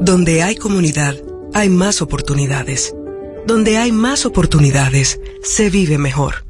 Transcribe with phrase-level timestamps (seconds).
[0.00, 1.14] Donde hay comunidad,
[1.54, 2.92] hay más oportunidades.
[3.46, 6.44] Donde hay más oportunidades, se vive mejor.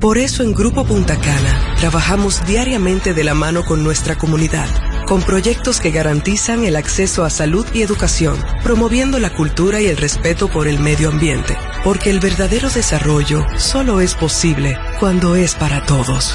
[0.00, 4.66] Por eso en Grupo Punta Cana trabajamos diariamente de la mano con nuestra comunidad,
[5.06, 9.96] con proyectos que garantizan el acceso a salud y educación, promoviendo la cultura y el
[9.96, 15.86] respeto por el medio ambiente, porque el verdadero desarrollo solo es posible cuando es para
[15.86, 16.34] todos.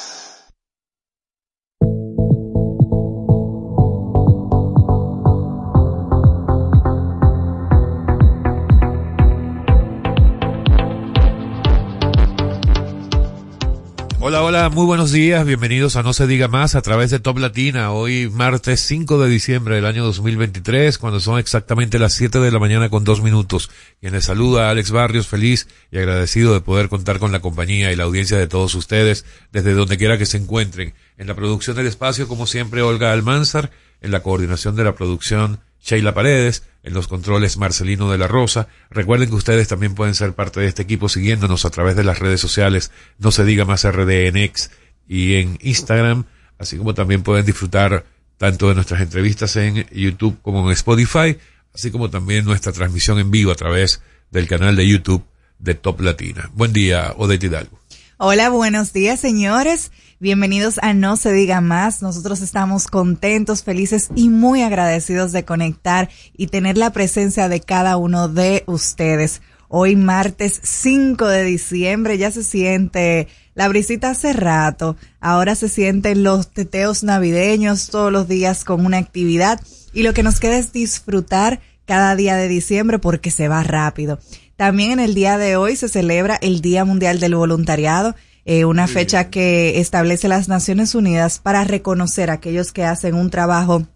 [14.53, 17.93] Hola, muy buenos días, bienvenidos a No se diga más a través de Top Latina,
[17.93, 22.59] hoy martes 5 de diciembre del año 2023, cuando son exactamente las 7 de la
[22.59, 23.71] mañana con dos minutos.
[24.01, 27.95] Quien les saluda, Alex Barrios, feliz y agradecido de poder contar con la compañía y
[27.95, 30.95] la audiencia de todos ustedes, desde donde quiera que se encuentren.
[31.17, 35.61] En la producción del espacio, como siempre, Olga Almanzar, en la coordinación de la producción,
[35.81, 38.67] Sheila Paredes, en los controles Marcelino de la Rosa.
[38.89, 42.19] Recuerden que ustedes también pueden ser parte de este equipo siguiéndonos a través de las
[42.19, 44.71] redes sociales, no se diga más RDNX
[45.07, 46.25] y en Instagram,
[46.57, 48.05] así como también pueden disfrutar
[48.37, 51.37] tanto de nuestras entrevistas en YouTube como en Spotify,
[51.73, 55.23] así como también nuestra transmisión en vivo a través del canal de YouTube
[55.59, 56.49] de Top Latina.
[56.53, 57.79] Buen día, Odette Hidalgo.
[58.17, 59.91] Hola, buenos días, señores.
[60.21, 62.03] Bienvenidos a No se diga más.
[62.03, 67.97] Nosotros estamos contentos, felices y muy agradecidos de conectar y tener la presencia de cada
[67.97, 69.41] uno de ustedes.
[69.67, 74.95] Hoy martes 5 de diciembre ya se siente la brisita hace rato.
[75.21, 79.59] Ahora se sienten los teteos navideños todos los días con una actividad
[79.91, 84.19] y lo que nos queda es disfrutar cada día de diciembre porque se va rápido.
[84.55, 88.13] También en el día de hoy se celebra el Día Mundial del Voluntariado
[88.45, 93.29] eh, una fecha que establece las Naciones Unidas para reconocer a aquellos que hacen un
[93.29, 93.87] trabajo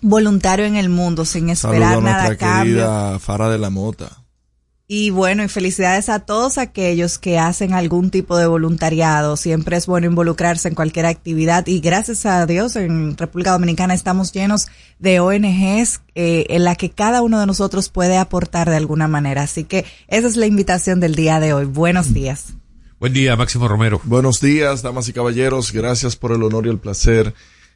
[0.00, 3.18] voluntario en el mundo sin esperar nada a cambio.
[3.20, 4.22] Fara de la Mota.
[4.94, 9.38] Y bueno, y felicidades a todos aquellos que hacen algún tipo de voluntariado.
[9.38, 14.32] Siempre es bueno involucrarse en cualquier actividad y gracias a Dios en República Dominicana estamos
[14.32, 14.66] llenos
[14.98, 19.42] de ONGs eh, en la que cada uno de nosotros puede aportar de alguna manera.
[19.42, 21.64] Así que esa es la invitación del día de hoy.
[21.64, 22.52] Buenos días.
[23.02, 24.00] Buen día, Máximo Romero.
[24.04, 25.72] Buenos días, damas y caballeros.
[25.72, 27.34] Gracias por el honor y el placer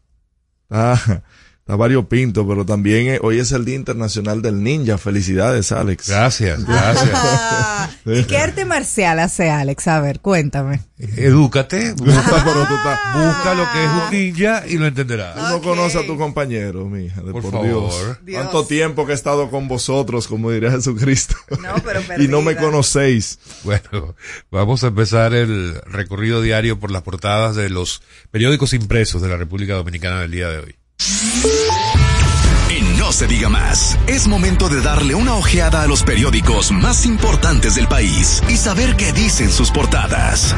[0.70, 1.22] Ah,
[1.68, 4.98] Está varios pinto, pero también eh, hoy es el Día Internacional del Ninja.
[4.98, 6.08] Felicidades, Alex.
[6.08, 7.90] Gracias, gracias.
[8.06, 9.86] ¿Y qué arte marcial hace Alex?
[9.90, 10.80] A ver, cuéntame.
[10.98, 15.36] Edúcate, busca, busca lo que es un ninja y lo entenderás.
[15.36, 18.18] Tú no conoces a tu compañero, mija, de por, favor.
[18.24, 18.42] Dios.
[18.42, 21.36] Tanto tiempo que he estado con vosotros, como diría Jesucristo.
[21.62, 23.40] No, pero y no me conocéis.
[23.66, 24.16] Bueno,
[24.50, 28.02] vamos a empezar el recorrido diario por las portadas de los
[28.32, 30.76] periódicos impresos de la República Dominicana del día de hoy.
[32.70, 37.06] Y no se diga más, es momento de darle una ojeada a los periódicos más
[37.06, 40.56] importantes del país y saber qué dicen sus portadas.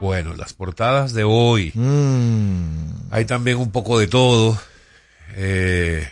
[0.00, 1.72] Bueno, las portadas de hoy.
[1.74, 3.10] Mm.
[3.10, 4.58] Hay también un poco de todo.
[5.36, 6.06] eh,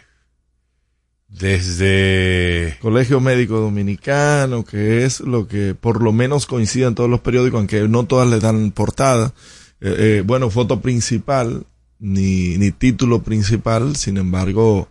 [1.29, 2.77] desde...
[2.81, 7.59] Colegio Médico Dominicano, que es lo que por lo menos coincide en todos los periódicos,
[7.59, 9.33] aunque no todas le dan portada.
[9.81, 11.67] Eh, eh, bueno, foto principal,
[11.99, 14.89] ni, ni título principal, sin embargo,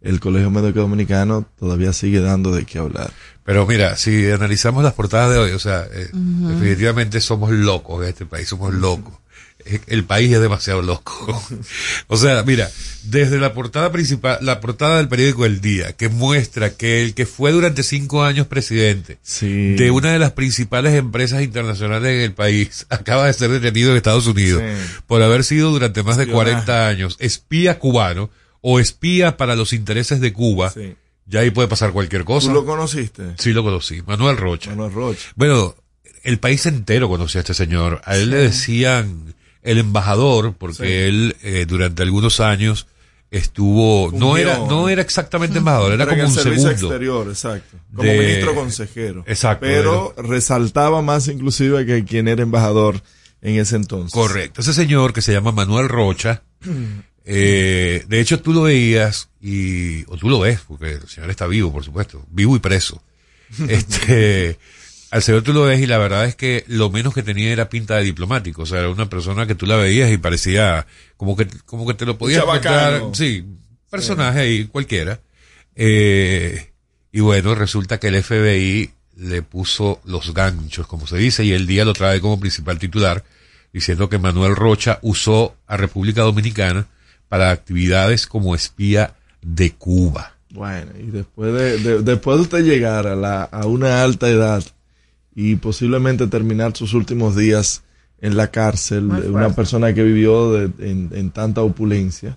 [0.00, 3.10] el Colegio Médico Dominicano todavía sigue dando de qué hablar.
[3.44, 8.08] Pero mira, si analizamos las portadas de hoy, o sea, eh, definitivamente somos locos en
[8.08, 9.14] este país, somos locos.
[9.86, 11.42] El país es demasiado loco.
[12.08, 12.70] o sea, mira,
[13.04, 17.26] desde la portada principal, la portada del periódico El Día, que muestra que el que
[17.26, 19.74] fue durante cinco años presidente Sí.
[19.74, 23.96] de una de las principales empresas internacionales en el país acaba de ser detenido en
[23.96, 25.00] Estados Unidos Sí.
[25.06, 26.50] por haber sido durante más de Espionaje.
[26.52, 28.30] 40 años espía cubano
[28.60, 30.70] o espía para los intereses de Cuba.
[30.70, 30.94] Sí.
[31.26, 32.48] Ya ahí puede pasar cualquier cosa.
[32.48, 33.22] ¿Tú lo conociste?
[33.38, 34.70] Sí lo conocí, Manuel Rocha.
[34.70, 35.28] Manuel Rocha.
[35.36, 35.76] Bueno,
[36.24, 38.02] el país entero conocía a este señor.
[38.04, 40.92] A él le decían el embajador porque Sí.
[40.92, 42.86] él eh, durante algunos años
[43.30, 46.86] estuvo no era no era exactamente embajador, era como el un servicio segundo.
[46.88, 47.76] exterior, exacto.
[47.94, 49.24] Como de- ministro consejero.
[49.26, 53.00] Exacto, Pero resaltaba más inclusive que quien era embajador
[53.42, 54.12] en ese entonces.
[54.12, 54.60] Correcto.
[54.60, 56.42] Ese señor que se llama Manuel Rocha,
[57.24, 61.46] eh, de hecho tú lo veías y, o tú lo ves, porque el señor está
[61.46, 63.02] vivo, por supuesto, vivo y preso.
[63.68, 64.58] Este,
[65.10, 67.68] al señor tú lo ves y la verdad es que lo menos que tenía era
[67.68, 70.86] pinta de diplomático, o sea, era una persona que tú la veías y parecía
[71.16, 72.42] como que, como que te lo podías
[72.90, 73.44] encontrar, sí,
[73.90, 75.20] personaje ahí cualquiera.
[75.74, 76.70] Eh,
[77.12, 81.66] y bueno, resulta que el FBI le puso los ganchos, como se dice, y el
[81.66, 83.24] día lo trae como principal titular,
[83.72, 86.86] diciendo que Manuel Rocha usó a República Dominicana
[87.28, 90.34] para actividades como espía de Cuba.
[90.50, 94.62] Bueno, y después de, de- después de usted llegar a, la, a una alta edad
[95.34, 97.82] y posiblemente terminar sus últimos días
[98.20, 102.36] en la cárcel, una persona que vivió de- en, en tanta opulencia.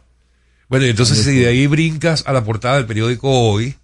[0.69, 3.75] Bueno, y entonces si de ahí brincas a la portada del periódico Hoy,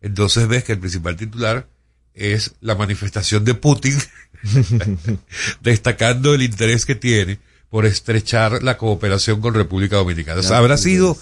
[0.00, 1.66] entonces ves que el principal titular
[2.12, 3.96] es la manifestación de Putin,
[5.62, 7.38] destacando el interés que tiene
[7.70, 10.40] por estrechar la cooperación con República Dominicana.
[10.40, 11.16] O sea, ¿Habrá sido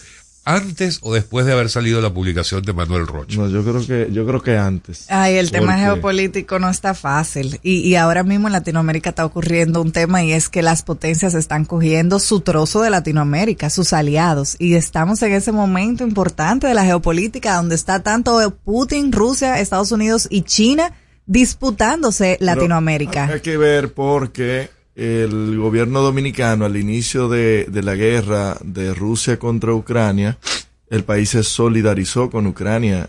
[0.44, 3.36] antes o después de haber salido la publicación de Manuel Rocha?
[3.38, 5.06] No, yo creo que, yo creo que antes.
[5.08, 7.60] Ay, el tema geopolítico no está fácil.
[7.62, 11.34] Y, y ahora mismo en Latinoamérica está ocurriendo un tema y es que las potencias
[11.34, 14.56] están cogiendo su trozo de Latinoamérica, sus aliados.
[14.58, 18.32] Y estamos en ese momento importante de la geopolítica donde está tanto
[18.64, 20.92] Putin, Rusia, Estados Unidos y China
[21.26, 23.26] disputándose Pero Latinoamérica.
[23.26, 29.38] Hay que ver porque el gobierno dominicano al inicio de, de la guerra de Rusia
[29.38, 30.38] contra Ucrania,
[30.90, 33.08] el país se solidarizó con Ucrania.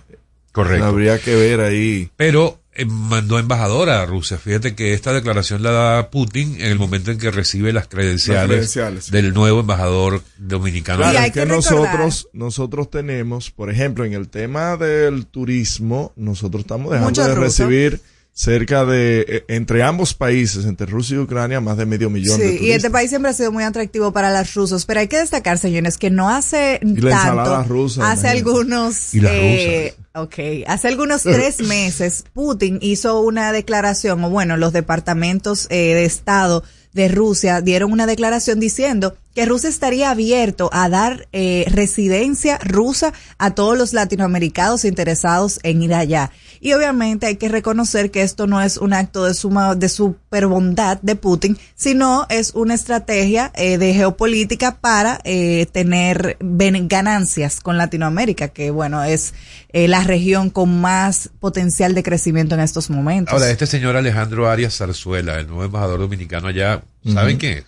[0.51, 0.85] Correcto.
[0.85, 2.09] Habría que ver ahí.
[2.15, 4.38] Pero eh, mandó embajadora a Rusia.
[4.38, 8.41] Fíjate que esta declaración la da Putin en el momento en que recibe las credenciales,
[8.41, 9.12] Las credenciales.
[9.12, 11.00] del nuevo embajador dominicano.
[11.00, 16.91] Claro, es que, nosotros, nosotros tenemos, por ejemplo, en el tema del turismo, nosotros estamos
[16.91, 17.41] dejando Mucho de ruso.
[17.41, 18.00] recibir
[18.35, 22.44] cerca de, eh, entre ambos países, entre Rusia y Ucrania, más de medio millón de
[22.45, 22.68] Sí, turistas.
[22.68, 25.59] y este país siempre ha sido muy atractivo para los rusos, pero hay que destacar,
[25.59, 28.38] señores, que no hace la ensalada tanto, rusa, hace imagínate.
[28.38, 30.33] algunos, Y la eh, ok,
[30.68, 36.63] hace algunos tres meses, Putin hizo una declaración, o bueno, los departamentos eh, de Estado
[36.94, 43.13] de Rusia dieron una declaración diciendo que Rusia estaría abierto a dar eh, residencia rusa
[43.39, 46.30] a todos los latinoamericanos interesados en ir allá.
[46.66, 50.48] Y obviamente hay que reconocer que esto no es un acto de suma de super
[50.48, 57.60] bondad de Putin, sino es una estrategia eh, de geopolítica para eh, tener ben- ganancias
[57.60, 59.34] con Latinoamérica, que bueno, es
[59.74, 63.34] eh, la región con más potencial de crecimiento en estos momentos.
[63.34, 66.82] Ahora, este señor Alejandro Arias Zarzuela, el nuevo embajador dominicano allá,
[67.14, 67.66] ¿saben quién es?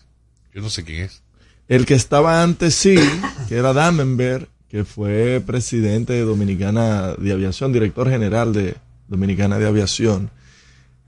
[0.54, 1.22] Yo no sé quién es.
[1.68, 2.96] El que estaba antes sí,
[3.50, 8.76] que era Damenberg, que fue presidente de Dominicana de Aviación, director general de
[9.08, 10.30] Dominicana de Aviación,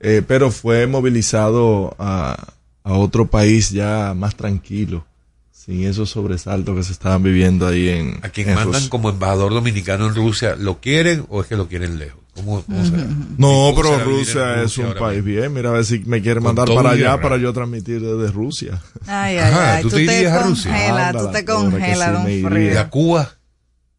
[0.00, 2.52] eh, pero fue movilizado a,
[2.84, 5.04] a otro país ya más tranquilo,
[5.52, 8.90] sin esos sobresaltos que se estaban viviendo ahí en, A quien en mandan Rusia.
[8.90, 12.20] como embajador dominicano en Rusia, ¿lo quieren o es que lo quieren lejos?
[12.34, 13.02] ¿Cómo, cómo será?
[13.36, 15.52] No, ¿Cómo pero será Rusia es un país bien.
[15.52, 18.80] Mira, a ver si me quiere Con mandar para allá para yo transmitir desde Rusia.
[19.08, 20.70] Ay, ay, Ajá, ay, ¿tú tú, te te irías a Rusia?
[20.70, 22.32] congelas, tú te congelas sí.
[22.32, 22.80] ¿Y frío.
[22.80, 23.28] a Cuba?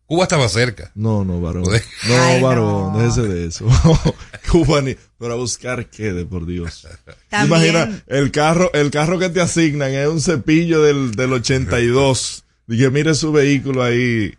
[0.09, 0.91] Cuba estaba cerca.
[0.95, 1.65] No, no, varón.
[1.65, 1.83] Joder.
[2.07, 2.99] No, varón, no.
[2.99, 3.67] déjese de eso.
[4.51, 6.87] Cuba ni, pero a buscar qué, de por Dios.
[7.29, 12.43] También- Imagina, el carro, el carro que te asignan es un cepillo del, del 82.
[12.65, 14.33] Dije, mire su vehículo ahí.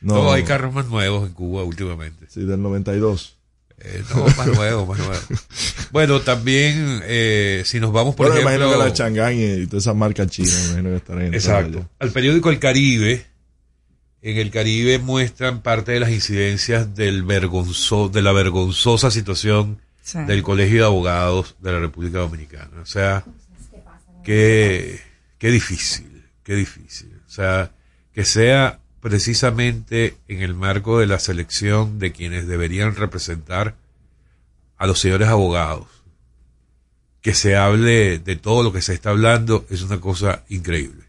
[0.00, 2.24] No, No, hay carros más nuevos en Cuba últimamente.
[2.30, 3.36] Sí, del 92.
[3.82, 5.24] Eh, no, más nuevos, más nuevos.
[5.90, 8.68] Bueno, también, eh, si nos vamos, por Bueno, me ejemplo...
[8.68, 11.36] imagino que la Chang'an y toda esa marca china, me imagino que estarán entrando
[11.78, 11.90] Exacto.
[11.98, 13.26] Al periódico El Caribe,
[14.22, 20.18] en el Caribe muestran parte de las incidencias del vergonzo, de la vergonzosa situación Sí.
[20.26, 22.80] del Colegio de Abogados de la República Dominicana.
[22.82, 23.24] O sea,
[24.24, 25.00] qué,
[25.38, 27.12] qué difícil, qué difícil.
[27.26, 27.70] O sea,
[28.12, 33.76] que sea precisamente en el marco de la selección de quienes deberían representar
[34.78, 35.86] a los señores abogados,
[37.20, 41.04] que se hable de todo lo que se está hablando, es una cosa increíble.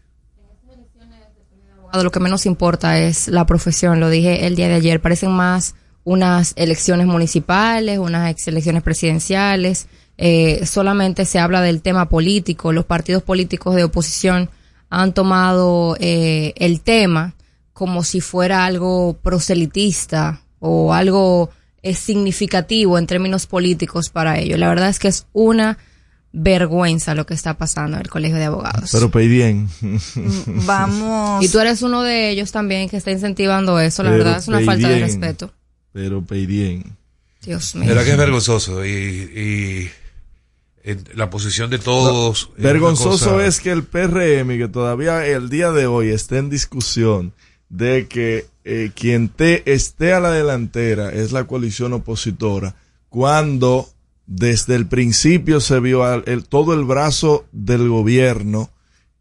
[1.92, 5.74] Lo que menos importa es la profesión, lo dije el día de ayer, parecen más
[6.04, 13.22] unas elecciones municipales, unas elecciones presidenciales, eh, solamente se habla del tema político, los partidos
[13.22, 14.50] políticos de oposición
[14.88, 17.34] han tomado eh, el tema
[17.72, 21.50] como si fuera algo proselitista o algo
[21.82, 24.58] eh, significativo en términos políticos para ellos.
[24.58, 25.78] La verdad es que es una
[26.32, 28.90] vergüenza lo que está pasando en el Colegio de Abogados.
[28.92, 29.68] Pero Peidien.
[30.46, 31.44] Vamos.
[31.44, 34.02] Y tú eres uno de ellos también que está incentivando eso.
[34.02, 35.06] La Pero verdad es una falta de bien.
[35.06, 35.52] respeto.
[35.92, 36.96] Pero Peidien.
[37.42, 37.88] Dios De mío.
[37.88, 39.90] verdad que es vergonzoso y, y
[40.84, 42.50] en la posición de todos.
[42.52, 46.38] es una Vergonzoso cosa- es que el PRM, que todavía el día de hoy está
[46.38, 47.32] en discusión
[47.68, 52.76] de que eh, quien te esté a la delantera es la coalición opositora,
[53.08, 53.88] cuando
[54.26, 58.70] desde el principio se vio el- todo el brazo del gobierno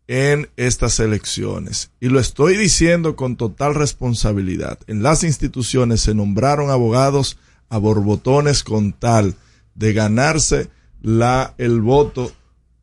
[0.08, 1.92] en estas elecciones.
[2.00, 4.80] Y lo estoy diciendo con total responsabilidad.
[4.88, 7.38] En las instituciones se nombraron abogados
[7.70, 9.36] a borbotones con tal
[9.76, 10.70] de ganarse
[11.02, 12.32] la, el voto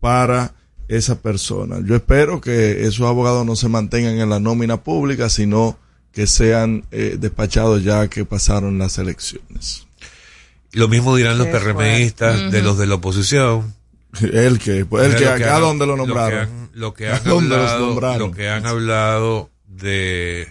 [0.01, 0.55] para
[0.89, 1.81] esa persona.
[1.85, 5.79] Yo espero que esos abogados no se mantengan en la nómina pública, sino
[6.13, 9.87] que sean eh, despachados ya que pasaron las elecciones.
[10.73, 13.75] Lo mismo dirán los PRMistas de los de la oposición.
[14.21, 16.39] El que, pues, el Lo que acá han- donde lo que nombraron.
[16.41, 18.19] han- Lo que han, ¿Dónde los hablado, nombraron?
[18.31, 20.49] lo que han hablado de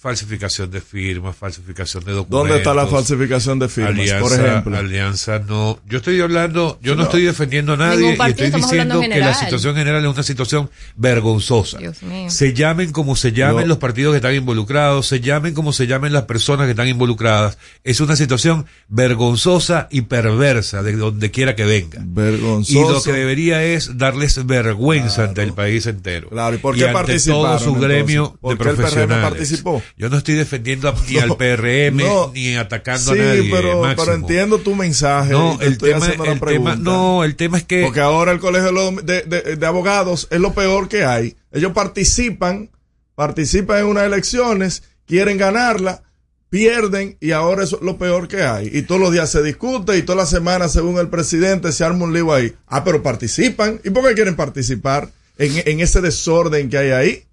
[0.00, 2.38] falsificación de firmas, falsificación de documentos.
[2.48, 3.92] ¿Dónde está la falsificación de firmas?
[3.92, 4.76] Alianza, por ejemplo.
[4.78, 5.78] Alianza no.
[5.86, 7.04] Yo estoy hablando, yo no, No.
[7.04, 11.78] estoy defendiendo a nadie y estoy diciendo que la situación general es una situación vergonzosa.
[11.78, 12.30] Dios mío.
[12.30, 15.86] Se llamen como se llamen Yo- los partidos que están involucrados, se llamen como se
[15.86, 17.58] llamen las personas que están involucradas.
[17.84, 22.00] Es una situación vergonzosa y perversa de donde quiera que venga.
[22.04, 22.78] Vergonzoso.
[22.78, 26.28] Y lo que debería es darles vergüenza ante el país entero.
[26.30, 27.88] Claro, ¿y por qué ante participaron, todo su entonces?
[27.88, 29.30] gremio ¿Por de qué el PRM profesionales.
[29.30, 29.82] participó?
[29.96, 32.30] Yo no estoy defendiendo ni al PRM No.
[32.34, 33.48] ni atacando Sí, a nadie.
[33.50, 34.04] pero, Máximo.
[34.04, 35.32] pero entiendo tu mensaje.
[35.32, 36.76] No, el tema, haciendo la el tema, pregunta.
[36.76, 40.54] no, el tema es que Porque ahora el colegio de, de- de abogados es lo
[40.54, 41.36] peor que hay.
[41.52, 42.70] Ellos participan,
[43.14, 46.02] participan en unas elecciones, quieren ganarla,
[46.48, 48.70] pierden y ahora eso es lo peor que hay.
[48.72, 52.04] Y todos los días se discute y todas las semanas, según el presidente, se arma
[52.04, 52.54] un lío ahí.
[52.66, 53.80] Ah, pero participan.
[53.84, 57.24] ¿Y por qué quieren participar en, en ese desorden que hay ahí?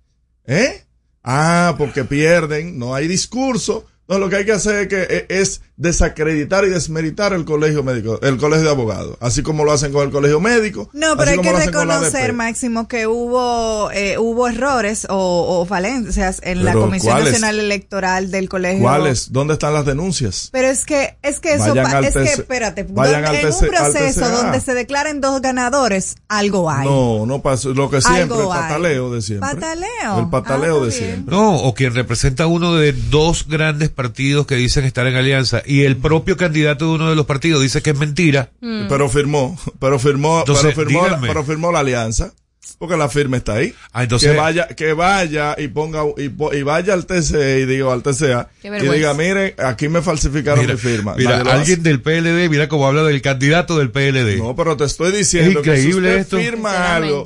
[0.45, 0.83] ¿Eh?
[1.29, 3.85] Ah, porque pierden, no hay discurso.
[4.07, 7.83] No, lo que hay que hacer es, que, eh, es desacreditar y desmeritar el colegio
[7.83, 10.89] médico, el colegio de abogados, así como lo hacen con el colegio médico.
[10.93, 12.33] No, pero así hay como que reconocer.
[12.33, 17.33] Máximo, que hubo eh, hubo errores o, o falencias en la Comisión ¿cuáles?
[17.33, 18.81] Nacional Electoral del colegio.
[18.81, 19.31] ¿Cuáles?
[19.31, 20.49] ¿Dónde están las denuncias?
[20.51, 23.45] Pero es que, es que eso, Vayan pa- al es que, espérate, vayan donde- al
[23.45, 26.87] en un proceso donde se declaren dos ganadores, algo hay.
[26.87, 28.63] No, no pasa lo que siempre, Algo el hay.
[28.63, 29.49] pataleo de siempre.
[29.53, 30.19] Pataleo.
[30.19, 30.91] El pataleo Ah, de bien.
[31.03, 31.35] siempre.
[31.35, 35.81] No, o quien representa uno de dos grandes partidos que dicen estar en alianza y
[35.83, 38.51] el propio candidato de uno de los partidos dice que es mentira.
[38.61, 42.31] Pero firmó, pero firmó, Entonces, pero firmó, la, pero firmó la alianza.
[42.79, 43.73] Porque la firma está ahí.
[43.93, 46.27] Ah, entonces- que vaya, que vaya y ponga y,
[46.63, 50.79] vaya al TCE y digo al TCA y diga, miren, aquí me falsificaron Mira, mi
[50.79, 51.15] firma.
[51.15, 54.37] mira, alguien del PLD, mira cómo habla del candidato del PLD.
[54.37, 56.37] No, pero te estoy diciendo Es increíble que si esto.
[56.37, 57.25] firma algo,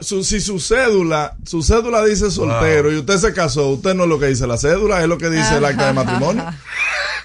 [0.00, 4.08] su- si su cédula, su cédula dice soltero y usted se casó, usted no es
[4.08, 6.44] lo que dice la cédula, es lo que dice el acta de matrimonio.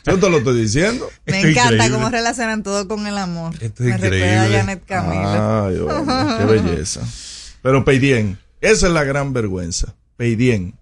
[0.05, 1.07] Yo te lo estoy diciendo.
[1.27, 1.95] Me Esto encanta increíble.
[1.95, 3.53] cómo relacionan todo con el amor.
[3.61, 4.57] Esto es Me recuerda a increíble.
[4.57, 5.65] Janet Camilo.
[5.65, 7.01] Ay, qué belleza.
[7.61, 9.93] Pero Peidien, esa es la gran vergüenza.
[10.17, 10.73] Peidien.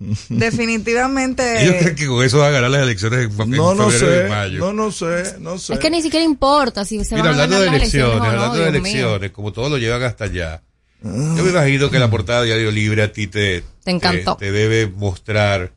[0.28, 1.62] Definitivamente.
[1.62, 4.16] Ellos creen que con eso va a ganar las elecciones en, en No, no febrero
[4.16, 4.58] y sé, mayo.
[4.58, 5.74] no, no sé, no sé.
[5.74, 8.14] Es que ni siquiera importa si se Mira, van a hablando ganar de las elecciones,
[8.16, 8.90] elecciones, o no, hablando de mío.
[9.00, 10.62] elecciones, como todos lo llevan hasta allá,
[11.02, 14.36] yo me imagino que la portada de Diario Libre a ti te, Te encantó.
[14.36, 15.72] te, debe mostrar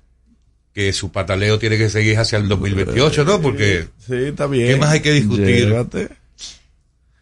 [0.73, 3.41] que su pataleo tiene que seguir hacia el 2028, ¿no?
[3.41, 4.67] Porque Sí, está bien.
[4.67, 5.67] ¿Qué más hay que discutir?
[5.67, 6.09] Llévate.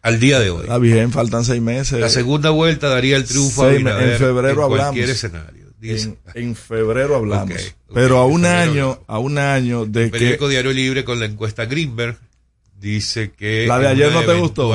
[0.02, 2.00] al día de hoy, Está bien, faltan seis meses.
[2.00, 5.10] la segunda vuelta daría el triunfo a Sí, Abinader en febrero cualquier hablamos.
[5.10, 5.62] escenario.
[5.78, 7.74] Dice, En, en febrero hablamos.
[7.92, 11.04] Pero a en un febrero año, a un año de el que periódico Diario Libre
[11.04, 12.18] con la encuesta Greenberg
[12.80, 14.72] dice que La de en ayer no te gustó.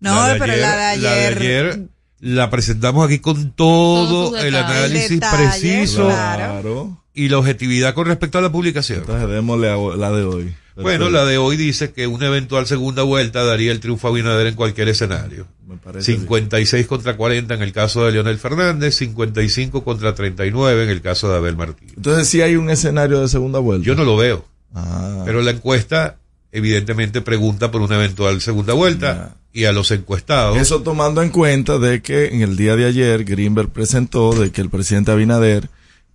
[0.00, 1.80] No, la de pero ayer- la de la de ayer.
[2.20, 7.02] la presentamos aquí con todo el análisis preciso Claro.
[7.14, 9.00] y la objetividad con respecto a la publicación.
[9.00, 10.54] Entonces démosle a la de hoy.
[10.80, 14.46] Bueno, la de hoy dice que una eventual segunda vuelta daría el triunfo a Abinader
[14.46, 15.48] en cualquier escenario.
[15.66, 20.90] Me parece 56 contra 40 en el caso de Leonel Fernández, 55 contra 39 en
[20.90, 21.94] el caso de Abel Martínez.
[21.96, 23.84] Entonces sí hay un escenario de segunda vuelta.
[23.84, 26.18] Yo no lo veo, Ah, pero la encuesta
[26.52, 30.56] evidentemente pregunta por una eventual segunda vuelta y a los encuestados.
[30.58, 34.60] Eso tomando en cuenta de que en el día de ayer Greenberg presentó de que
[34.60, 35.68] el presidente Abinader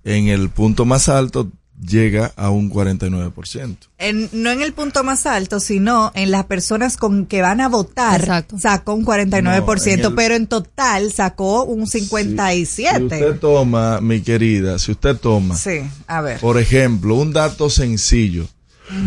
[0.04, 1.50] en el punto más alto
[1.86, 3.76] llega a un 49%.
[3.98, 7.68] En- no en el punto más alto, sino en las personas con que van a
[7.68, 8.58] votar, Exacto.
[8.60, 13.00] sacó un 49%, No, en el- pero en total sacó un 57%.
[13.00, 16.40] Si usted toma, mi querida, si usted toma, Sí, a ver.
[16.40, 18.48] por ejemplo, un dato sencillo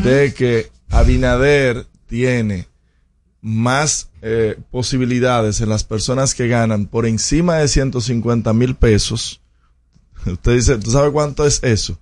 [0.02, 2.68] de que Abinader tiene
[3.40, 9.40] más eh, posibilidades en las personas que ganan por encima de 150 mil pesos.
[10.26, 11.98] Usted dice, ¿tú sabe cuánto es eso?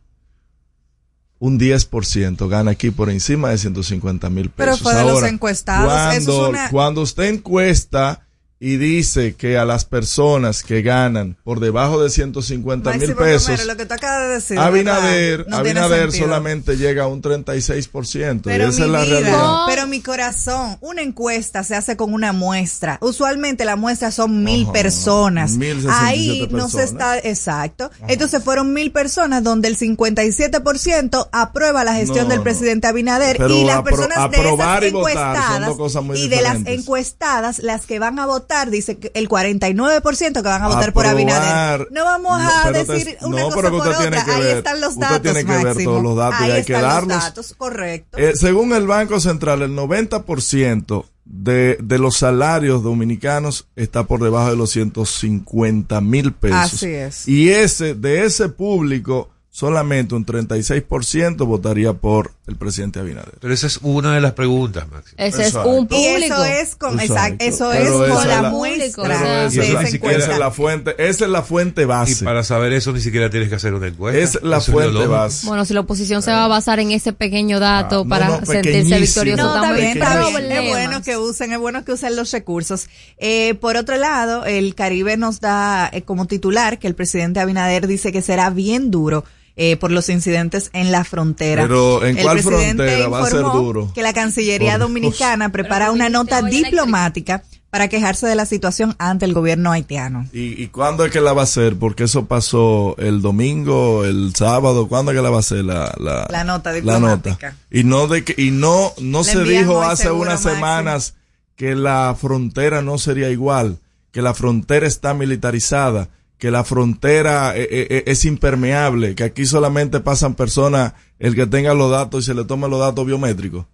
[1.39, 4.83] Un 10% gana aquí por encima de 150 mil Pero pesos.
[4.83, 8.24] fue de los encuestados, Cuando, eso es una- cuando usted encuesta
[8.67, 13.65] y dice que a las personas que ganan por debajo de 150 mil pesos, Romero,
[13.67, 14.59] lo que tú acabas de decir.
[14.59, 15.47] Abinader.
[15.49, 18.41] No Abinader solamente llega a un 36%.
[18.45, 19.57] Pero y esa es la vida, realidad.
[19.67, 22.97] pero mi corazón, una encuesta se hace con una muestra.
[23.03, 25.53] Usualmente la muestra son mil Ajá, personas.
[25.53, 27.91] 1067 Ahí no se está, exacto.
[28.09, 32.45] Entonces fueron mil personas donde el 57% aprueba la gestión No, del no.
[32.45, 36.29] presidente Abinader Pero y las apro- personas de esas y votar encuestadas cosas muy y
[36.29, 40.69] de las encuestadas, las que van a votar, dice que el 49% que van a
[40.69, 41.89] votar por Abinader.
[41.91, 44.17] No vamos No, a pero te- decir una no, cosa pero que por usted tiene
[44.19, 44.25] otra.
[44.25, 46.51] que Ahí ver- están los usted datos, tiene que ver todos los datos y Ahí
[46.53, 47.15] hay que están darlos.
[47.17, 48.19] los datos, correcto.
[48.19, 54.51] Eh, según el Banco Central, el 90% de, de los salarios dominicanos está por debajo
[54.51, 56.59] de los 150 mil pesos.
[56.75, 57.27] Así es.
[57.29, 63.35] Y ese, de ese público, solamente un 36% votaría por el presidente Abinader.
[63.41, 65.15] Pero esa es una de las preguntas, Máximo.
[65.17, 66.35] Ese es un Y público.
[66.35, 67.45] eso es con, exacto, Exacto.
[67.45, 71.31] eso Pero es con es la la- muestra esa- siquiera es la fuente, esa es
[71.31, 72.25] la fuente Y base.
[72.25, 74.21] para saber eso ni siquiera tienes que hacer una encuesta.
[74.21, 75.13] Es la Eso fuente lógico.
[75.13, 75.47] base.
[75.47, 78.45] Bueno, si la oposición se va a basar en ese pequeño dato Ah, para no,
[78.45, 80.53] sentirse victorioso, No, está bien, en está bien.
[80.53, 82.89] Es bueno que usen, es bueno que usen los recursos.
[83.19, 87.87] Eh, por otro lado, el Caribe nos da eh, como titular que el presidente Abinader
[87.87, 89.25] dice que será bien duro
[89.57, 91.63] eh, por los incidentes en la frontera.
[91.63, 93.93] Pero, ¿en el cuál presidente frontera va a ser informó duro?
[93.95, 94.79] Que la Cancillería.
[94.79, 100.29] Dominicana prepara una nota diplomática para quejarse de la situación ante el gobierno haitiano.
[100.33, 101.77] ¿Y, ¿Y cuándo es que la va a hacer?
[101.77, 104.87] Porque eso pasó el domingo, el sábado.
[104.89, 107.51] ¿Cuándo es que la va a hacer la, la, La nota la diplomática.
[107.51, 107.57] nota?
[107.71, 110.55] Y no de que, y no, no se dijo hace seguro, unas Maxi.
[110.57, 111.15] semanas
[111.57, 113.79] que la frontera no sería igual,
[114.13, 116.09] que la frontera está militarizada,
[116.45, 121.47] que la frontera eh, eh, eh, es impermeable, que aquí solamente pasan personas el que
[121.47, 123.65] tenga los datos y se le toman los datos biométricos.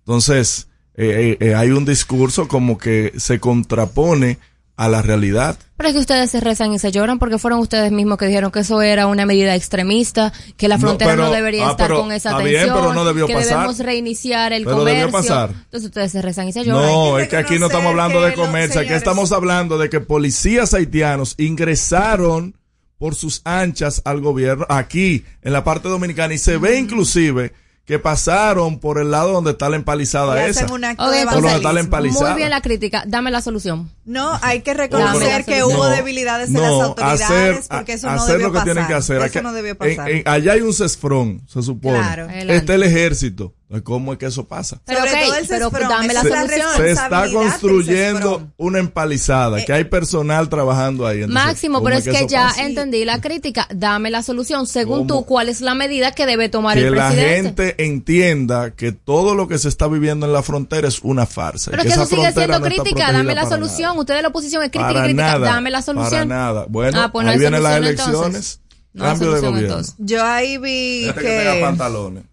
[0.00, 4.38] Entonces, hay un discurso como que se contrapone
[4.80, 5.58] a la realidad.
[5.76, 8.50] Pero es que ustedes se rezan y se lloran porque fueron ustedes mismos que dijeron
[8.50, 12.00] que eso era una medida extremista, que la frontera no, pero- debería ah, estar pero
[12.00, 13.48] con esa está bien, tensión, pero no debió que pasar.
[13.50, 15.00] debemos reiniciar el Pero comercio.
[15.00, 15.50] debió pasar.
[15.50, 16.82] Entonces ustedes se rezan y se lloran.
[16.90, 20.72] No, es que aquí no estamos hablando de comercio, aquí estamos hablando de que policías
[20.72, 22.56] haitianos ingresaron
[22.98, 27.52] por sus anchas al gobierno aquí en la parte dominicana y se ve inclusive
[27.90, 30.66] que pasaron por el lado donde está la empalizada Y esa.
[30.66, 32.30] Por donde está la empalizada.
[32.30, 33.90] Muy bien la crítica, dame la solución.
[34.06, 38.14] No, hay que reconocer que hubo No, debilidades en las autoridades hacer, porque eso a-
[38.14, 38.72] no hacer debió lo que pasar.
[38.72, 39.16] tienen que hacer.
[39.16, 40.10] Eso Aquí- no debió en- pasar.
[40.10, 41.98] en- allá hay un CESFRON, se supone.
[41.98, 42.28] Claro.
[42.30, 43.54] Está el ejército.
[43.84, 44.80] ¿Cómo es que eso pasa?
[44.84, 46.68] Pero Sobre ok, todo el pero dame la esa solución.
[46.76, 51.22] Se está construyendo una empalizada, que hay personal trabajando ahí.
[51.22, 52.64] Entonces, Máximo, ¿cómo pero es que, ya pasa?
[52.66, 53.68] entendí la crítica.
[53.72, 54.66] Dame la solución.
[54.66, 55.20] Según ¿Cómo?
[55.20, 57.64] tú, ¿cuál es la medida que debe tomar que el la presidente?
[57.64, 61.70] gente entienda que todo lo que se está viviendo en la frontera es una farsa.
[61.70, 63.12] Pero que esa eso sigue frontera siendo no crítica.
[63.12, 63.90] Dame la solución.
[63.90, 64.00] nada.
[64.00, 65.22] Usted de la oposición es crítica y crítica.
[65.38, 66.10] nada, Dame la solución.
[66.10, 66.66] Para nada.
[66.68, 68.14] Bueno, Ah, pues no ahí vienen las elecciones.
[68.16, 68.60] entonces.
[68.92, 69.60] No hay cambio de gobierno.
[69.60, 69.94] entonces.
[69.98, 72.24] Yo ahí vi Este que tenga que, pantalones.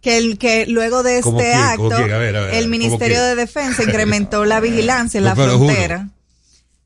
[0.00, 2.00] Que, el, que luego de ¿Cómo este acto, quién?
[2.00, 5.24] A ver, a ver, a ver, el ¿cómo Ministerio de Defensa incrementó la vigilancia en
[5.24, 5.58] la juro.
[5.58, 6.08] frontera.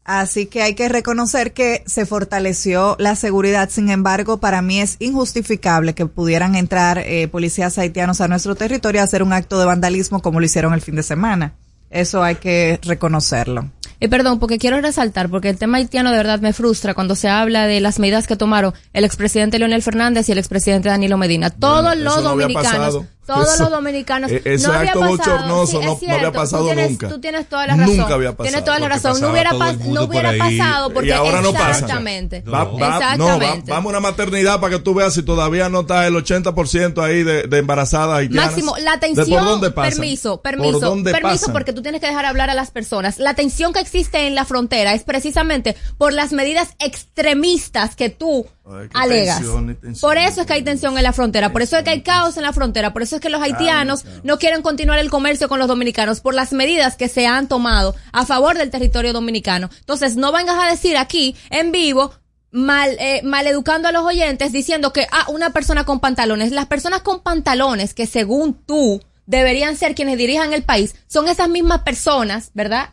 [0.05, 3.69] Así que hay que reconocer que se fortaleció la seguridad.
[3.71, 9.03] Sin embargo, para mí es injustificable que pudieran entrar eh, policías haitianos a nuestro territorio
[9.03, 11.55] a hacer un acto de vandalismo como lo hicieron el fin de semana.
[11.91, 13.71] Eso hay que reconocerlo.
[14.01, 17.29] Y perdón, porque quiero resaltar, porque el tema haitiano de verdad me frustra cuando se
[17.29, 21.51] habla de las medidas que tomaron el expresidente Leonel Fernández y el expresidente Danilo Medina.
[21.51, 23.03] Todos los no dominicanos.
[23.35, 24.31] Todos los dominicanos.
[24.31, 27.09] E-, no había acto pasado, bochornoso sí, no, no había pasado tú tienes, nunca.
[27.09, 27.97] Tú tienes toda la razón.
[27.97, 28.45] Nunca había pasado.
[28.45, 29.21] Tienes toda la razón.
[29.21, 31.71] No hubiera, pas- no hubiera pasado porque Y ahora no pasa.
[31.71, 32.41] exactamente.
[32.43, 33.71] Va- va- no, va- Exactamente.
[33.73, 37.23] vamos a una maternidad para que tú veas si todavía no está el 80% ahí
[37.23, 38.47] de, de embarazadas haitianas.
[38.53, 39.91] Máximo, la ¿De tensión, por dónde pasan?
[39.93, 41.53] permiso, permiso, ¿Por dónde permiso, pasan?
[41.53, 43.19] porque tú tienes que dejar hablar a las personas.
[43.19, 48.47] La tensión que existe en la frontera es precisamente por las medidas extremistas que tú
[48.67, 49.39] Ay, alegas.
[49.39, 50.09] tensión y tensión.
[50.09, 52.37] Por eso es que hay tensión en la frontera, por eso es que hay caos
[52.37, 55.59] en la frontera, por eso es que los haitianos no quieren continuar el comercio con
[55.59, 59.71] los dominicanos por las medidas que se han tomado a favor del territorio dominicano.
[59.81, 62.13] Entonces, no vengas a decir aquí en vivo
[62.51, 66.53] mal eh, maleducando a los oyentes diciendo que ah una persona con pantalones.
[66.53, 71.49] Las personas con pantalones que según tú deberían ser quienes dirijan el país son esas
[71.49, 72.91] mismas personas verdad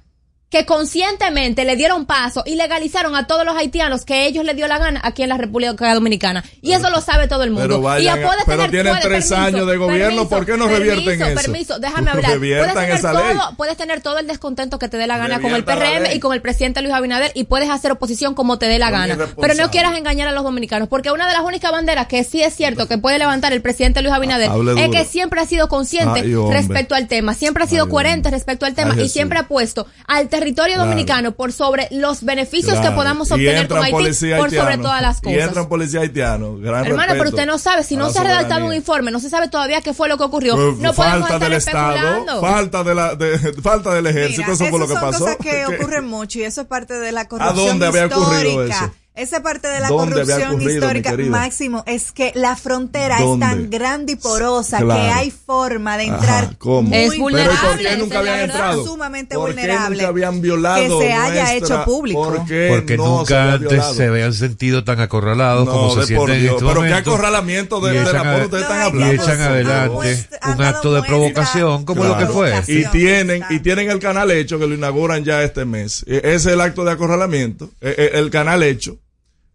[0.49, 4.67] que conscientemente le dieron paso y legalizaron a todos los haitianos que ellos les dio
[4.67, 6.43] la gana aquí en la República Dominicana.
[6.61, 7.67] Y eso lo sabe todo el mundo.
[7.67, 10.67] Pero vayan y puedes pero tener, tienen puedes- tres años de gobierno, ¿por qué no
[10.69, 11.41] revierten permiso, eso?
[11.41, 12.37] Permiso, déjame hablar.
[12.39, 15.65] Puedes, tener todo, puedes tener todo el descontento que te dé la gana con el
[15.65, 18.89] PRM y con el presidente Luis Abinader y puedes hacer oposición como te dé la
[18.89, 19.17] gana.
[19.39, 22.41] Pero no quieras engañar a los dominicanos, porque una de las únicas banderas que sí
[22.41, 24.91] es cierto que puede levantar el presidente Luis Abinader Hable es duro.
[24.91, 28.31] que siempre ha sido consciente Ay, respecto al tema, siempre ha sido Ay, coherente hombre.
[28.31, 30.89] respecto al tema Ay, y siempre ha puesto al territorio Claro.
[30.89, 32.95] dominicano por sobre los beneficios que Claro.
[32.95, 35.39] podamos Y obtener con Haití policías por sobre todas las Y cosas.
[35.39, 36.61] entran policías haitianos.
[36.61, 39.19] Gran Hermano, pero usted no sabe, si a no se ha redactado un informe, no
[39.19, 40.55] se sabe todavía qué fue lo que ocurrió.
[40.55, 42.41] Pues, no podemos falta estar del Estado, especulando.
[42.41, 45.19] falta de la, de- falta del ejército, Mira, eso fue lo que son pasó.
[45.25, 48.75] cosas que ocurren mucho y eso es parte de la corrupción dónde había ocurrido histórica.
[48.85, 48.93] eso?
[49.17, 51.17] Esa parte de la ¿Dónde había corrupción ocurrido, histórica?
[51.29, 53.45] Máximo, es que la frontera ¿Dónde?
[53.45, 55.01] es tan grande y porosa Claro.
[55.01, 56.83] que hay forma de Ajá, entrar ¿cómo?
[56.83, 58.55] muy Es Pero ¿y vulnerable, por qué esa nunca es la habían verdad.
[58.69, 58.85] entrado?
[58.85, 62.23] Sumamente ¿Por qué vulnerable nunca habían violado que se haya nuestra- hecho público.
[62.23, 63.93] ¿Por qué Porque no nunca antes violado?
[63.95, 67.09] se habían sentido tan acorralados No, como se sienten en Dios, este pero qué momento.
[67.11, 69.23] acorralamiento de, de la ustedes están Los y hablando.
[69.23, 72.53] echan adelante un acto de provocación como lo que fue.
[72.67, 76.05] Y tienen, y tienen el canal hecho que lo inauguran ya este mes.
[76.07, 78.97] E- Ese es el acto de acorralamiento, e- e- el canal hecho.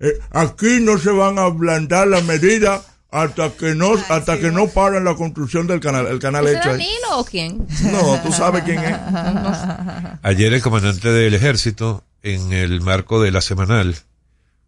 [0.03, 4.67] Eh, aquí no se van a ablandar las medidas hasta que no, hasta que no
[4.69, 6.07] paren la construcción del canal.
[6.09, 6.71] El canal ¿Ese hecho.
[6.71, 6.79] ahí.
[6.79, 7.67] Danilo o quién?
[7.93, 8.97] No, tú sabes quién es.
[10.23, 13.97] Ayer el comandante del ejército, en el marco de la semanal,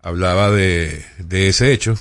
[0.02, 1.98] hablaba de, de ese hecho.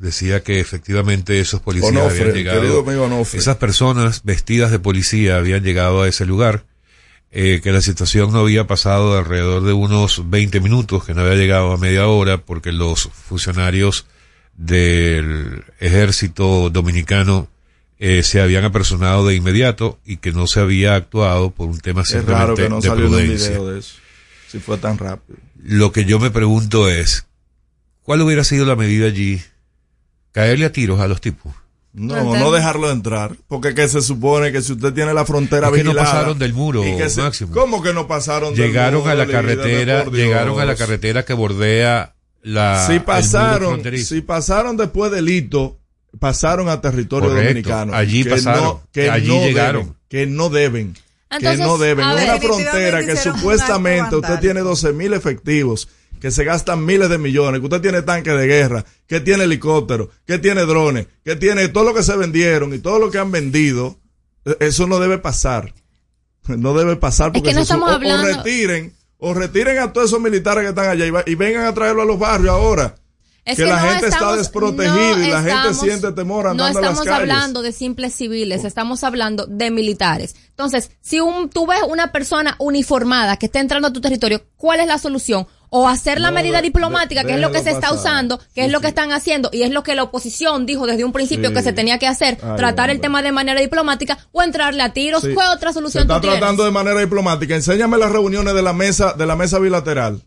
[0.00, 3.38] Decía que efectivamente esos policías Onofre, habían llegado, querido amigo Onofre.
[3.38, 6.64] esas personas vestidas de policía habían llegado a ese lugar,
[7.36, 11.22] eh, que la situación no había pasado de alrededor de unos 20 minutos, que no
[11.22, 14.06] había llegado a media hora, porque los funcionarios
[14.56, 17.48] del ejército dominicano
[17.98, 22.02] eh, se habían apersonado de inmediato y que no se había actuado por un tema
[22.02, 23.48] Es raro simplemente que no de salió un prudencia.
[23.50, 23.96] video de eso.
[24.48, 25.38] Si fue tan rápido.
[25.60, 27.26] Lo que yo me pregunto es,
[28.02, 29.42] ¿cuál hubiera sido la medida allí?
[30.30, 31.52] Caerle a tiros a los tipos.
[31.96, 33.36] No, no dejarlo entrar.
[33.46, 36.10] Porque que se supone que si usted tiene la frontera Es que no vigilada.
[36.12, 37.52] pasaron del muro, y que se- Máximo.
[37.54, 41.34] ¿Cómo que no pasaron del Llegaron muro, a la carretera, llegaron a la carretera que
[41.34, 45.78] bordea la Si pasaron, si pasaron después del hito,
[46.18, 47.94] pasaron a territorio Correcto, dominicano.
[47.94, 49.82] allí Que pasaron, no- que allí no llegaron.
[49.82, 50.94] deben, que no deben.
[51.30, 52.06] Entonces, que no deben.
[52.14, 52.24] ver.
[52.28, 55.88] Una frontera que supuestamente usted tiene 12 mil efectivos,
[56.24, 60.08] que se gastan miles de millones, que usted tiene tanques de guerra, que tiene helicópteros,
[60.24, 63.30] que tiene drones, que tiene todo lo que se vendieron y todo lo que han
[63.30, 63.98] vendido.
[64.46, 65.74] eh, Eso no debe pasar.
[66.48, 70.08] No debe pasar porque que no estamos o- o hablando- retiren o retiren a todos
[70.08, 72.94] esos militares que están allá y, va- y vengan a traerlo a los barrios ahora.
[73.44, 76.80] Es que la no gente está estamos- desprotegida y la gente siente temor No andando
[76.80, 77.20] las estamos calles.
[77.20, 80.34] hablando de simples civiles, estamos hablando de militares.
[80.48, 84.80] Entonces, si un, tú ves una persona uniformada que está entrando a tu territorio, ¿cuál
[84.80, 85.46] es la solución?
[85.76, 88.44] O hacer la No, medida diplomática, de- que es lo que se está usando, que
[88.54, 88.90] Sí, es lo que sí.
[88.90, 91.54] están haciendo, y es lo que la oposición dijo desde un principio Sí.
[91.56, 94.92] que se tenía que hacer, Ay, tratar el tema de manera diplomática o entrarle a
[94.92, 95.26] tiros.
[95.34, 96.38] ¿Cuál otra Se solución está tú tienes?
[96.38, 97.56] tratando de manera diplomática.
[97.56, 100.22] Enséñame las reuniones de la mesa, de la mesa bilateral.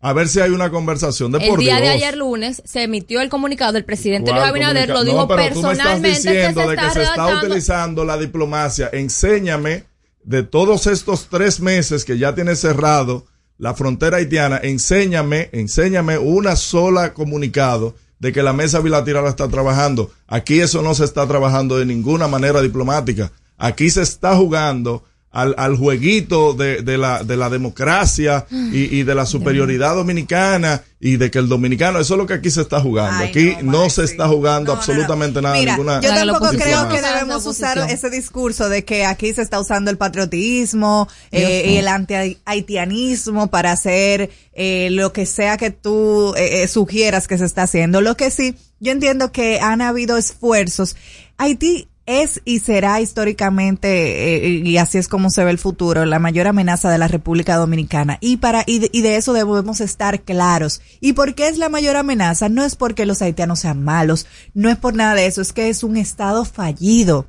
[0.00, 1.32] A ver si hay una conversación.
[1.32, 1.94] De El por día de Dios.
[1.94, 5.54] ayer lunes se emitió el comunicado del presidente ¿Cuál Luis Abinader, lo dijo No, pero
[5.54, 8.90] tú me estás personalmente que diciendo se de está que se está utilizando la diplomacia.
[8.92, 9.84] Enséñame
[10.22, 13.26] de todos estos tres meses que ya tiene cerrado
[13.58, 20.10] la frontera haitiana, enséñame, enséñame una sola comunicado de que la mesa bilateral está trabajando.
[20.26, 23.32] Aquí eso no se está trabajando de ninguna manera diplomática.
[23.56, 29.02] Aquí se está jugando al, al jueguito de, de la, de la democracia y, y
[29.02, 32.62] de la superioridad dominicana y de que el dominicano, eso es lo que aquí se
[32.62, 33.22] está jugando.
[33.22, 35.48] Ay, aquí no, se está jugando No, absolutamente no.
[35.48, 35.58] nada.
[35.58, 39.60] Mira, ninguna, yo tampoco creo que debemos usar ese discurso de que aquí se está
[39.60, 46.34] usando el patriotismo eh, y el anti-haitianismo para hacer eh, lo que sea que tú
[46.36, 48.00] eh, eh, sugieras que se está haciendo.
[48.00, 50.96] Lo que sí, yo entiendo que han habido esfuerzos.
[51.36, 56.18] Haití es y será históricamente, eh, y así es como se ve el futuro, la
[56.18, 58.18] mayor amenaza de la República Dominicana.
[58.20, 60.80] Y, para, y de, y de eso debemos estar claros.
[61.00, 62.48] ¿Y por qué es la mayor amenaza?
[62.48, 65.68] No es porque los haitianos sean malos, no es por nada de eso, es que
[65.68, 67.26] es un Estado fallido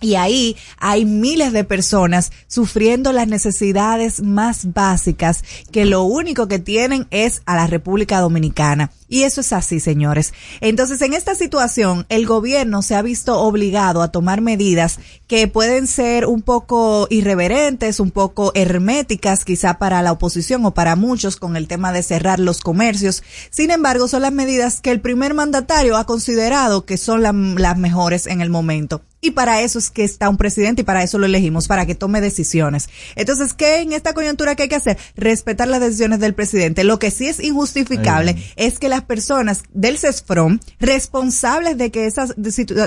[0.00, 6.58] y ahí hay miles de personas sufriendo las necesidades más básicas que lo único que
[6.58, 8.90] tienen es a la República Dominicana.
[9.08, 10.34] Y eso es así, señores.
[10.60, 15.86] Entonces, en esta situación, el gobierno se ha visto obligado a tomar medidas que pueden
[15.86, 21.56] ser un poco irreverentes, un poco herméticas, quizá para la oposición o para muchos con
[21.56, 23.22] el tema de cerrar los comercios.
[23.50, 28.26] Sin embargo, son las medidas que el primer mandatario ha considerado que son las mejores
[28.26, 29.02] en el momento.
[29.26, 31.96] Y para eso es que está un presidente y para eso lo elegimos, para que
[31.96, 32.88] tome decisiones.
[33.16, 34.98] Entonces, ¿qué en esta coyuntura que hay que hacer?
[35.16, 36.84] Respetar las decisiones del presidente.
[36.84, 42.28] Lo que sí es injustificable es que las personas del CESFROM, responsables de que esa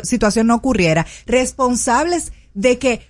[0.03, 3.01] situación no ocurriera, responsables de que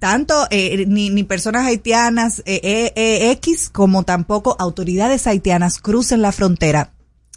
[0.00, 6.32] tanto eh, ni, ni, personas haitianas eh, eh, X como tampoco autoridades haitianas crucen la
[6.32, 6.90] frontera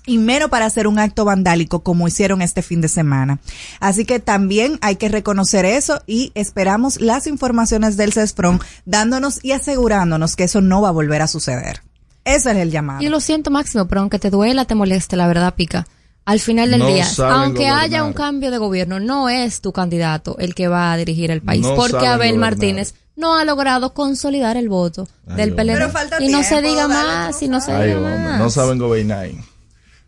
[0.06, 3.39] y menos para hacer un acto vandálico como hicieron este fin de semana.
[3.80, 9.52] Así que también hay que reconocer eso y esperamos las informaciones del CESFRON dándonos y
[9.52, 11.82] asegurándonos que eso no va a volver a suceder.
[12.24, 13.02] Ese es el llamado.
[13.02, 15.88] Yo lo siento, Máximo, pero aunque te duela, te moleste, la verdad pica.
[16.26, 20.56] Al final del día, aunque haya un cambio de gobierno, no es tu candidato el
[20.56, 25.08] que va a dirigir el país, porque Abel Martínez no ha logrado consolidar el voto
[25.28, 25.88] del PLD.
[26.22, 28.39] y no se diga más, y no se diga más.
[28.39, 29.30] No saben gobernar.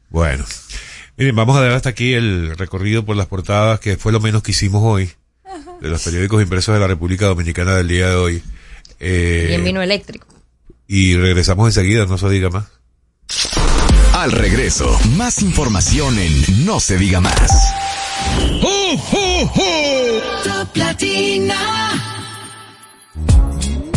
[0.10, 0.46] Bueno,
[1.18, 4.44] miren, vamos a dar hasta aquí el recorrido por las portadas, que fue lo menos
[4.44, 5.12] que hicimos hoy,
[5.82, 8.44] de los periódicos impresos de la República Dominicana del día de hoy.
[9.00, 10.28] Eh, y en vino eléctrico.
[10.88, 12.66] Y regresamos enseguida, no se diga más.
[14.14, 17.52] Al regreso, más información en No se diga más.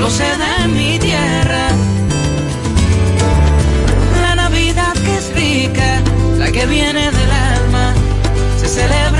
[0.00, 1.68] solo se da en mi tierra.
[4.22, 6.00] La Navidad que es rica,
[6.38, 7.92] la que viene del alma,
[8.60, 9.19] se celebra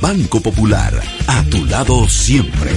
[0.00, 2.70] Banco Popular, a tu lado siempre.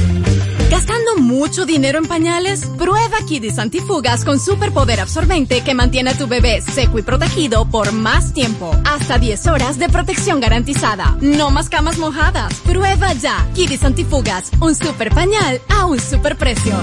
[0.69, 2.65] ¿Gastando mucho dinero en pañales?
[2.77, 7.91] Prueba Kidis Antifugas con superpoder absorbente que mantiene a tu bebé seco y protegido por
[7.91, 8.75] más tiempo.
[8.85, 11.17] Hasta 10 horas de protección garantizada.
[11.21, 12.53] No más camas mojadas.
[12.65, 13.47] Prueba ya.
[13.53, 16.73] Kidis Antifugas, un super pañal a un super precio.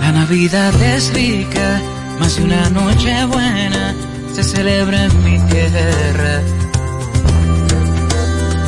[0.00, 1.80] La Navidad es rica,
[2.18, 3.94] más de una noche buena
[4.34, 6.42] se celebra en mi tierra.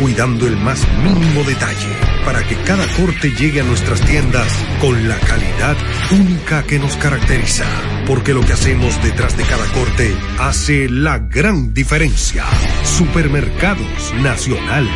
[0.00, 1.92] cuidando el más mínimo detalle
[2.24, 5.76] para que cada corte llegue a nuestras tiendas con la calidad
[6.10, 7.66] única que nos caracteriza.
[8.06, 12.46] Porque lo que hacemos detrás de cada corte hace la gran diferencia.
[12.82, 14.88] Supermercados Nacional.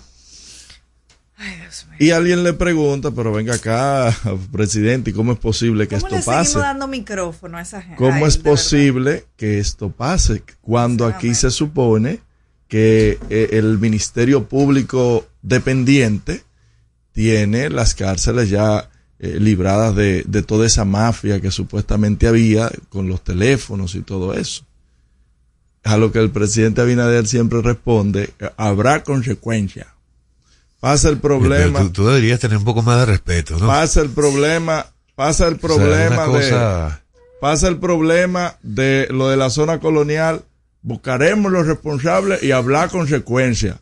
[1.97, 4.13] Y alguien le pregunta, pero venga acá,
[4.51, 6.60] presidente, ¿y cómo es posible que ¿Cómo esto le pase?
[6.60, 7.95] dando micrófono a esa gente?
[7.95, 8.51] ¿Cómo Ay, es verdad.
[8.51, 12.19] posible que esto pase cuando aquí se supone
[12.67, 16.43] que eh, el Ministerio Público dependiente
[17.13, 23.08] tiene las cárceles ya eh, libradas de, de toda esa mafia que supuestamente había con
[23.08, 24.63] los teléfonos y todo eso?
[25.84, 29.88] A lo que el presidente Abinader siempre responde, eh, habrá consecuencias.
[30.80, 31.80] Pasa el problema.
[31.80, 33.67] Tú, tú deberías tener un poco más de respeto, ¿no?
[33.67, 37.06] Pasa el problema, pasa el O sea, problema cosa- de
[37.41, 40.43] pasa el problema de lo de la zona colonial,
[40.82, 43.78] buscaremos los responsables y habrá consecuencias.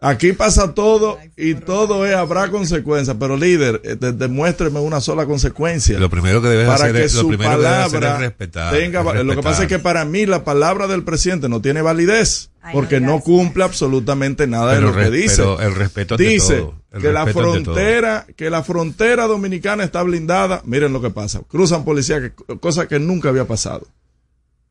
[0.00, 5.26] Aquí pasa todo y todo es habrá consecuencias, pero líder, eh, de- demuéstreme una sola
[5.26, 5.98] consecuencia.
[5.98, 8.14] Lo primero que debes para hacer que es, lo su primero que debes hacer palabra
[8.16, 8.74] es respetar.
[8.76, 9.42] tenga es va- Lo que respetar.
[9.52, 13.64] pasa es que para mí la palabra del presidente no tiene validez porque no cumple
[13.64, 15.36] absolutamente nada de lo que dice.
[15.38, 19.82] pero el respeto ante dice todo, el que la respeto frontera, que la frontera dominicana
[19.82, 20.62] está blindada.
[20.64, 21.40] Miren lo que pasa.
[21.48, 23.84] Cruzan policías, que- cosa que nunca había pasado.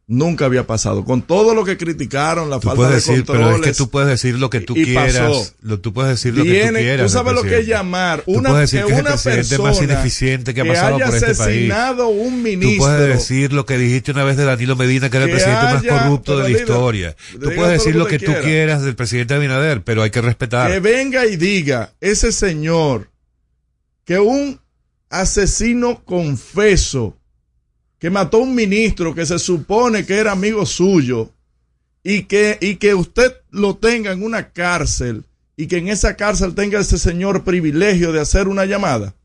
[0.09, 1.03] Nunca había pasado.
[1.03, 3.67] Con todo lo que criticaron, la Tú falta de decir, pero controles.
[3.71, 5.17] es que tú puedes decir lo que tú y quieras.
[5.17, 5.53] pasó.
[5.59, 7.05] Lo, tú puedes decir lo que tú quieras.
[7.07, 9.81] tú sabes lo que es llamar Tú una, puedes decir que es el persona más
[9.81, 11.39] ineficiente que ha pasado haya por este país.
[11.41, 12.71] asesinado un ministro.
[12.71, 15.63] Tú puedes decir lo que dijiste una vez de Danilo Medina, que era el presidente
[15.65, 17.15] más corrupto de pero la líder, historia.
[17.33, 18.41] Tú puedes decir lo que tú quiera.
[18.41, 20.71] quieras del presidente Abinader, pero hay que respetar.
[20.71, 23.09] que venga y diga ese señor
[24.05, 24.61] que un
[25.09, 27.17] asesino confeso
[27.99, 31.31] que mató a un ministro que se supone que era amigo suyo
[32.03, 35.25] y que, y que usted lo tenga en una cárcel
[35.55, 39.15] y que en esa cárcel tenga ese señor privilegio de hacer una llamada.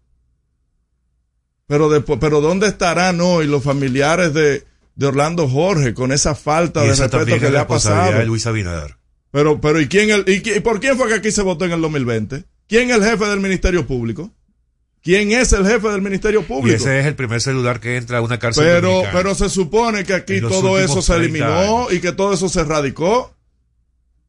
[1.67, 4.65] Pero después, pero ¿dónde estarán hoy los familiares de,
[4.95, 8.19] de Orlando Jorge con esa falta Y de respeto que le ha pasado?
[8.19, 8.97] de Luis Abinader.
[9.31, 11.81] Pero, pero, ¿y quién el, y, por quién fue que aquí se votó en el
[11.81, 12.45] 2020?
[12.69, 14.31] ¿Quién es el jefe del Ministerio Público?
[15.03, 16.69] ¿Quién es el jefe del Ministerio Público?
[16.69, 18.65] Y ese es el primer celular que entra a una cárcel.
[18.65, 22.61] Pero, pero se supone que aquí todo eso se eliminó y que todo eso se
[22.61, 23.35] erradicó.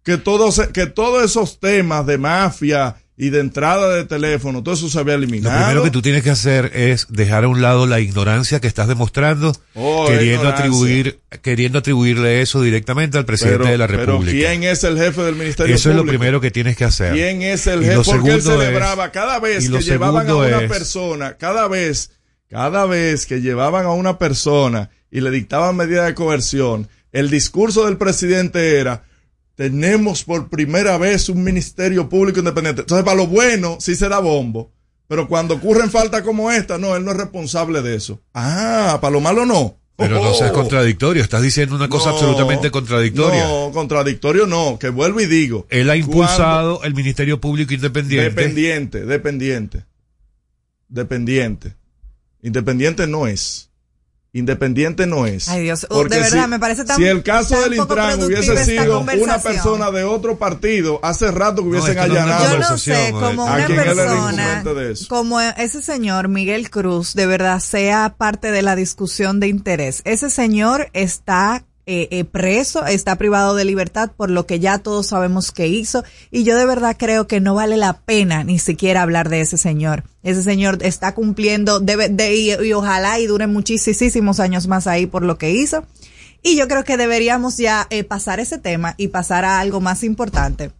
[0.03, 4.89] Que, todo que todos esos temas de mafia y de entrada de teléfono, todo eso
[4.89, 5.57] se había eliminado.
[5.57, 8.67] Lo primero que tú tienes que hacer es dejar a un lado la ignorancia que
[8.67, 14.33] estás demostrando, oh, queriendo atribuir, queriendo atribuirle eso directamente al presidente de la República.
[14.33, 17.13] Pero ¿quién es el jefe del Ministerio Eso es lo primero que tienes que hacer.
[17.13, 18.01] ¿Quién es el jefe?
[18.03, 22.11] Porque él celebraba cada vez que llevaban a una persona, cada vez,
[22.49, 27.85] cada vez que llevaban a una persona y le dictaban medidas de coerción, el discurso
[27.85, 29.05] del presidente era
[29.55, 32.81] tenemos por primera vez un ministerio público independiente.
[32.81, 34.71] Entonces, para lo bueno, sí se da bombo.
[35.07, 38.21] Pero cuando ocurren faltas como esta, no, él no es responsable de eso.
[38.33, 39.77] Ah, para lo malo no.
[39.95, 40.55] Pero no seas oh.
[40.55, 43.43] contradictorio, estás diciendo una cosa absolutamente contradictoria.
[43.45, 45.67] No, contradictorio no, que vuelvo y digo.
[45.69, 48.29] Él ha impulsado el Ministerio Público Independiente.
[48.29, 49.85] Dependiente, dependiente.
[50.87, 51.75] Dependiente.
[52.41, 53.69] Independiente no es.
[54.35, 55.47] Independiente no es.
[55.47, 59.37] Ay Dios, de verdad me parece tan Si el caso del Intran hubiese sido una
[59.37, 62.51] persona de otro partido, hace rato que hubiesen allanado.
[62.51, 64.63] Yo no sé cómo una persona,
[65.07, 70.01] como ese señor Miguel Cruz, de verdad sea parte de la discusión de interés.
[70.03, 75.07] Ese señor está eh, eh, preso, está privado de libertad por lo que ya todos
[75.07, 79.01] sabemos que hizo y yo de verdad creo que no vale la pena ni siquiera
[79.01, 80.05] hablar de ese señor.
[80.23, 85.23] Ese señor está cumpliendo debe, de, y, ojalá y dure muchísimos años más ahí por
[85.23, 85.85] lo que hizo.
[86.41, 90.03] Y yo creo que deberíamos ya eh, pasar ese tema y pasar a algo más
[90.03, 90.71] importante.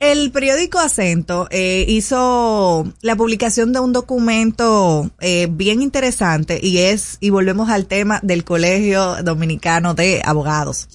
[0.00, 7.18] El periódico Acento eh, hizo la publicación de un documento eh, bien interesante y es,
[7.20, 10.88] y volvemos al tema del Colegio Dominicano de Abogados,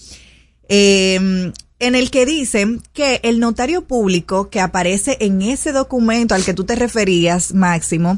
[0.70, 6.44] eh, en el que dicen que el notario público que aparece en ese documento al
[6.44, 8.18] que tú te referías, Máximo,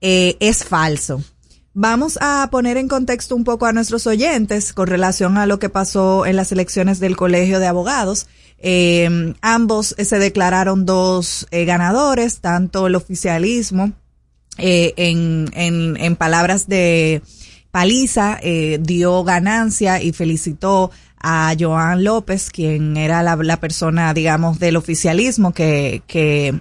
[0.00, 1.22] es falso.
[1.74, 5.70] Vamos a poner en contexto un poco a nuestros oyentes con relación a lo que
[5.70, 8.26] pasó en las elecciones del Colegio de Abogados.
[8.58, 13.92] Eh, ambos se declararon dos eh, ganadores, tanto el oficialismo,
[14.58, 17.22] eh, en, en, en, palabras de
[17.70, 24.58] Paliza, eh, dio ganancia y felicitó a Joan López, quien era la, la persona, digamos,
[24.58, 26.60] del oficialismo que, que,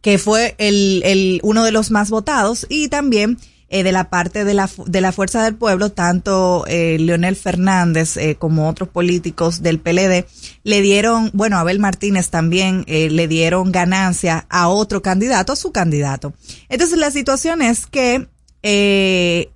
[0.00, 3.38] que fue el, el, uno de los más votados y también
[3.68, 8.16] eh, de la parte de la, de la Fuerza del Pueblo, tanto eh, Leonel Fernández
[8.16, 10.26] eh, como otros políticos del PLD,
[10.62, 15.72] le dieron, bueno, Abel Martínez también eh, le dieron ganancia a otro candidato, a su
[15.72, 16.32] candidato.
[16.68, 18.28] Entonces la situación es que
[18.62, 19.50] eh,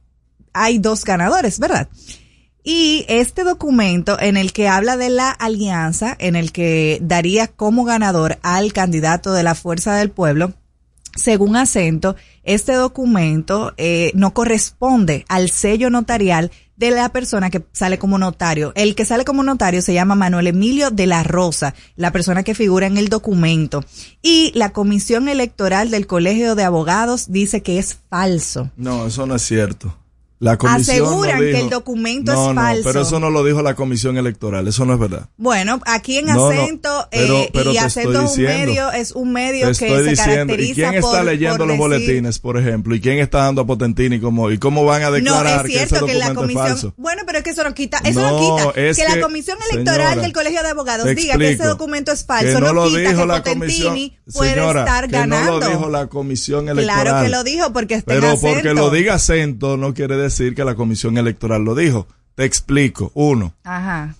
[0.52, 1.88] hay dos ganadores, ¿verdad?
[2.62, 7.84] Y este documento en el que habla de la alianza, en el que daría como
[7.84, 10.52] ganador al candidato de la Fuerza del Pueblo,
[11.16, 17.98] según acento, este documento eh, no corresponde al sello notarial de la persona que sale
[17.98, 18.72] como notario.
[18.74, 22.54] El que sale como notario se llama Manuel Emilio de la Rosa, la persona que
[22.54, 23.84] figura en el documento.
[24.22, 28.70] Y la Comisión Electoral del Colegio de Abogados dice que es falso.
[28.76, 29.94] No, eso no es cierto.
[30.41, 32.82] La comisión Aseguran que el documento es falso.
[32.84, 35.28] pero eso no lo dijo la comisión electoral, eso no es verdad.
[35.36, 40.16] Bueno, aquí en acento, eh, y acento es un medio, es un medio que se
[40.16, 42.95] caracteriza ¿Y quién está leyendo los boletines, por ejemplo?
[42.95, 46.47] ¿Y quién está dando a Potentini como, y cómo van a declarar que ese documento
[46.47, 46.95] es falso?
[46.97, 48.72] Bueno, pero es que eso no quita, eso no, quita.
[48.72, 52.72] que, la comisión electoral del colegio de abogados diga que ese documento es falso, no,
[52.72, 55.53] lo quita dijo que la Potentini puede estar ganando.
[55.53, 57.03] no lo dijo la comisión electoral.
[57.03, 60.54] Claro que lo dijo porque está Pero porque lo diga acento no quiere decir decir
[60.54, 62.06] que la comisión electoral lo dijo.
[62.34, 63.10] Te explico.
[63.14, 63.54] Uno.
[63.64, 64.14] Ajá.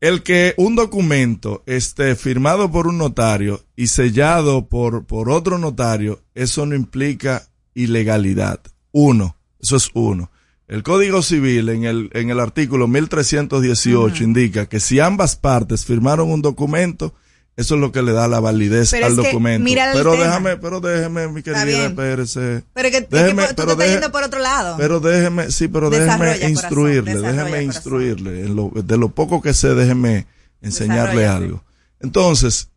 [0.00, 6.20] El que un documento esté firmado por un notario y sellado por, por otro notario,
[6.34, 7.44] eso no implica
[7.74, 8.60] ilegalidad.
[8.90, 9.36] Uno.
[9.60, 10.30] Eso es uno.
[10.66, 16.30] El Código Civil en el, en el artículo 1318 indica que si ambas partes firmaron
[16.30, 17.14] un documento,
[17.56, 19.68] eso es lo que le da la validez al documento.
[19.92, 22.64] pero déjame, pero déjeme, mi querida, espérese.
[22.72, 24.76] Pero que, déjeme, tú pero te estás yendo por otro lado.
[24.78, 28.30] Pero déjeme, sí, pero déjeme instruirle, déjeme instruirle.
[28.42, 30.26] de lo poco que sé, déjeme
[30.62, 31.62] enseñarle algo.
[32.00, 32.68] Entonces,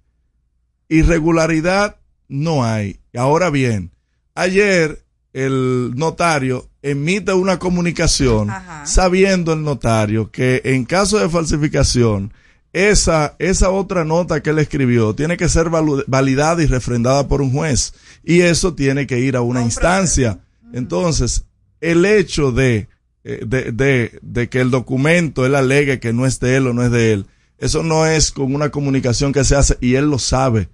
[0.89, 1.97] irregularidad
[2.27, 2.99] no hay.
[3.15, 3.91] Ahora bien,
[4.33, 5.03] ayer
[5.33, 8.49] el notario emite una comunicación
[8.85, 12.33] sabiendo el notario que en caso de falsificación,
[12.75, 17.53] esa, esa otra nota que él escribió tiene que ser validada y refrendada por un
[17.53, 17.93] juez.
[18.21, 20.39] Y eso tiene que ir a una instancia.
[20.73, 21.45] Entonces,
[21.79, 22.89] el hecho de,
[23.23, 26.73] eh, de, de, de, que el documento él alegue que no es de él o
[26.73, 27.25] no es de él,
[27.59, 30.67] eso no es con una comunicación que se hace y él lo sabe,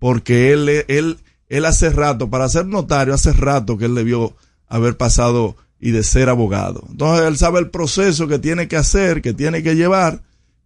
[0.00, 4.34] porque él, él, él hace rato, para ser notario, hace rato que él debió
[4.66, 6.84] haber pasado y de ser abogado.
[6.90, 10.20] Entonces él sabe el proceso que tiene que hacer, que tiene que llevar,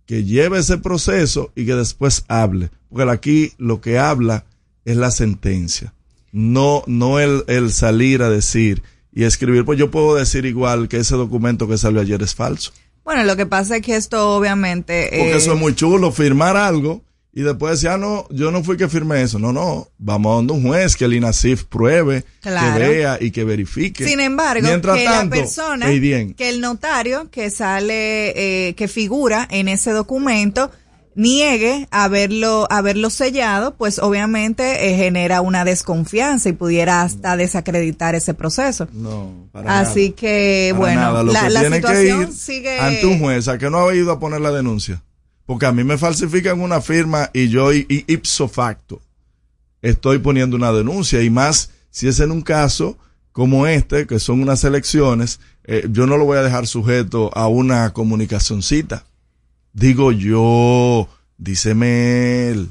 [0.08, 2.70] que lleve ese proceso y que después hable.
[2.88, 4.46] Porque aquí lo que habla
[4.86, 5.92] es la sentencia,
[6.32, 8.82] no, no el, el salir a decir
[9.12, 9.66] y escribir.
[9.66, 12.72] Pues yo puedo decir igual que ese documento que salió ayer es falso.
[13.04, 15.08] Bueno, lo que pasa es que esto obviamente...
[15.10, 17.04] Porque eso es muy chulo, firmar algo
[17.38, 19.38] y después decir, ah, no, yo no fui que firmé eso.
[19.38, 23.44] No, no, vamos a donde un juez que el INASIF pruebe, que vea y que
[23.44, 24.04] verifique.
[24.04, 28.30] Sin embargo, que la persona, que el notario que sale,
[28.68, 30.72] eh, que figura en ese documento,
[31.14, 38.34] niegue haberlo, haberlo sellado, pues obviamente eh, genera una desconfianza y pudiera hasta desacreditar ese
[38.34, 38.88] proceso.
[38.92, 42.80] No, para Así que, bueno, la, situación sigue.
[42.80, 45.04] Ante un juez, ¿a que no ha ido a poner la denuncia?
[45.48, 49.00] Porque a mí me falsifican una firma y yo, ipso facto,
[49.80, 51.22] estoy poniendo una denuncia.
[51.22, 52.98] Y más si es en un caso
[53.32, 57.48] como este, que son unas elecciones, eh, yo no lo voy a dejar sujeto a
[57.48, 59.06] una comunicacioncita
[59.72, 62.68] Digo yo, dice Mel.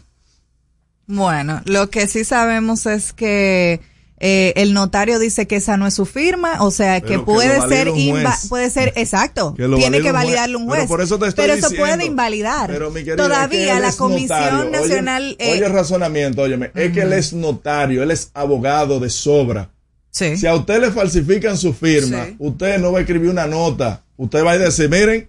[1.08, 3.80] Bueno, lo que sí sabemos es que
[4.20, 7.92] eh, el notario dice que esa no es su firma, o sea que puede ser
[8.50, 10.90] puede ser exacto, tiene que validarlo un juez.
[11.36, 12.72] Pero, eso puede invalidar.
[13.16, 15.38] Todavía la Comisión Nacional.
[15.40, 19.70] Oye, el razonamiento, óyeme, es que él es notario, él es abogado de sobra.
[20.10, 24.44] Si a usted le falsifican su firma, usted no va a escribir una nota, usted
[24.44, 25.28] va a decir, miren,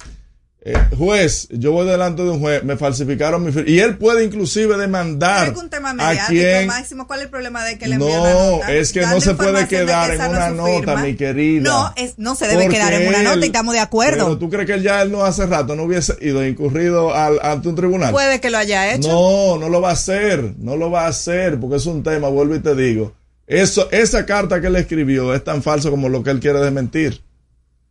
[0.61, 3.71] eh, juez, yo voy delante de un juez, me falsificaron mi firma.
[3.71, 5.49] Y él puede inclusive demandar.
[5.49, 7.07] Es un tema mediático, Máximo.
[7.07, 8.73] ¿Cuál es el problema de que le No, nota?
[8.75, 11.63] es que no se puede quedar en una nota, mi querida.
[11.63, 14.25] No, es, no se debe quedar en una nota y estamos de acuerdo.
[14.25, 17.69] Pero tú crees que ya él no hace rato no hubiese ido incurrido al, ante
[17.69, 18.11] un tribunal.
[18.11, 19.09] Puede que lo haya hecho.
[19.09, 20.55] No, no lo va a hacer.
[20.59, 23.15] No lo va a hacer porque es un tema, vuelvo y te digo.
[23.47, 27.23] Eso, esa carta que él escribió es tan falso como lo que él quiere desmentir.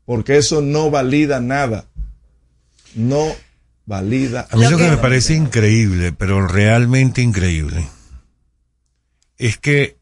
[0.06, 1.86] Porque eso no valida nada
[2.98, 3.26] no
[3.86, 4.48] valida.
[4.52, 7.88] A mí lo que me parece increíble, pero realmente increíble,
[9.38, 9.98] es que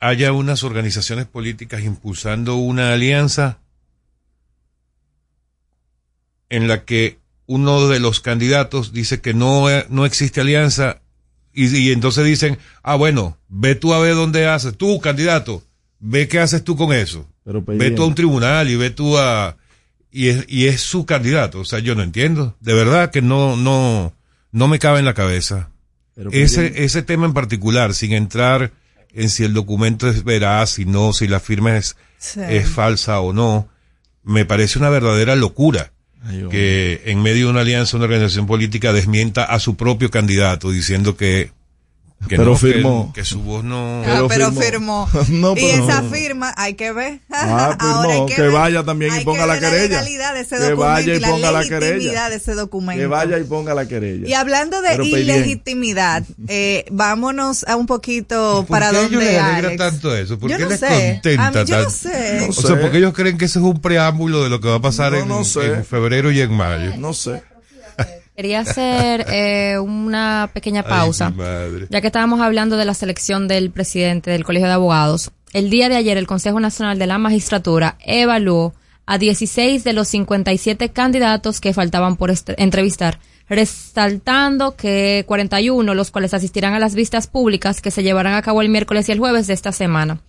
[0.00, 3.58] haya unas organizaciones políticas impulsando una alianza
[6.50, 11.00] en la que uno de los candidatos dice que no, no existe alianza
[11.54, 15.62] y, entonces dicen, ah, bueno, ve tú a ver dónde haces, tú candidato,
[16.00, 17.28] ve qué haces tú con eso.
[17.44, 19.56] ve tú a un tribunal y ve tú a,
[20.12, 21.60] y es, y es su candidato.
[21.60, 22.56] O sea, yo no entiendo.
[22.60, 24.12] De verdad que no, no,
[24.52, 25.70] no me cabe en la cabeza.
[26.30, 28.72] ese, ese tema en particular, sin entrar
[29.14, 31.96] en si el documento es veraz, si no, si la firma es,
[32.36, 33.68] es falsa o no,
[34.22, 35.92] me parece una verdadera locura.
[36.50, 41.16] que en medio de una alianza, una organización política desmienta a su propio candidato diciendo
[41.16, 41.50] que
[42.28, 43.12] pero firmó.
[43.14, 44.02] Que, su voz no.
[44.06, 45.08] Ah, pero, firmó.
[45.56, 47.20] y esa firma hay que ver.
[47.34, 50.02] Ah, Ahora hay que, que vaya también y ponga la querella.
[50.04, 52.28] que vaya y ponga la, querella.
[52.30, 53.00] De ese documento.
[53.00, 54.28] Que vaya y ponga la querella.
[54.28, 59.16] Y hablando de ilegitimidad, eh, vámonos a un poquito para dónde.
[59.16, 60.38] ¿Por qué les alegra tanto eso?
[60.38, 61.64] ¿Por qué les contenta tanto?
[61.64, 62.46] Yo no sé.
[62.48, 64.82] o sea, porque ellos creen que ese es un preámbulo de lo que va a
[64.82, 66.96] pasar en, en febrero y en mayo.
[66.96, 67.42] No sé.
[68.42, 71.32] Quería hacer eh, una pequeña pausa,
[71.90, 75.30] ya que estábamos hablando de la selección del presidente del Colegio de Abogados.
[75.52, 78.74] El día de ayer el Consejo Nacional de la Magistratura evaluó
[79.06, 86.34] a 16 de los 57 candidatos que faltaban por entrevistar, resaltando que 41, los cuales
[86.34, 89.46] asistirán a las vistas públicas que se llevarán a cabo el miércoles y el jueves
[89.46, 90.20] de esta semana.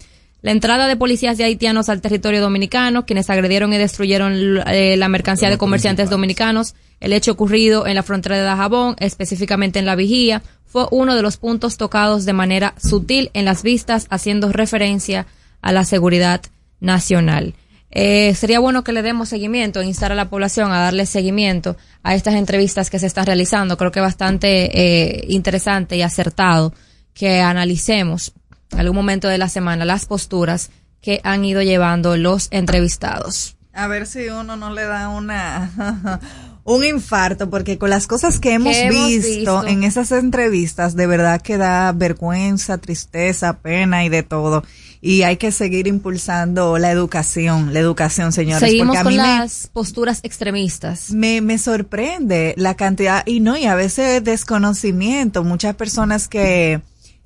[0.43, 4.33] La entrada de policías de haitianos al territorio dominicano, quienes agredieron y destruyeron
[4.67, 9.79] eh, la mercancía de comerciantes dominicanos, el hecho ocurrido en la frontera de Dajabón, específicamente
[9.79, 14.05] en la vigía, fue uno de los puntos tocados de manera sutil en las vistas,
[14.09, 15.27] haciendo referencia
[15.61, 16.41] a la seguridad
[16.81, 17.53] nacional.
[17.89, 22.15] Eh, sería bueno que le demos seguimiento, instar a la población a darle seguimiento a
[22.15, 23.77] estas entrevistas que se están realizando.
[23.77, 26.73] Creo que es bastante eh, interesante y acertado
[27.13, 28.33] que analicemos
[28.77, 30.71] algún momento de la semana las posturas
[31.01, 33.57] que han ido llevando los entrevistados.
[33.73, 36.19] A ver si uno no le da una
[36.63, 41.57] un infarto, porque con las cosas que hemos, visto, en esas entrevistas, de verdad que
[41.57, 44.63] da vergüenza, tristeza, pena y de todo.
[45.01, 48.69] Y hay que seguir impulsando la educación, la educación, señores.
[48.69, 51.11] Seguimos con las posturas extremistas.
[51.11, 55.43] Me, me sorprende la cantidad, y no, y a veces desconocimiento.
[55.43, 56.81] Muchas personas que,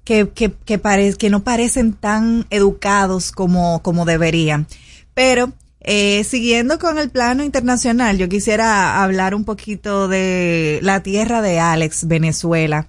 [0.08, 0.80] que, que, que,
[1.20, 4.66] que no parecen tan educados como, como deberían.
[5.14, 5.52] Pero
[5.90, 11.60] Eh, siguiendo con el plano internacional, yo quisiera hablar un poquito de la tierra de
[11.60, 12.88] Alex, Venezuela,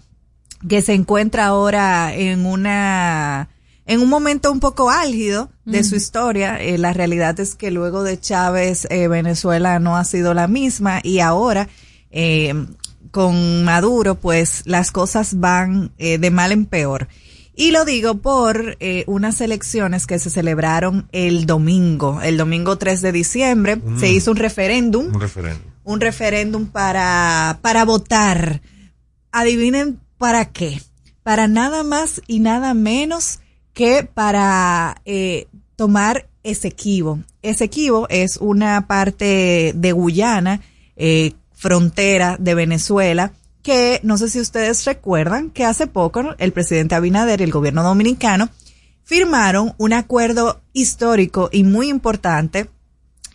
[0.69, 3.49] que se encuentra ahora en una
[3.87, 6.57] en un momento un poco álgido de su historia.
[6.61, 11.01] Eh, la realidad es que luego de Chávez, eh, Venezuela no ha sido la misma
[11.05, 11.69] y ahora
[12.11, 12.53] eh,
[13.11, 17.09] con Maduro, pues las cosas van de mal en peor.
[17.55, 23.11] Y lo digo por unas elecciones que se celebraron el domingo, el domingo 3 de
[23.13, 24.15] diciembre, se Mm.
[24.15, 25.07] hizo un referéndum.
[25.07, 25.63] Un referéndum.
[25.85, 28.61] Un referéndum para, para votar.
[29.33, 30.81] Adivinen para qué.
[31.23, 33.41] Para nada más y nada menos
[33.73, 35.47] que para eh,
[35.77, 37.19] tomar Esequibo.
[37.43, 40.61] Esequibo es una parte de Guyana,
[40.97, 43.33] eh, frontera de Venezuela,
[43.63, 47.83] que no sé si ustedes recuerdan que hace poco el presidente Abinader y el gobierno
[47.83, 48.49] dominicano
[49.03, 52.71] firmaron un acuerdo histórico y muy importante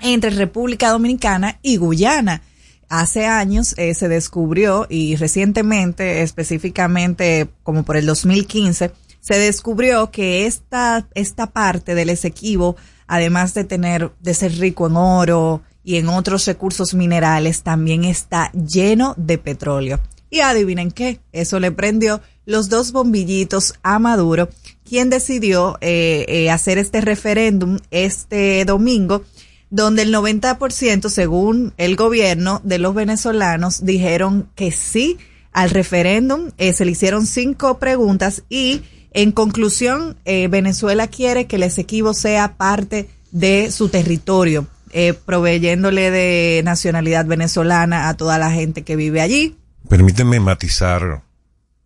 [0.02, 2.42] entre República Dominicana y Guyana.
[2.88, 10.46] Hace años eh, se descubrió y recientemente, específicamente como por el 2015, se descubrió que
[10.46, 16.10] esta, esta parte del Esequibo, además de tener, de ser rico en oro y en
[16.10, 20.00] otros recursos minerales, también está lleno de petróleo.
[20.30, 24.50] Y adivinen qué, eso le prendió los dos bombillitos a Maduro,
[24.84, 29.24] quien decidió eh, eh, hacer este referéndum este domingo,
[29.70, 35.18] donde el 90%, según el gobierno de los venezolanos, dijeron que sí
[35.52, 36.52] al referéndum.
[36.58, 38.82] Eh, se le hicieron cinco preguntas y
[39.14, 46.12] en conclusión, eh, Venezuela quiere que el Esequibo sea parte de su territorio, eh, proveyéndole
[46.12, 49.58] de nacionalidad venezolana a toda la gente que vive allí.
[49.90, 51.24] Permíteme matizar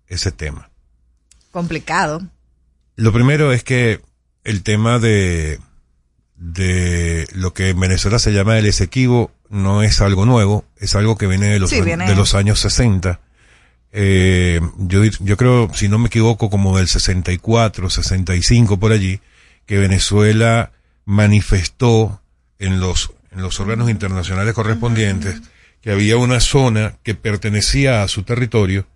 [0.08, 0.70] ese tema.
[1.52, 2.22] Complicado.
[2.96, 4.02] Lo primero es que
[4.44, 5.60] el tema de,
[6.36, 11.18] de lo que en Venezuela se llama el Esequibo no es algo nuevo, es algo
[11.18, 13.20] que viene de los, Sí, años- viene- de los años 60.
[13.92, 19.22] Eh, yo, yo creo, si no me equivoco, como del 64, 65 por allí,
[19.66, 20.72] que Venezuela
[21.06, 22.22] manifestó
[22.60, 25.42] en los, en los órganos internacionales correspondientes
[25.82, 28.88] que había una zona que pertenecía a su territorio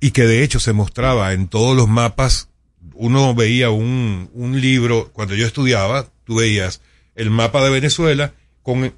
[0.00, 2.48] y que de hecho se mostraba en todos los mapas.
[2.94, 6.80] Uno veía un, un libro, cuando yo estudiaba, tú veías
[7.14, 8.92] el mapa de Venezuela con,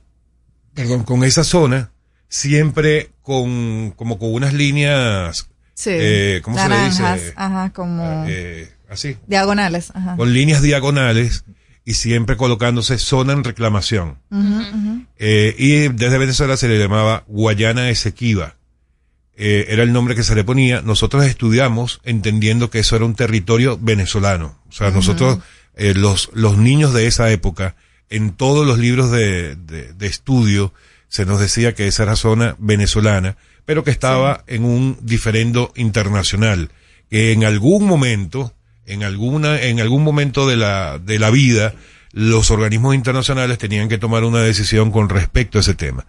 [0.72, 1.90] perdón, con esa zona,
[2.28, 5.90] siempre con, como con unas líneas, Sí.
[5.92, 7.32] eh, ¿cómo se le dice?
[7.36, 9.90] Ajá, como Eh, así, diagonales.
[9.94, 10.16] Ajá.
[10.16, 11.44] con líneas diagonales
[11.84, 14.18] y siempre colocándose zona en reclamación.
[15.18, 18.56] Eh, y desde Venezuela se le llamaba Guayana Esequiba.
[19.36, 20.80] Eh, era el nombre que se le ponía.
[20.80, 24.58] Nosotros estudiamos entendiendo que eso era un territorio venezolano.
[24.68, 25.40] O sea, nosotros,
[25.74, 27.76] eh, los, los niños de esa época,
[28.08, 30.72] en todos los libros de, de, de estudio,
[31.08, 36.70] se nos decía que esa era zona venezolana, pero que estaba en un diferendo internacional,
[37.10, 38.54] que en algún momento,
[38.86, 41.74] en alguna, en algún momento de la, de la vida,
[42.12, 46.06] los organismos internacionales tenían que tomar una decisión con respecto a ese tema.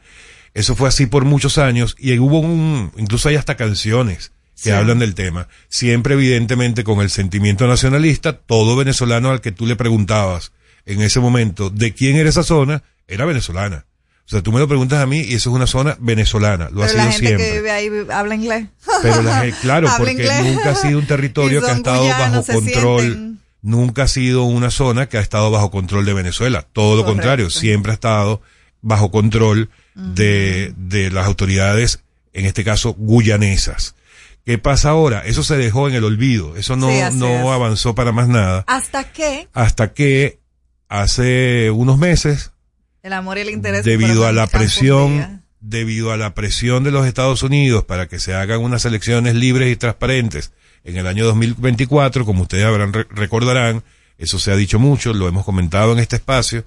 [0.53, 4.71] Eso fue así por muchos años y hubo un, incluso hay hasta canciones que Sí.
[4.71, 9.75] hablan del tema, siempre evidentemente con el sentimiento nacionalista, todo venezolano al que tú le
[9.75, 10.53] preguntabas
[10.85, 13.85] en ese momento de quién era esa zona, era venezolana.
[14.25, 16.83] O sea, tú me lo preguntas a mí y eso es una zona venezolana, lo
[16.83, 17.45] ha Pero la sido gente siempre.
[17.47, 18.67] que vive ahí habla inglés.
[19.03, 20.43] Pero la claro, porque inglés.
[20.45, 24.71] nunca ha sido un territorio que ha estado bajo control, sienten- nunca ha sido una
[24.71, 26.65] zona que ha estado bajo control de Venezuela.
[26.73, 28.41] Todo lo contrario, siempre ha estado
[28.81, 31.99] bajo control de, de las autoridades,
[32.33, 33.93] en este caso guyanesas.
[34.43, 35.21] ¿Qué pasa ahora?
[35.25, 37.45] Eso se dejó en el olvido, eso no, Sí, no es.
[37.47, 40.39] avanzó para más nada, Hasta que hasta que
[40.89, 42.51] hace unos meses
[43.05, 43.85] el amor y el interés.
[43.85, 48.33] debido a la presión debido a la presión de los Estados Unidos para que se
[48.35, 50.51] hagan unas elecciones libres y transparentes
[50.83, 53.81] en el año 2024, como ustedes habrán re- recordarán,
[54.19, 56.63] eso se ha dicho mucho, lo hemos comentado en este espacio,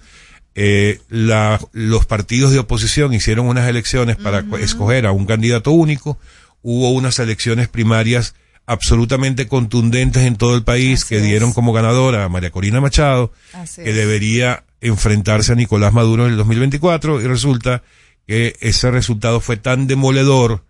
[0.56, 5.70] eh, la- los partidos de oposición hicieron unas elecciones para co- escoger a un candidato
[5.70, 6.18] único,
[6.62, 8.34] hubo unas elecciones primarias
[8.68, 13.82] absolutamente contundentes en todo el país que dieron como ganadora a María Corina Machado, Así
[13.82, 13.96] que es.
[13.96, 17.82] debería enfrentarse a Nicolás Maduro en el 2024 y resulta
[18.26, 20.64] que ese resultado fue tan demoledor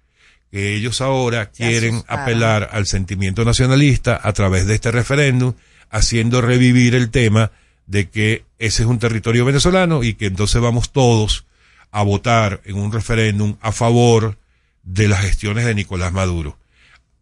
[0.52, 2.22] que ellos ahora quieren asustaron.
[2.22, 5.54] apelar al sentimiento nacionalista a través de este referéndum,
[5.90, 7.50] haciendo revivir el tema
[7.86, 11.46] de que ese es un territorio venezolano y que entonces vamos todos
[11.90, 14.38] a votar en un referéndum a favor
[14.84, 16.56] de las gestiones de Nicolás Maduro.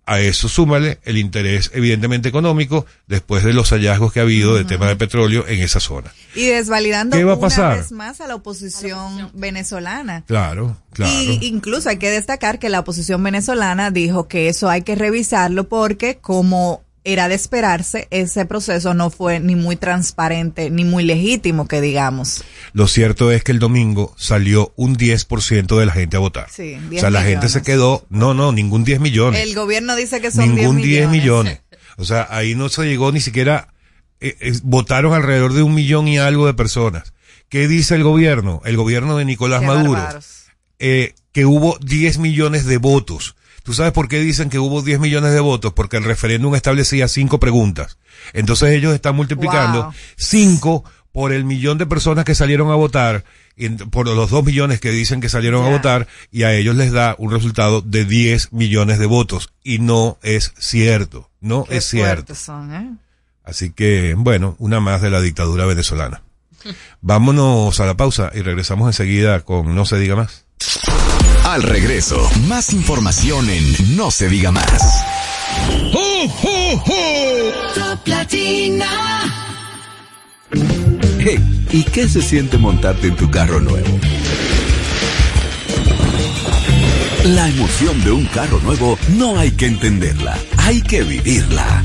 [0.06, 4.64] A eso súmale el interés evidentemente económico después de los hallazgos que ha habido del
[4.64, 6.12] tema de petróleo en esa zona.
[6.36, 10.22] Y desvalidando ¿Qué va a una vez más a la oposición venezolana.
[10.26, 11.12] Claro, claro.
[11.12, 15.68] Y incluso hay que destacar que la oposición venezolana dijo que eso hay que revisarlo
[15.68, 21.68] porque como era de esperarse, ese proceso no fue ni muy transparente ni muy legítimo,
[21.68, 22.42] que digamos.
[22.72, 26.48] Lo cierto es que el domingo salió un 10% de la gente a votar.
[26.50, 27.52] Sí, o 10 sea, la gente millones.
[27.52, 29.40] se quedó, no, no, ningún 10 millones.
[29.40, 31.60] El gobierno dice que son ningún 10 10 millones.
[31.96, 33.72] O sea, ahí no se llegó ni siquiera,
[34.20, 37.14] eh, eh, votaron alrededor de un millón y algo de personas.
[37.48, 38.62] ¿Qué dice el gobierno?
[38.64, 40.02] El gobierno de Nicolás Qué Maduro,
[40.80, 43.36] eh, que hubo 10 millones de votos.
[43.66, 45.72] ¿Tú sabes por qué dicen que hubo 10 millones de votos?
[45.72, 47.98] Porque el referéndum establecía cinco preguntas.
[48.32, 49.92] Entonces ellos están multiplicando Wow.
[50.16, 53.24] cinco por el millón de personas que salieron a votar,
[53.90, 57.16] por los dos millones que dicen que salieron a votar, y a ellos les da
[57.18, 59.50] un resultado de 10 millones de votos.
[59.64, 61.28] Y no es cierto.
[61.40, 62.36] No Qué es cierto.
[62.36, 62.94] son, ¿eh?
[63.44, 66.22] Así que, bueno, una más de la dictadura venezolana.
[67.00, 70.44] Vámonos a la pausa y regresamos enseguida con No se diga más.
[71.46, 75.04] Al regreso, más información en No se diga más.
[77.72, 78.88] Top Latina.
[81.20, 81.38] Hey,
[81.70, 83.86] ¿y qué se siente montarte en tu carro nuevo?
[87.26, 91.84] La emoción de un carro nuevo no hay que entenderla, hay que vivirla.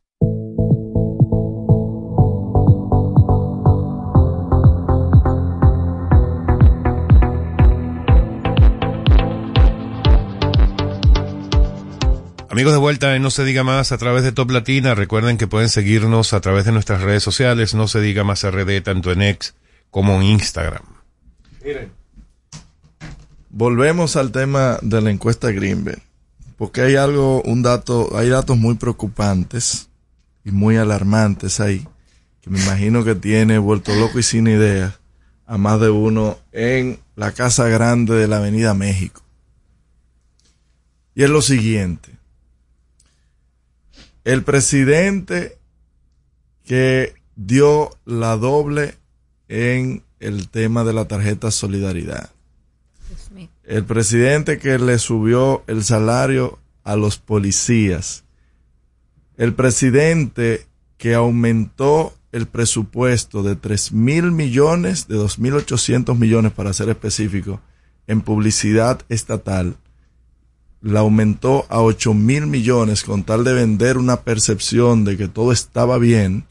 [12.50, 14.96] Amigos de vuelta en No se diga más a través de Top Latina.
[14.96, 17.74] Recuerden que pueden seguirnos a través de nuestras redes sociales.
[17.74, 19.56] No se diga más RD tanto en X
[19.90, 20.84] como en Instagram.
[23.50, 26.02] Volvemos al tema de la encuesta Greenberg,
[26.58, 29.90] porque hay algo, un dato, hay datos muy preocupantes
[30.46, 31.88] y muy alarmantes ahí,
[32.42, 35.00] que me imagino que tiene vuelto loco y sin idea
[35.48, 39.24] a más de uno en la Casa Grande de la Avenida México.
[41.16, 42.12] Y es lo siguiente.
[44.24, 45.58] El presidente
[46.66, 48.96] que dio la doble
[49.48, 52.30] en el tema de la tarjeta Solidaridad.
[53.70, 58.24] El presidente que le subió el salario a los policías.
[59.38, 60.66] El presidente
[60.98, 67.62] que aumentó el presupuesto de 3 mil millones, de 2.800 millones para ser específico,
[68.08, 69.78] en publicidad estatal.
[70.82, 75.52] la aumentó a 8 mil millones con tal de vender una percepción de que todo
[75.52, 76.46] estaba bien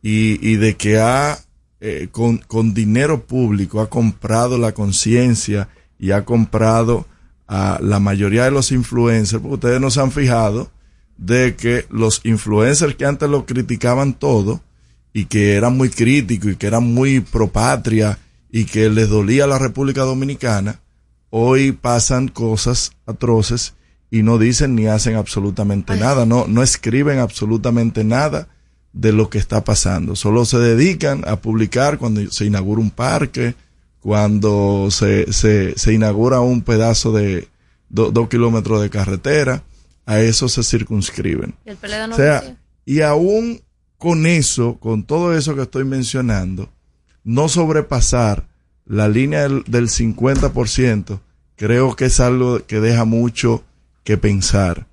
[0.00, 1.40] y, y de que ha,
[1.80, 5.68] eh, con, con dinero público, ha comprado la conciencia
[6.04, 7.06] y ha comprado
[7.48, 10.70] a la mayoría de los influencers, porque ustedes no se han fijado
[11.16, 14.60] de que los influencers que antes lo criticaban todo
[15.14, 18.18] y que eran muy críticos y que eran muy pro patria
[18.52, 20.82] y que les dolía la República Dominicana,
[21.30, 23.72] hoy pasan cosas atroces
[24.10, 28.48] y no dicen ni hacen absolutamente nada, no, no escriben absolutamente nada
[28.92, 30.16] de lo que está pasando.
[30.16, 33.54] Solo se dedican a publicar cuando se inaugura un parque,
[34.04, 37.48] cuando se, se, se inaugura un pedazo de
[37.88, 39.64] do- dos kilómetros de carretera,
[40.04, 41.54] a eso se circunscriben.
[41.64, 41.78] ¿Y el
[42.10, 43.62] no o sea, y aún
[43.96, 46.68] con eso, con todo eso que estoy mencionando,
[47.24, 48.46] no sobrepasar
[48.84, 51.20] la línea del, del 50%,
[51.56, 53.64] creo que es algo que deja mucho
[54.02, 54.86] que pensar.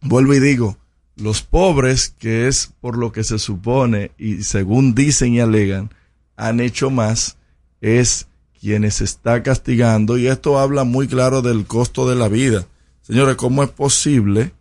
[0.00, 0.78] Vuelvo y digo,
[1.16, 5.90] los pobres, que es por lo que se supone y según dicen y alegan,
[6.36, 7.36] han hecho más,
[7.80, 8.27] es
[8.60, 12.66] quienes está castigando y esto habla muy claro del costo de la vida.
[13.02, 14.52] Señores, ¿cómo es posible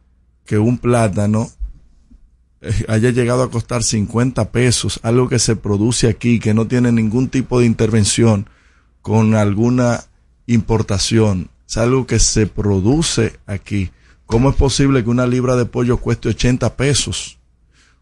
[0.46, 1.50] que un plátano
[2.62, 6.92] eh, haya llegado a costar 50 pesos, algo que se produce aquí, que no tiene
[6.92, 8.50] ningún tipo de intervención
[9.02, 10.04] con alguna
[10.48, 13.92] importación, es algo que se produce aquí.
[14.26, 17.38] ¿Cómo es posible que una libra de pollo cueste 80 pesos?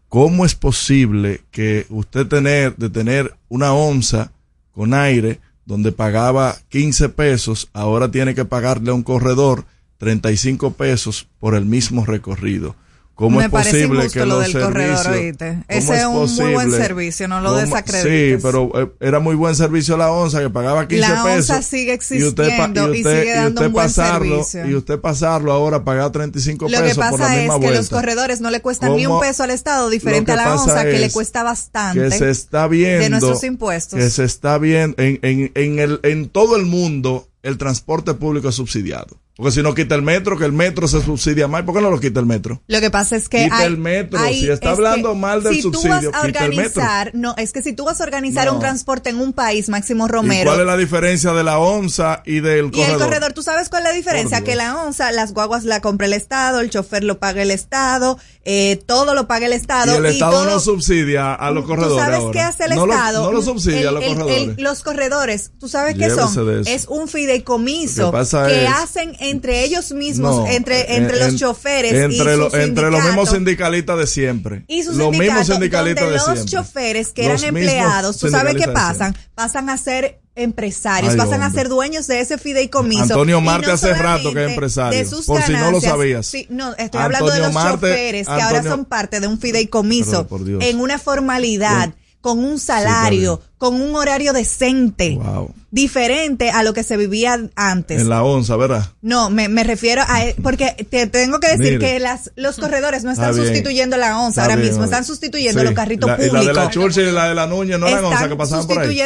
[0.08, 4.32] ¿Cómo es posible que usted tener, de tener una onza
[4.72, 9.66] con aire donde pagaba 15 pesos, ahora tiene que pagarle a un corredor
[9.98, 12.76] 35 pesos por el mismo recorrido?
[13.16, 15.48] ¿Cómo Me es posible que lo los del corredor, servicios- oíste.
[15.52, 16.12] ¿Cómo Ese es un
[16.44, 16.76] muy buen posible?
[16.86, 18.36] servicio, no lo ¿Cómo- desacredites.
[18.36, 21.48] Sí, pero eh, era muy buen servicio la onza que pagaba 15 La pesos.
[21.48, 24.70] onza sigue y usted, existiendo y usted- sigue dando usted un buen pasarlo, servicio.
[24.70, 27.88] Y usted pasarlo ahora pagar 35 Lo que pesos por la pasa es que los
[27.88, 30.84] corredores no le cuestan ni un peso al Estado, diferente Lo a que la onza,
[30.84, 32.00] que le es cuesta bastante.
[32.02, 33.98] que se está viendo de nuestros impuestos.
[33.98, 38.50] que se está viendo en, en, en, el, en todo el mundo el transporte público
[38.50, 41.74] es subsidiado porque si no quita el metro que el metro se subsidia más ¿por
[41.74, 42.62] qué no lo quita el metro?
[42.66, 44.18] Lo que pasa es que Quita hay, el metro.
[44.18, 46.82] hay- Si está es hablando mal del si subsidio, tú vas a quita el metro.
[46.82, 48.54] organizar, no, es que si tú vas a organizar No.
[48.54, 52.22] un transporte en un país, Máximo ¿y Romero, cuál es la diferencia de la onza
[52.24, 52.92] y del y corredor?
[52.92, 54.40] el corredor, ¿tú sabes cuál es la diferencia?
[54.42, 58.18] Que la onza, las guaguas la compra el Estado, el chofer lo paga el Estado,
[58.44, 59.92] eh, todo lo paga el Estado.
[59.94, 62.32] y el Estado todo- no subsidia a los corredores ¿Tú sabes ahora.
[62.32, 63.20] qué hace el no Estado?
[63.24, 64.58] Lo, no lo subsidia El- a los el- el- corredores.
[64.58, 66.46] los corredores, ¿tú sabes qué Llévese son?
[66.46, 66.70] de eso.
[66.70, 68.12] Es un fideicomiso
[68.46, 72.58] que hacen entre ellos mismos, No, entre, en- entre los choferes entre, y lo- sus
[72.60, 74.64] entre los mismos sindicalistas de siempre.
[74.68, 76.50] Y sus los mismos sindicalistas donde de los siempre.
[76.50, 79.16] choferes que Los eran empleados, ¿tú sabes qué pasan?
[79.34, 83.02] Pasan a ser empresarios, Ay, pasan a ser dueños de ese fideicomiso.
[83.04, 86.26] Antonio Marte no hace rato que es empresario, de sus por si no lo sabías.
[86.26, 90.26] sí, no, estoy hablando de los Marte- choferes que ahora son parte de un fideicomiso
[90.44, 90.62] Dios.
[90.62, 95.54] en una formalidad, con un salario, con un horario decente, Wow.
[95.70, 98.00] diferente a lo que se vivía antes.
[98.00, 98.86] En la onza, ¿verdad?
[99.02, 101.78] No, me, me refiero a, porque te tengo que decir Mire.
[101.78, 105.60] que las, los corredores no están sustituyendo la onza Está ahora bien, mismo, están sustituyendo
[105.60, 105.64] Sí.
[105.66, 106.44] los carritos La- y públicos.
[106.44, 108.78] la de la Churchill y la de la Núñez no eran onza que pasaban por
[108.78, 109.02] ahí.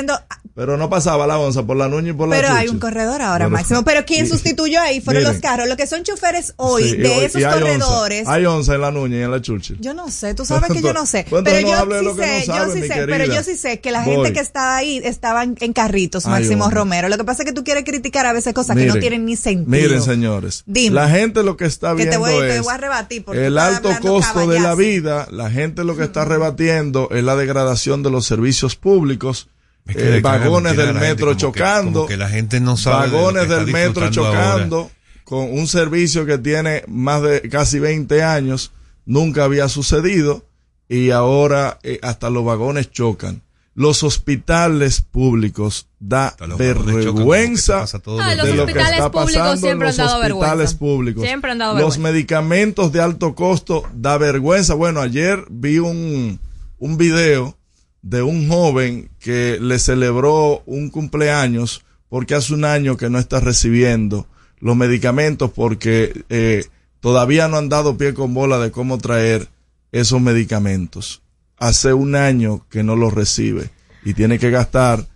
[0.54, 3.22] Pero no pasaba la onza por la Núñez y por la pero hay un corredor
[3.22, 3.84] ahora, Pero- Máximo.
[3.84, 5.34] Pero quien y- sustituyó ahí fueron miren.
[5.34, 5.68] los carros.
[5.68, 7.60] Lo que son choferes hoy Sí, de y esos hay onza.
[7.60, 8.28] corredores.
[8.28, 9.78] Hay onza en la Núñez y en la Churchill.
[9.80, 11.24] Yo no sé, tú sabes que yo no sé.
[11.30, 11.84] Pero yo
[12.14, 15.00] sí sé, yo sí sé, pero yo sí sé que la gente que estaba ahí
[15.04, 16.78] estaban en carritos, Ay, Máximo hombre.
[16.80, 17.08] Romero.
[17.08, 19.36] Lo que pasa es que tú quieres criticar a veces cosas que no tienen ni
[19.36, 19.70] sentido.
[19.70, 20.62] Miren, señores.
[20.66, 20.94] Dime.
[20.94, 23.58] La gente lo que está Que te viendo te es voy a rebatir porque el
[23.58, 25.26] alto costo de la vida.
[25.30, 29.48] La gente lo que está rebatiendo es la degradación de los servicios públicos.
[29.86, 32.06] Es que eh, vagones del metro que- chocando.
[32.06, 34.76] que la gente no sabe que Vagones del metro chocando.
[34.76, 34.90] ahora.
[35.24, 38.72] Con un servicio que tiene más de casi 20 años.
[39.06, 40.44] Nunca había sucedido.
[40.88, 43.42] Y ahora eh, hasta los vagones chocan.
[43.80, 49.58] Los hospitales públicos da vergüenza todos Ah, de lo que hospitales está públicos pasando en
[49.58, 50.78] siempre los han dado hospitales vergüenza.
[50.78, 51.24] públicos.
[51.24, 52.12] Siempre han dado Los vergüenza.
[52.12, 54.74] medicamentos de alto costo da vergüenza.
[54.74, 56.38] Bueno, ayer vi un,
[56.78, 57.56] un video
[58.02, 63.40] de un joven que le celebró un cumpleaños porque hace un año que no está
[63.40, 64.26] recibiendo
[64.58, 66.66] los medicamentos porque eh,
[67.00, 69.48] todavía no han dado pie con bola de cómo traer
[69.90, 71.22] esos medicamentos.
[71.60, 73.70] Hace un año que no los recibe
[74.04, 75.06] y tiene que gastar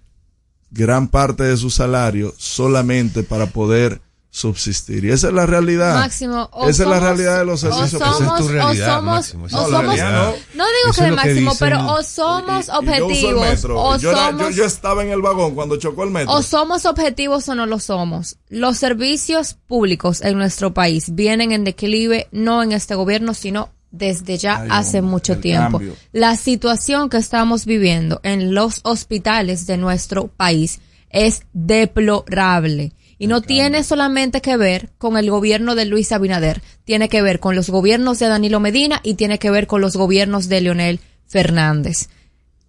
[0.70, 5.04] gran parte de su salario solamente para poder subsistir.
[5.04, 5.94] Y esa es la realidad.
[5.94, 9.46] Máximo, o esa es la somos- realidad de los o servicios somos- o somos- Máximo,
[9.46, 10.34] esa o es la somos- realidad.
[10.54, 14.10] no digo que es de lo máximo, dicen- pero o somos Y objetivos o yo,
[14.10, 16.32] era- yo- somos yo estaba en el vagón cuando chocó el metro.
[16.34, 18.36] o somos objetivos o no lo somos.
[18.48, 24.36] Los servicios públicos en nuestro país vienen en declive no en este gobierno, sino desde
[24.36, 25.78] ya hace mucho tiempo.
[25.78, 25.96] cambio.
[26.12, 30.80] La situación que estamos viviendo en los hospitales de nuestro país
[31.10, 32.92] es deplorable.
[33.16, 37.38] Y no tiene solamente que ver con el gobierno de Luis Abinader, tiene que ver
[37.38, 41.00] con los gobiernos de Danilo Medina y tiene que ver con los gobiernos de Leonel
[41.26, 42.08] Fernández.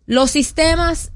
[0.05, 1.11] Los sistemas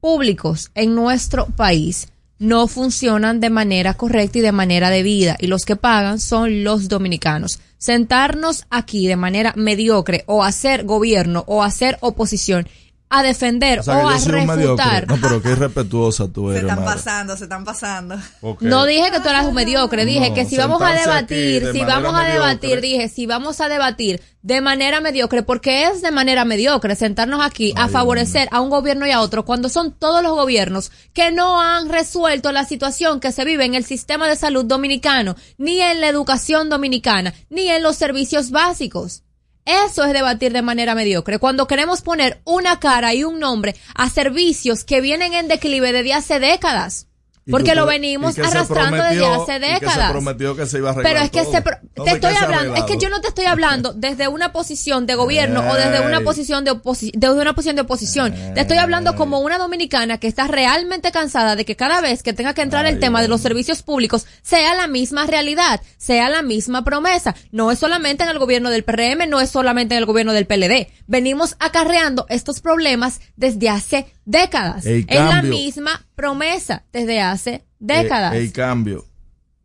[0.00, 2.08] públicos en nuestro país
[2.38, 6.88] no funcionan de manera correcta y de manera debida y los que pagan son los
[6.88, 7.60] dominicanos.
[7.78, 12.68] Sentarnos aquí de manera mediocre o hacer gobierno o hacer oposición
[13.10, 15.08] a defender O sea, a refutar.
[15.08, 16.94] No, pero qué irrespetuosa tú Se eres, están madre.
[16.94, 18.16] pasando, se están pasando.
[18.60, 21.84] No dije que tú eras un mediocre, dije No, que si vamos a debatir, si
[21.84, 26.44] vamos a debatir, dije, si vamos a debatir de manera mediocre, porque es de manera
[26.44, 30.32] mediocre sentarnos aquí a favorecer a un gobierno y a otro cuando son todos los
[30.32, 34.64] gobiernos que no han resuelto la situación que se vive en el sistema de salud
[34.64, 39.22] dominicano, ni en la educación dominicana, ni en los servicios básicos.
[39.68, 41.38] Eso es debatir de manera mediocre.
[41.38, 46.14] Cuando queremos poner una cara y un nombre a servicios que vienen en declive desde
[46.14, 47.07] hace décadas.
[47.50, 50.10] Porque que lo venimos arrastrando desde hace y que se décadas.
[50.10, 51.52] prometió que se iba a arreglar Pero es que todo.
[51.52, 54.28] se pro- ¿Dónde te estoy que hablando, es que yo no te estoy hablando desde
[54.28, 58.34] una posición de gobierno o desde una posición de oposi- desde una posición de oposición.
[58.54, 62.32] Te estoy hablando como una dominicana que está realmente cansada de que cada vez que
[62.32, 66.42] tenga que entrar el tema de los servicios públicos sea la misma realidad, sea la
[66.42, 67.34] misma promesa.
[67.50, 70.46] No es solamente en el gobierno del PRM, no es solamente en el gobierno del
[70.46, 70.88] PLD.
[71.06, 74.84] Venimos acarreando estos problemas desde hace décadas.
[75.08, 78.34] Es la misma promesa desde hace décadas.
[78.34, 79.06] Ey, cambio.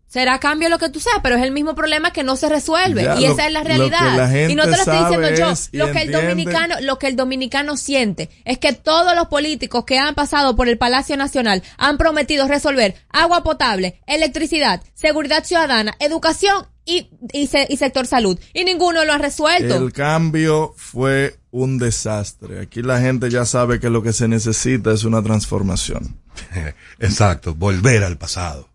[0.08, 3.04] Será cambio lo que tú seas, pero es el mismo problema que no se resuelve.
[3.04, 4.16] Ya, y lo- esa es la realidad.
[4.16, 5.54] la y no te lo estoy diciendo yo.
[5.72, 9.98] Lo que el dominicano, lo que el dominicano siente es que todos los políticos que
[9.98, 16.68] han pasado por el Palacio Nacional han prometido resolver agua potable, electricidad, seguridad ciudadana, educación
[16.86, 18.38] y, y, se- y sector salud.
[18.54, 19.76] Y ninguno lo ha resuelto.
[19.78, 22.60] El cambio fue un desastre.
[22.62, 26.20] Aquí la gente ya sabe que lo que se necesita es una transformación.
[27.00, 28.68] Exacto, volver al pasado.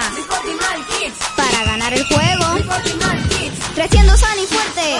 [1.35, 2.45] Para ganar el juego.
[3.73, 4.99] Creciendo sano y fuerte.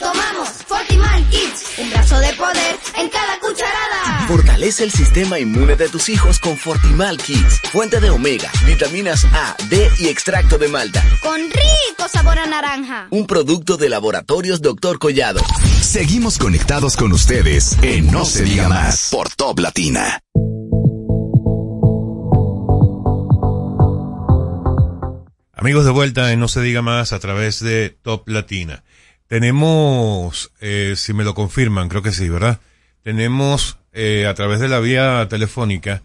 [0.00, 1.74] Tomamos Fortimal Kids.
[1.76, 4.26] Un brazo de poder en cada cucharada.
[4.26, 9.54] Fortalece el sistema inmune de tus hijos con Fortimal Kids, fuente de omega, vitaminas A,
[9.68, 11.04] D y extracto de malta.
[11.22, 13.08] Con rico sabor a naranja.
[13.10, 14.98] Un producto de laboratorios Dr.
[14.98, 15.40] Collado.
[15.82, 20.18] Seguimos conectados con ustedes en No se diga más por Top Latina.
[25.52, 28.82] Amigos de vuelta en No se diga más a través de Top Latina.
[29.30, 32.58] Tenemos, eh, si me lo confirman, creo que sí, ¿verdad?
[33.04, 36.02] Tenemos eh, a través de la vía telefónica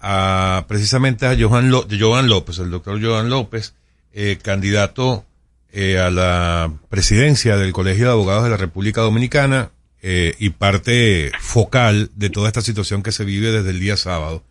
[0.00, 3.74] a precisamente a Johan, Joan López, el doctor Joan López,
[4.12, 5.24] eh, candidato
[5.72, 11.32] eh, a la presidencia del Colegio de Abogados de la República Dominicana eh, y parte
[11.40, 14.44] focal de toda esta situación que se vive desde el día sábado.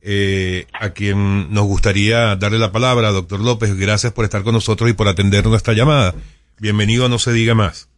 [0.00, 3.76] Eh, a quien nos gustaría darle la palabra, doctor López.
[3.76, 6.14] Gracias por estar con nosotros y por atender nuestra llamada.
[6.58, 7.88] Bienvenido a No se diga más.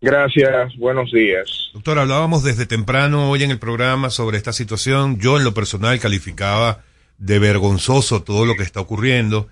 [0.00, 1.70] Gracias, buenos días.
[1.74, 5.18] Doctor, hablábamos desde temprano hoy en el programa sobre esta situación.
[5.18, 6.80] Yo en lo personal calificaba
[7.18, 9.48] de vergonzoso todo lo que está ocurriendo,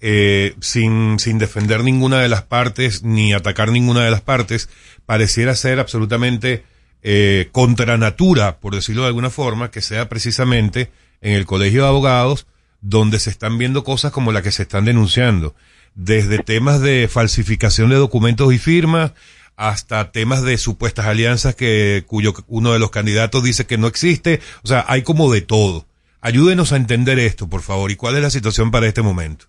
[0.00, 4.68] eh, sin, sin defender ninguna de las partes ni atacar ninguna de las partes.
[5.06, 6.64] Pareciera ser absolutamente
[7.02, 11.88] eh, contra natura, por decirlo de alguna forma, que sea precisamente en el Colegio de
[11.88, 12.46] Abogados
[12.80, 15.54] donde se están viendo cosas como la que se están denunciando,
[15.98, 19.14] desde temas de falsificación de documentos y firmas
[19.56, 24.38] hasta temas de supuestas alianzas que cuyo uno de los candidatos dice que no existe,
[24.62, 25.86] o sea, hay como de todo.
[26.20, 29.46] Ayúdenos a entender esto, por favor, y cuál es la situación para este momento.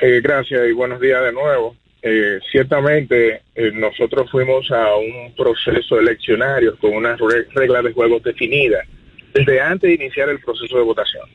[0.00, 1.76] Eh, gracias y buenos días de nuevo.
[2.02, 7.18] Eh, ciertamente eh, nosotros fuimos a un proceso eleccionario con unas
[7.54, 8.86] reglas de juego definidas
[9.32, 11.28] desde antes de iniciar el proceso de votación.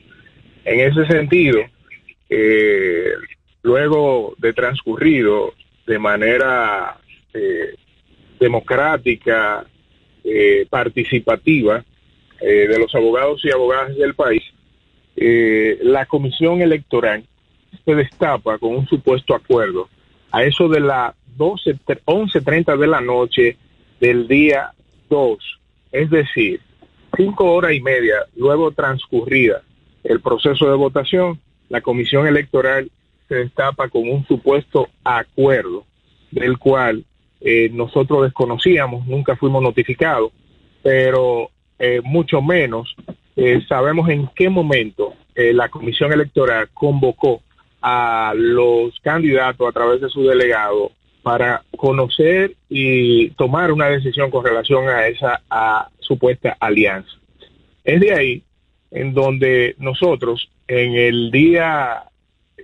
[0.66, 1.60] En ese sentido,
[3.62, 5.52] luego de transcurrido
[5.86, 6.98] de manera
[8.38, 9.66] democrática,
[10.68, 11.84] participativa,
[12.40, 14.42] de los abogados y abogadas del país,
[15.16, 17.24] la comisión electoral
[17.84, 19.88] se destapa con un supuesto acuerdo
[20.30, 23.56] a eso de las 12, 11.30 de la noche
[24.00, 24.72] del día
[25.08, 25.38] 2,
[25.92, 26.60] es decir,
[27.16, 29.62] cinco horas y media luego transcurrida
[30.04, 31.40] el proceso de votación,
[31.70, 32.90] la comisión electoral
[33.28, 35.86] se destapa con un supuesto acuerdo
[36.30, 37.04] del cual
[37.40, 40.32] eh, nosotros desconocíamos, nunca fuimos notificados,
[40.82, 42.94] pero eh, mucho menos
[43.36, 47.40] eh, sabemos en qué momento la comisión electoral convocó
[47.80, 50.92] a los candidatos a través de su delegado
[51.22, 55.40] para conocer y tomar una decisión con relación a esa
[56.00, 57.10] supuesta alianza.
[57.84, 58.42] Es de ahí
[58.90, 62.04] en donde nosotros, en el día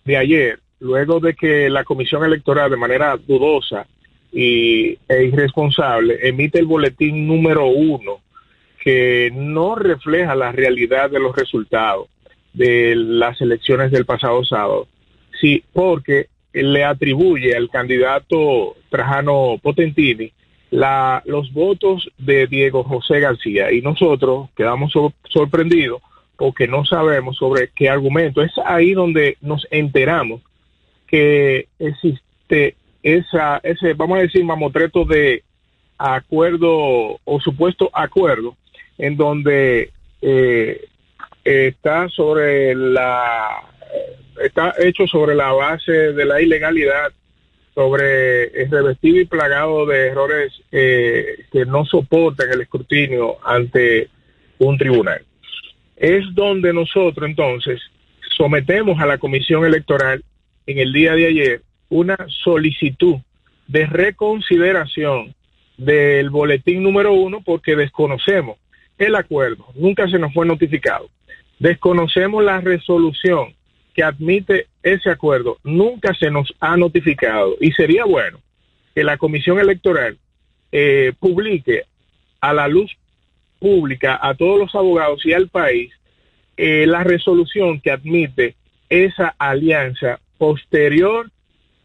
[0.05, 3.87] de ayer, luego de que la Comisión Electoral de manera dudosa
[4.33, 8.20] y, e irresponsable emite el boletín número uno,
[8.83, 12.09] que no refleja la realidad de los resultados
[12.53, 14.89] de las elecciones del pasado sábado,
[15.41, 20.33] Sí, porque le atribuye al candidato Trajano Potentini
[20.70, 23.70] la, los votos de Diego José García.
[23.72, 24.93] Y nosotros quedamos
[25.29, 26.01] sorprendidos
[26.37, 28.43] porque no sabemos sobre qué argumento.
[28.43, 30.43] Es ahí donde nos enteramos
[31.07, 35.43] que existe esa, ese, vamos a decir, mamotreto de
[35.99, 38.57] acuerdo o supuesto acuerdo
[38.99, 40.89] en donde eh,
[41.45, 43.62] está sobre la
[44.43, 47.12] está hecho sobre la base de la ilegalidad,
[47.74, 54.09] sobre el revestido y plagado de errores eh, que no soportan el escrutinio ante
[54.59, 55.22] un tribunal.
[55.97, 57.80] Es donde nosotros entonces
[58.36, 60.22] sometemos a la Comisión Electoral
[60.66, 63.16] en el día de ayer una solicitud
[63.66, 65.34] de reconsideración
[65.76, 68.59] del boletín número uno porque desconocemos
[68.99, 71.09] el acuerdo, nunca se nos fue notificado.
[71.59, 73.55] Desconocemos la resolución
[73.94, 75.59] que admite ese acuerdo.
[75.64, 77.57] Nunca se nos ha notificado.
[77.61, 78.40] Y sería bueno
[78.94, 80.18] que la Comisión Electoral
[80.72, 81.84] eh, publique
[82.40, 82.97] a la luz
[83.59, 85.92] pública a todos los abogados y al país
[86.57, 88.54] eh, la resolución que admite
[88.88, 91.30] esa alianza posterior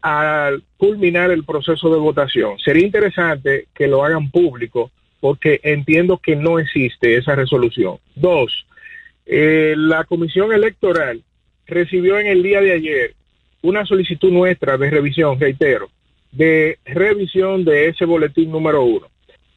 [0.00, 2.58] al culminar el proceso de votación.
[2.58, 7.98] Sería interesante que lo hagan público porque entiendo que no existe esa resolución.
[8.16, 8.66] Dos,
[9.26, 11.22] eh, la Comisión Electoral
[11.66, 13.14] recibió en el día de ayer
[13.62, 15.88] una solicitud nuestra de revisión, reitero,
[16.32, 19.06] de revisión de ese boletín número uno.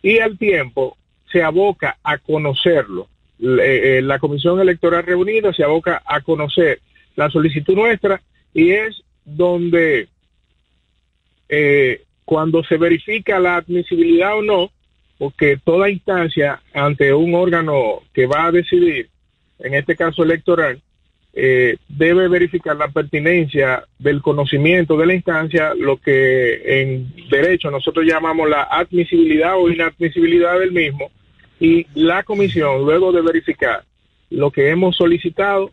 [0.03, 0.97] Y al tiempo
[1.31, 3.07] se aboca a conocerlo.
[3.39, 6.79] Eh, la Comisión Electoral reunida se aboca a conocer
[7.15, 8.21] la solicitud nuestra
[8.53, 10.07] y es donde
[11.49, 14.71] eh, cuando se verifica la admisibilidad o no,
[15.17, 19.09] porque toda instancia ante un órgano que va a decidir,
[19.59, 20.81] en este caso electoral,
[21.37, 28.05] eh, debe verificar la pertinencia del conocimiento de la instancia, lo que en derecho nosotros
[28.05, 31.11] llamamos la admisibilidad o inadmisibilidad del mismo,
[31.59, 33.83] y la comisión, luego de verificar
[34.29, 35.71] lo que hemos solicitado,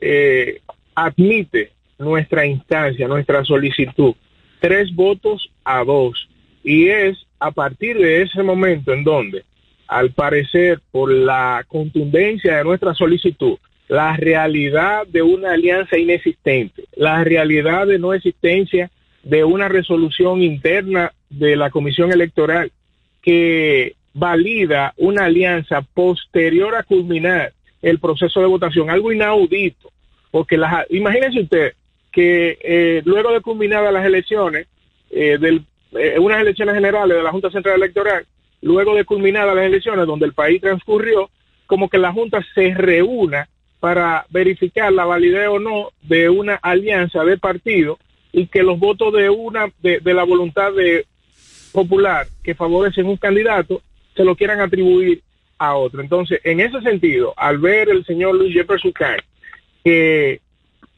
[0.00, 0.60] eh,
[0.96, 4.14] admite nuestra instancia, nuestra solicitud,
[4.60, 6.28] tres votos a dos,
[6.64, 9.44] y es a partir de ese momento en donde,
[9.86, 13.56] al parecer, por la contundencia de nuestra solicitud,
[13.88, 18.90] la realidad de una alianza inexistente, la realidad de no existencia
[19.22, 22.72] de una resolución interna de la Comisión Electoral
[23.22, 27.52] que valida una alianza posterior a culminar
[27.82, 29.90] el proceso de votación, algo inaudito,
[30.30, 31.72] porque las, imagínense usted
[32.10, 34.66] que eh, luego de culminadas las elecciones,
[35.10, 38.24] eh, del, eh, unas elecciones generales de la Junta Central Electoral,
[38.62, 41.30] luego de culminadas las elecciones donde el país transcurrió,
[41.66, 43.48] como que la Junta se reúna
[43.86, 48.00] para verificar la validez o no de una alianza de partido
[48.32, 51.06] y que los votos de una de, la voluntad de
[51.70, 53.80] popular que favorecen un candidato
[54.16, 55.22] se lo quieran atribuir
[55.56, 56.00] a otro.
[56.02, 58.92] Entonces, en ese sentido, al ver el señor Luis Jefferson
[59.84, 60.40] que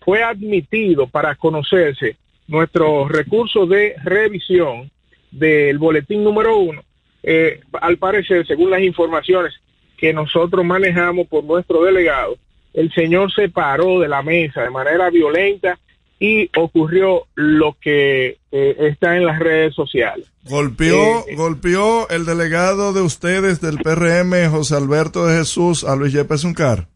[0.00, 2.16] fue admitido para conocerse
[2.46, 4.90] nuestro recurso de revisión
[5.30, 6.82] del boletín número uno,
[7.22, 9.52] eh, al parecer, según las informaciones
[9.98, 12.38] que nosotros manejamos por nuestro delegado,
[12.74, 15.78] el señor se paró de la mesa de manera violenta
[16.20, 20.30] y ocurrió lo que eh, está en las redes sociales.
[20.44, 26.12] Golpeó, Eh, golpeó el delegado de ustedes del PRM, José Alberto de Jesús, a Luis
[26.12, 26.88] Yepes Uncar.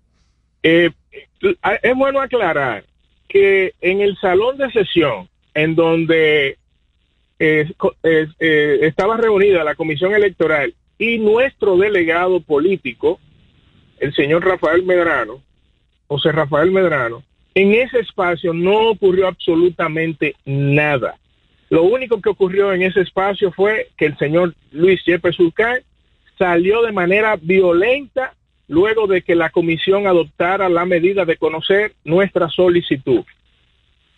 [0.63, 0.91] Eh,
[1.83, 2.85] es bueno aclarar
[3.29, 6.59] que en el salón de sesión, en donde
[7.39, 7.67] eh,
[8.03, 13.19] eh, eh, estaba reunida la comisión electoral y nuestro delegado político,
[13.99, 15.43] el señor Rafael Medrano,
[16.13, 17.23] José Rafael Medrano,
[17.55, 21.17] en ese espacio no ocurrió absolutamente nada.
[21.71, 25.79] Lo único que ocurrió en ese espacio fue que el señor Luis Yepes Urcán
[26.39, 28.35] salió de manera violenta
[28.69, 33.25] luego de que la comisión adoptara la medida de conocer nuestra solicitud.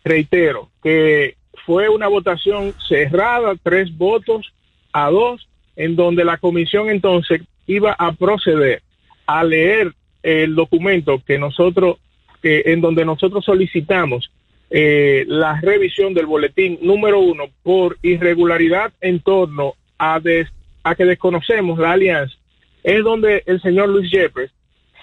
[0.05, 4.53] Reitero que fue una votación cerrada, tres votos
[4.93, 8.83] a dos, en donde la comisión entonces iba a proceder
[9.27, 9.93] a leer
[10.25, 11.99] el documento que nosotros,
[12.43, 14.31] en donde nosotros solicitamos
[14.71, 20.51] eh, la revisión del boletín número uno por irregularidad en torno a, des-
[20.83, 22.35] a que desconocemos la alianza,
[22.83, 24.51] es donde el señor Luis Yepes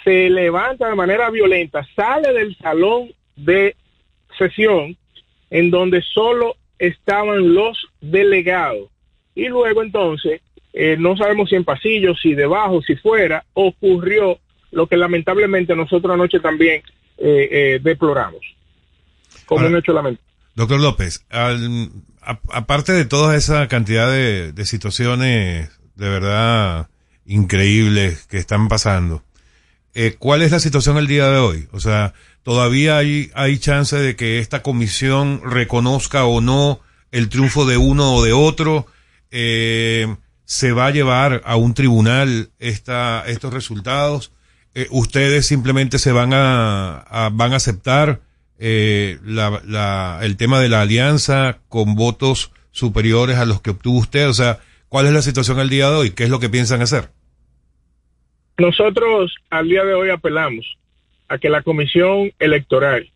[0.03, 3.76] se levanta de manera violenta, sale del salón de
[4.38, 4.98] sesión
[5.52, 8.89] en donde solo estaban los delegados.
[9.35, 10.41] Y luego entonces,
[10.73, 14.39] eh, no sabemos si en pasillo, si debajo, si fuera, ocurrió
[14.72, 16.81] lo que lamentablemente nosotros anoche también
[17.18, 18.41] eh, eh, deploramos.
[19.45, 20.26] Como un hecho lamentable.
[20.56, 21.89] Doctor López, al-
[22.22, 26.88] a- aparte de toda esa cantidad de, de situaciones de verdad
[27.26, 29.23] increíbles que están pasando,
[29.93, 31.68] eh, ¿cuál es la situación el día de hoy?
[31.72, 36.80] O sea, ¿todavía hay, hay chance de que esta comisión reconozca o no
[37.11, 38.88] el triunfo de uno o de otro?
[39.31, 40.15] Eh,
[40.45, 44.31] ¿Se va a llevar a un tribunal esta, estos resultados?
[44.76, 48.22] Eh, ¿Ustedes simplemente se van a, a- van a aceptar
[48.60, 53.99] eh, la, la- el tema de la alianza con votos superiores a los que obtuvo
[53.99, 54.30] usted?
[54.30, 56.11] O sea, ¿cuál es la situación al día de hoy?
[56.11, 57.10] ¿Qué es lo que piensan hacer?
[58.57, 60.77] Nosotros al día de hoy apelamos
[61.27, 63.10] a que la comisión electoral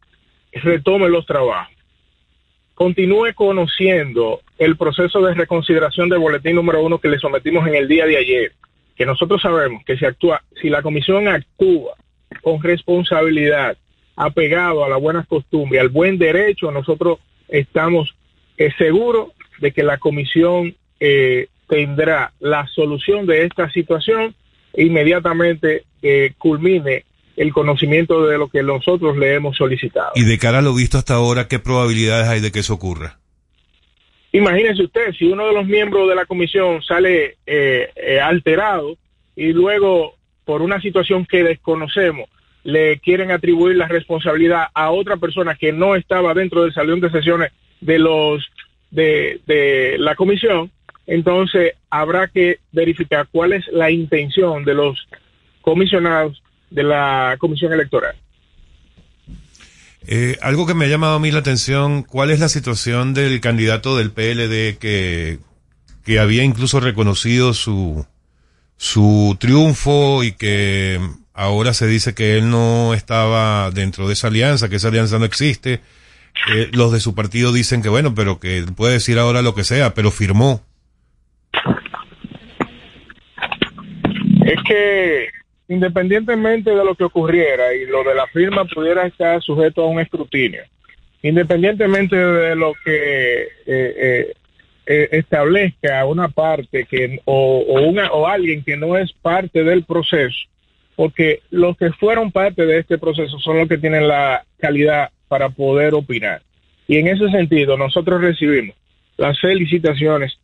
[0.53, 1.73] retome los trabajos,
[2.73, 7.87] continúe conociendo el proceso de reconsideración del boletín número uno que le sometimos en el
[7.87, 8.53] día de ayer,
[8.95, 11.95] que nosotros sabemos que si actúa, si la comisión actúa
[12.41, 13.77] con responsabilidad,
[14.15, 18.15] apegado a las buenas costumbres, al buen derecho, nosotros estamos
[18.57, 24.35] eh, seguros de que la comisión eh, tendrá la solución de esta situación
[24.73, 27.05] e inmediatamente eh, culmine
[27.35, 30.11] el conocimiento de lo que nosotros le hemos solicitado.
[30.15, 33.19] Y de cara a lo visto hasta ahora, ¿qué probabilidades hay de que eso ocurra?
[34.35, 38.97] Imagínese usted, si uno de los miembros de la comisión sale eh, eh, alterado
[39.33, 42.27] y luego, por una situación que desconocemos,
[42.65, 47.11] le quieren atribuir la responsabilidad a otra persona que no estaba dentro del salón de
[47.11, 48.45] sesiones de los
[48.91, 50.69] de, de la comisión,
[51.07, 55.07] entonces habrá que verificar cuál es la intención de los
[55.61, 58.17] comisionados de la comisión electoral.
[60.07, 63.41] Eh, algo que me ha llamado a mí la atención, ¿cuál es la situación del
[63.41, 65.39] candidato del PLD que,
[66.03, 68.05] que había incluso reconocido su,
[68.77, 70.99] su triunfo y que
[71.33, 75.25] ahora se dice que él no estaba dentro de esa alianza, que esa alianza no
[75.25, 75.81] existe?
[76.53, 79.63] Eh, los de su partido dicen que bueno, pero que puede decir ahora lo que
[79.63, 80.61] sea, pero firmó.
[84.45, 85.29] Es que
[85.67, 89.99] independientemente de lo que ocurriera y lo de la firma pudiera estar sujeto a un
[89.99, 90.61] escrutinio,
[91.21, 94.33] independientemente de lo que eh, eh,
[94.85, 100.37] eh, establezca una parte que o, una o alguien que no es parte del proceso,
[100.95, 105.49] porque los que fueron parte de este proceso son los que tienen la calidad para
[105.49, 106.43] poder opinar.
[106.87, 108.75] Y en ese sentido, nosotros recibimos
[109.17, 110.37] las felicitaciones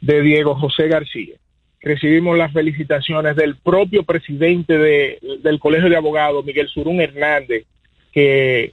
[0.00, 1.34] de Diego José García,
[1.82, 7.64] recibimos las felicitaciones del propio presidente de- del Colegio de Abogados, Miguel Surún Hernández,
[8.12, 8.72] que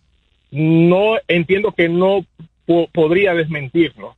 [0.51, 2.25] no entiendo que no
[2.65, 4.15] po- podría desmentirnos.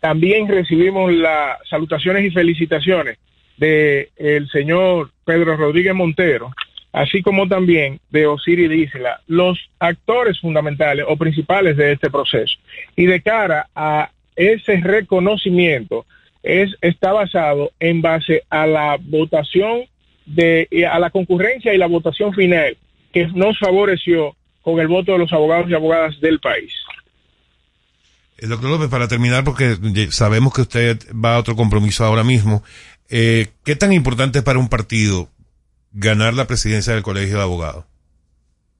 [0.00, 3.18] También recibimos las salutaciones y felicitaciones
[3.56, 6.50] de el señor Pedro Rodríguez Montero,
[6.92, 12.58] así como también de Osiris Dísela, los actores fundamentales o principales de este proceso.
[12.96, 16.06] Y de cara a ese reconocimiento,
[16.42, 19.84] es, está basado en base a la votación
[20.26, 22.76] de, a la concurrencia y la votación final
[23.12, 26.72] que nos favoreció con el voto de los abogados y abogadas del país.
[28.38, 29.76] El doctor López, para terminar, porque
[30.10, 32.64] sabemos que usted va a otro compromiso ahora mismo,
[33.08, 35.28] eh, ¿qué tan importante es para un partido
[35.92, 37.84] ganar la presidencia del Colegio de Abogados?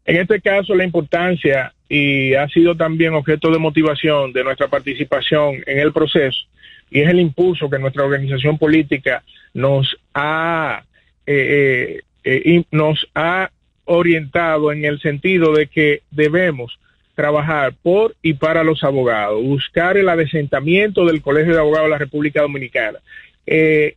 [0.04, 5.62] En este caso, la importancia, y ha sido también objeto de motivación de nuestra participación
[5.66, 6.46] en el proceso,
[6.92, 9.22] y es el impulso que nuestra organización política
[9.54, 10.84] nos ha,
[11.26, 13.50] eh, eh, eh nos ha
[13.86, 16.78] orientado en el sentido de que debemos
[17.14, 21.98] trabajar por y para los abogados, buscar el adesentamiento del Colegio de Abogados de la
[21.98, 22.98] República Dominicana,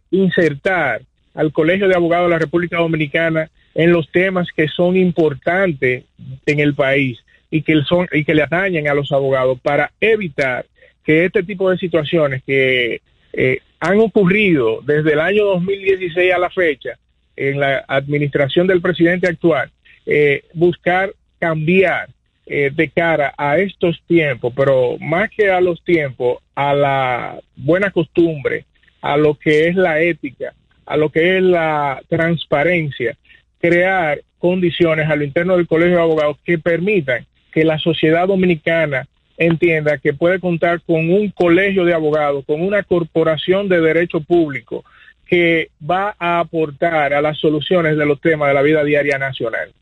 [0.09, 1.01] insertar
[1.33, 6.05] al Colegio de Abogados de la República Dominicana en los temas que son importantes
[6.45, 7.19] en el país
[7.51, 10.65] y que, son, y que le atañen a los abogados para evitar
[11.05, 13.01] que este tipo de situaciones que
[13.33, 16.97] eh, han ocurrido desde el año 2016 a la fecha
[17.35, 19.69] en la administración del presidente actual,
[20.05, 22.09] eh, buscar cambiar
[22.47, 27.91] eh, de cara a estos tiempos, pero más que a los tiempos, a la buena
[27.91, 28.65] costumbre,
[29.01, 30.53] a lo que es la ética,
[30.85, 33.17] a lo que es la transparencia,
[33.59, 39.07] crear condiciones a lo interno del Colegio de Abogados que permitan que la sociedad dominicana
[39.37, 44.83] entienda que puede contar con un colegio de abogados, con una corporación de derecho público
[45.25, 49.73] que va a aportar a las soluciones de los temas de la vida diaria nacional.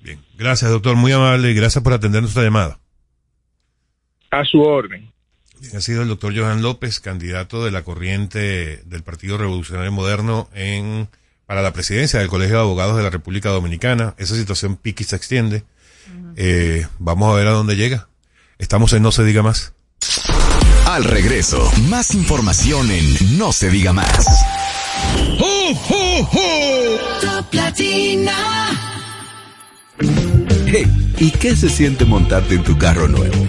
[0.00, 2.78] Bien, gracias doctor, muy amable y gracias por atender nuestra llamada.
[4.30, 5.10] A su orden.
[5.74, 11.08] ha sido el doctor Johan López, candidato de la corriente del Partido Revolucionario Moderno en
[11.46, 14.14] para la presidencia del Colegio de Abogados de la República Dominicana.
[14.16, 15.64] Esa situación piqui se extiende.
[16.36, 18.08] Eh, vamos a ver a dónde llega.
[18.62, 19.72] Estamos en No se diga más.
[20.86, 24.24] Al regreso, más información en No se diga más.
[30.66, 30.86] Hey,
[31.18, 33.46] ¿y qué se siente montarte en tu carro nuevo?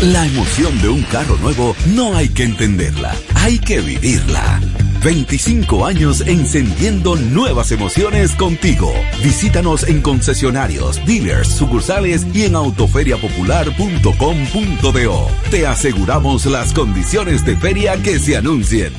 [0.00, 4.60] La emoción de un carro nuevo no hay que entenderla, hay que vivirla.
[5.02, 8.94] 25 años encendiendo nuevas emociones contigo.
[9.22, 15.30] Visítanos en concesionarios, dealers, sucursales y en autoferiapopular.com.do.
[15.50, 18.92] Te aseguramos las condiciones de feria que se anuncien.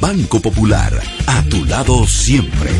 [0.00, 0.92] Banco Popular,
[1.26, 2.70] a tu lado siempre.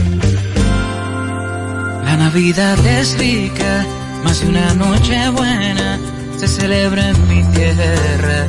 [2.04, 3.86] La Navidad es rica,
[4.22, 5.98] más de una noche buena
[6.36, 8.48] se celebra en mi tierra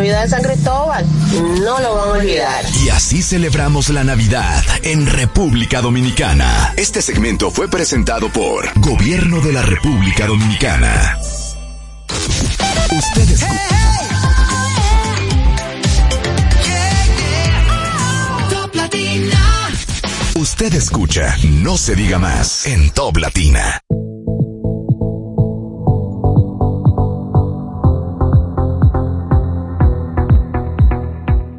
[0.01, 1.05] Navidad de San Cristóbal.
[1.63, 2.65] No lo vamos a olvidar.
[2.83, 6.73] Y así celebramos la Navidad en República Dominicana.
[6.75, 11.19] Este segmento fue presentado por Gobierno de la República Dominicana.
[12.89, 13.77] Usted escucha.
[20.33, 23.83] Usted escucha No se diga más en Top Latina.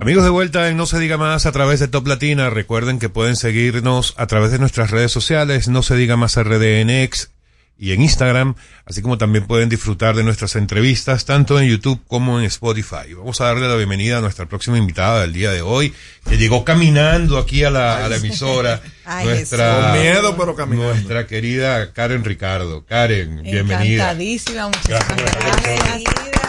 [0.03, 2.51] Amigos de vuelta en No se diga más a través de Top Latina.
[2.51, 7.31] Recuerden que pueden seguirnos a través de nuestras redes sociales, No se diga más RDNX
[7.79, 12.41] y en Instagram, así como también pueden disfrutar de nuestras entrevistas tanto en YouTube como
[12.41, 13.15] en Spotify.
[13.17, 15.95] Vamos a darle la bienvenida a nuestra próxima invitada del día de hoy,
[16.29, 18.81] que llegó caminando aquí a la, a la emisora.
[19.05, 20.95] Ay, nuestra, Con miedo, pero caminando.
[20.95, 22.85] Nuestra querida Karen Ricardo.
[22.85, 24.11] Karen, bienvenida.
[24.11, 25.81] Encantadísima, muchísimas gracias.
[25.85, 26.42] Gracias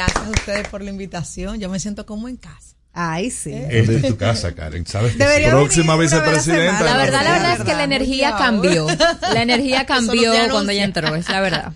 [0.00, 1.58] a ustedes por la invitación.
[1.58, 2.76] Yo me siento como en casa.
[2.98, 3.52] Ay, sí.
[3.52, 4.86] Esta es tu casa, Karen.
[4.86, 5.50] ¿Sabes que sí?
[5.50, 6.82] Próxima vicepresidenta.
[6.82, 8.86] La verdad, la verdad es que la energía cambió.
[9.20, 11.72] La energía cambió cuando ella entró, es la verdad.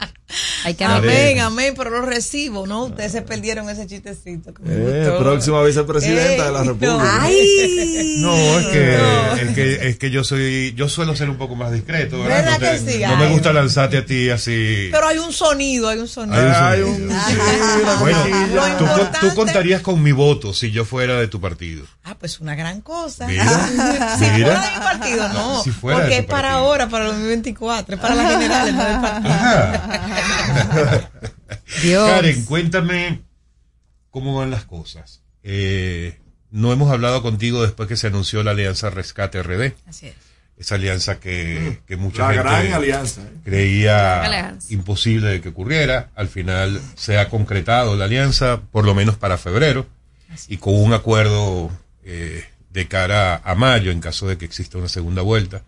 [0.64, 1.44] Hay que Amén, admitirlo.
[1.46, 2.84] amén, pero lo recibo, ¿no?
[2.84, 4.54] Ustedes se perdieron ese chistecito.
[4.54, 5.18] que me Eh, gustó.
[5.18, 6.92] próxima vicepresidenta de la Ey, República.
[6.94, 7.00] no.
[7.20, 8.16] Ay.
[8.20, 8.94] No, es que,
[9.42, 12.36] es que, es que yo soy, yo suelo ser un poco más discreto, ¿verdad?
[12.44, 13.02] ¿Verdad no, te- que sí?
[13.06, 14.88] no me gusta lanzarte a ti así.
[14.90, 16.36] Pero hay un sonido, hay un sonido.
[16.38, 17.98] Hay un sonido.
[18.00, 18.18] Bueno,
[18.54, 21.84] Lo tú, importante- tú contarías con mi voto si yo fuera de tu partido.
[22.04, 23.26] Ah, pues una gran cosa.
[23.26, 23.44] Mira,
[24.18, 24.46] si mira.
[24.46, 25.62] fuera de mi partido, no.
[25.62, 26.58] Si fuera porque es para partido.
[26.58, 29.34] ahora, para el 2024, es para las generales, no del partido.
[31.82, 32.08] Dios.
[32.10, 33.20] Karen, cuéntame
[34.10, 35.22] cómo van las cosas.
[35.42, 36.18] Eh,
[36.50, 39.72] no hemos hablado contigo después que se anunció la alianza Rescate RD.
[39.86, 40.14] Así es.
[40.58, 43.32] Esa alianza que, que mucha La gente gran alianza, ¿eh?
[43.44, 44.72] creía alianza.
[44.74, 46.10] imposible de que ocurriera.
[46.14, 49.86] Al final se ha concretado la alianza, por lo menos para febrero,
[50.48, 51.70] y con un acuerdo
[52.04, 55.62] eh, de cara a mayo en caso de que exista una segunda vuelta.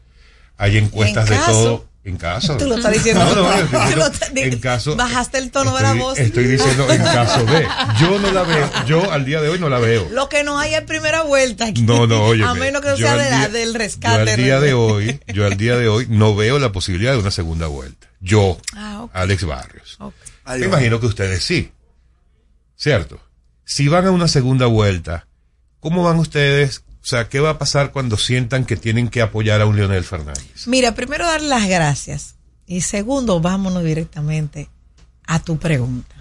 [0.59, 1.53] Hay encuestas de caso?
[1.53, 1.89] todo.
[2.05, 2.57] En caso.
[2.57, 3.24] Tú lo estás diciendo.
[3.24, 3.51] No, no,
[3.81, 4.97] diciendo en caso.
[4.97, 6.19] Bajaste el tono de la voz.
[6.19, 7.66] estoy diciendo en caso de.
[8.01, 8.70] Yo no la veo.
[8.87, 10.09] Yo al día de hoy no la veo.
[10.11, 11.83] Lo que no hay es primera vuelta aquí.
[11.83, 12.43] No, no, oye.
[12.47, 14.24] A menos que no sea de la- del rescate.
[14.24, 17.19] Yo al día de hoy, yo al día de hoy no veo la posibilidad de
[17.19, 18.09] una segunda vuelta.
[18.20, 19.07] Yo, Ah.
[19.12, 19.99] Alex Barrios.
[20.45, 21.70] Ahí Me imagino que ustedes sí.
[22.77, 23.20] ¿Cierto?
[23.65, 25.29] Si van a una segunda vuelta,
[25.79, 26.83] ¿cómo van ustedes?
[27.03, 30.05] O sea, ¿qué va a pasar cuando sientan que tienen que apoyar a un Leonel
[30.05, 30.66] Fernández?
[30.69, 32.37] Mira, primero dar las gracias.
[32.65, 34.69] Y segundo, vámonos directamente
[35.27, 36.15] a tu pregunta.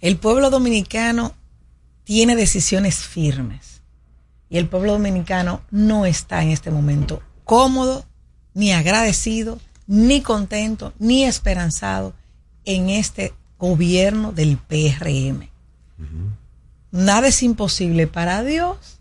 [0.00, 1.34] El pueblo dominicano
[2.02, 3.82] tiene decisiones firmes.
[4.48, 8.04] Y el pueblo dominicano no está en este momento cómodo,
[8.52, 12.14] ni agradecido, ni contento, ni esperanzado
[12.64, 15.48] en este gobierno del PRM.
[16.90, 18.99] Nada es imposible para Dios.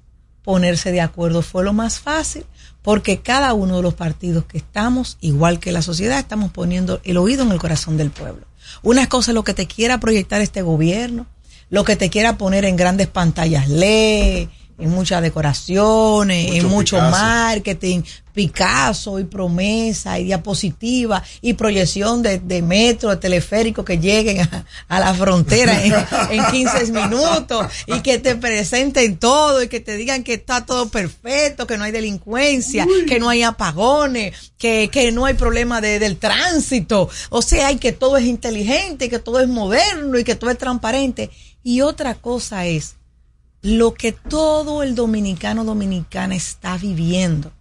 [0.49, 2.43] Ponerse de acuerdo fue lo más fácil,
[2.81, 7.17] porque cada uno de los partidos que estamos, igual que la sociedad, estamos poniendo el
[7.17, 8.47] oído en el corazón del pueblo.
[8.81, 11.27] Una cosa es lo que te quiera proyectar este gobierno,
[11.69, 14.47] lo que te quiera poner en grandes pantallas LED,
[14.79, 17.11] en muchas decoraciones, Mucho en mucho Picasso.
[17.11, 18.01] marketing,
[18.33, 24.65] Picasso y promesa y diapositiva y proyección de, de metro, de teleférico que lleguen a,
[24.87, 25.93] a la frontera en,
[26.31, 30.87] en 15 minutos y que te presenten todo y que te digan que está todo
[30.89, 35.99] perfecto, que no hay delincuencia, que no hay apagones, que, que no hay problema de,
[35.99, 40.23] del tránsito, o sea, y que todo es inteligente, y que todo es moderno y
[40.23, 41.29] que todo es transparente.
[41.61, 42.95] Y otra cosa es
[43.61, 47.51] lo que todo el dominicano dominicana está viviendo.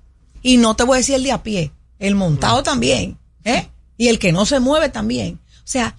[0.43, 3.69] Y no te voy a decir el de a pie, el montado también, ¿eh?
[3.97, 5.41] Y el que no se mueve también.
[5.59, 5.97] O sea,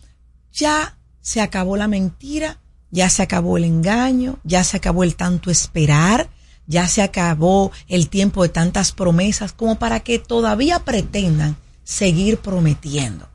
[0.54, 2.60] ya se acabó la mentira,
[2.92, 6.30] ya se acabó el engaño, ya se acabó el tanto esperar,
[6.66, 13.28] ya se acabó el tiempo de tantas promesas como para que todavía pretendan seguir prometiendo.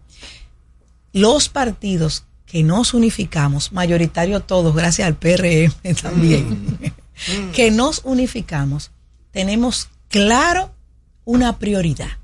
[1.12, 6.94] Los partidos que nos unificamos, mayoritario todos, gracias al PRM también,
[7.52, 8.90] que nos unificamos,
[9.30, 10.74] tenemos claro
[11.24, 12.18] una prioridad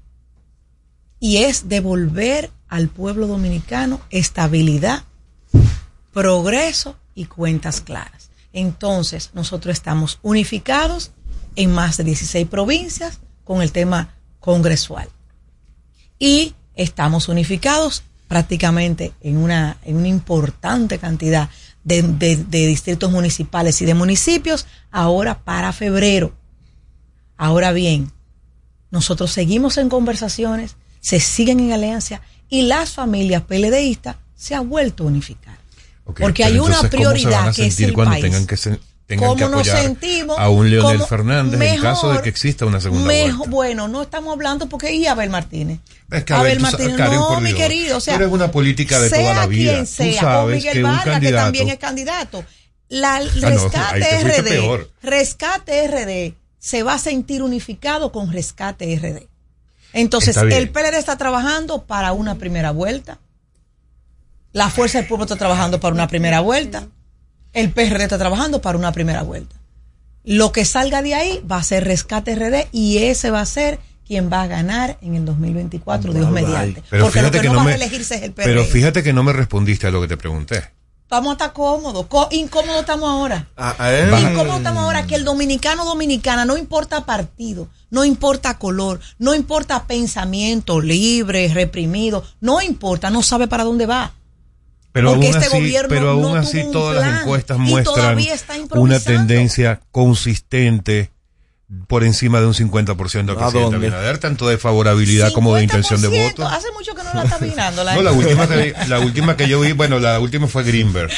[1.18, 5.04] y es devolver al pueblo dominicano estabilidad,
[6.12, 8.30] progreso y cuentas claras.
[8.52, 11.12] Entonces, nosotros estamos unificados
[11.56, 15.08] en más de 16 provincias con el tema congresual.
[16.18, 21.50] Y estamos unificados prácticamente en una, en una importante cantidad
[21.82, 26.32] de, de- de distritos municipales y de municipios ahora para febrero.
[27.36, 28.12] Ahora bien,
[28.92, 35.02] nosotros seguimos en conversaciones, se siguen en alianza y las familias PLDistas se han vuelto
[35.02, 35.58] a unificar.
[36.04, 38.22] Porque hay una entonces, ¿cómo se van prioridad a que es el cuando país.
[38.24, 38.56] tengan que,
[39.18, 42.66] que cómo nos sentimos, a un Leonel cómo- Fernández en caso de mejor- que exista
[42.66, 43.50] una segunda Mejor- vuelta.
[43.50, 45.80] Bueno, no estamos hablando porque y Abel Martínez.
[46.10, 49.34] Es que Abel, Martínez, Karen, no, mi querido, o sea, eres una política de toda
[49.34, 49.72] la vida.
[49.72, 52.44] quien Tú o sabes Miguel que Vargas, que también es candidato.
[52.88, 54.90] La Ah, rescate RD, peor.
[55.02, 59.28] rescate RD se va a sentir unificado con rescate RD.
[59.92, 63.18] Entonces, el PLD está trabajando para una primera vuelta.
[64.52, 66.88] La Fuerza del Pueblo está trabajando para una primera vuelta.
[67.52, 69.56] El PRD está trabajando para una primera vuelta.
[70.24, 73.78] Lo que salga de ahí va a ser rescate RD y ese va a ser
[74.06, 76.82] quien va a ganar en el 2024, Dios mediante.
[76.90, 78.50] Pero Porque lo fíjate que, que no, no va me- a elegirse es el PRD.
[78.52, 80.62] Pero fíjate que no me respondiste a lo que te pregunté.
[81.08, 82.06] Vamos a estar cómodos.
[82.06, 83.48] Co- incómodos estamos ahora.
[83.56, 84.08] Ah, eh.
[84.30, 89.86] Incómodos estamos ahora que el dominicano dominicana no importa partido, no importa color, no importa
[89.88, 94.12] pensamiento libre, reprimido, no importa, no sabe para dónde va.
[94.92, 97.58] Pero Porque aún este así, gobierno pero aún no así tuvo un todas las encuestas
[97.58, 98.18] muestran
[98.72, 101.10] una tendencia consistente
[101.86, 103.76] por encima de un 50% al ¿A presidente dónde?
[103.76, 106.44] Abinader, tanto de favorabilidad como de intención de voto.
[106.48, 109.46] Hace mucho que no la está mirando la No, la última, que, la última que
[109.48, 111.12] yo vi, bueno, la última fue Greenberg,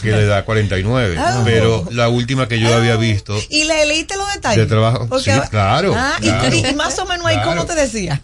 [0.00, 1.42] que le da 49, Ah.
[1.44, 4.60] pero la última que yo había visto Y le leíste los detalles.
[4.60, 7.50] de trabajo, Porque- sí, claro, Ah, y- claro, y, más o menos ahí, claro.
[7.50, 8.22] ¿cómo te decía?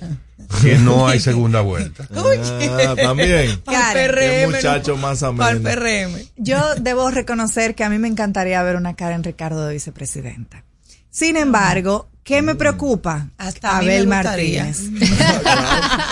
[0.63, 2.09] Que no hay segunda vuelta.
[2.15, 3.61] Ah, también.
[3.65, 4.15] Karen.
[4.15, 5.81] Qué muchacho más Para el ameno.
[5.81, 6.29] PRM.
[6.37, 10.65] Yo debo reconocer que a mí me encantaría ver una Karen Ricardo de vicepresidenta.
[11.11, 13.29] Sin embargo, ¿qué me preocupa?
[13.39, 14.07] Hasta a mí Abel.
[14.09, 14.81] Martínez.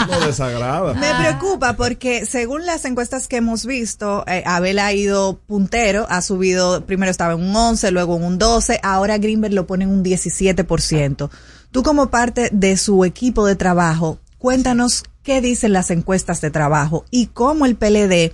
[0.09, 0.95] No desagrada.
[0.95, 6.23] Me preocupa porque según las encuestas que hemos visto, eh, Abel ha ido puntero, ha
[6.23, 9.91] subido, primero estaba en un 11, luego en un 12, ahora Greenberg lo pone en
[9.91, 11.31] un 17%.
[11.71, 17.05] Tú como parte de su equipo de trabajo, cuéntanos qué dicen las encuestas de trabajo
[17.13, 18.33] y cómo el PLD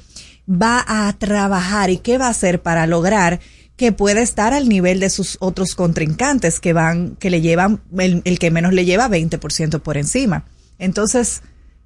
[0.51, 3.41] va a trabajar y qué va a hacer para lograr
[3.77, 8.23] que pueda estar al nivel de sus otros contrincantes que van, que le llevan, el,
[8.25, 10.47] el que menos le lleva 20% por encima.
[10.79, 11.43] Entonces,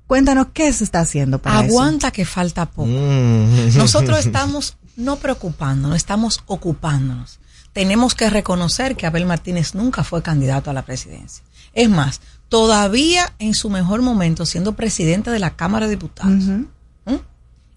[0.07, 1.75] cuéntanos qué se está haciendo para eso.
[1.75, 2.87] Aguanta que falta poco.
[2.87, 3.77] Mm.
[3.77, 7.41] Nosotros estamos no preocupándonos, estamos ocupándonos.
[7.73, 11.43] Tenemos que reconocer que Abel Martínez nunca fue candidato a la presidencia.
[11.73, 12.21] Es más,
[12.53, 16.67] todavía en su mejor momento, siendo presidente de la Cámara de Diputados ¿m?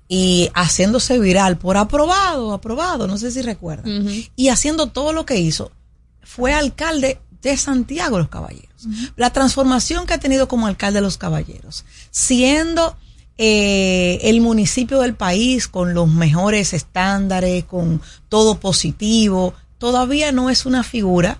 [0.10, 5.40] y haciéndose viral por aprobado, aprobado, no sé si recuerdan, y haciendo todo lo que
[5.40, 5.72] hizo,
[6.24, 8.90] fue alcalde de Santiago de los Caballeros.
[9.16, 12.98] La transformación que ha tenido como alcalde de los Caballeros, siendo
[13.38, 20.66] eh, el municipio del país con los mejores estándares, con todo positivo, todavía no es
[20.66, 21.40] una figura.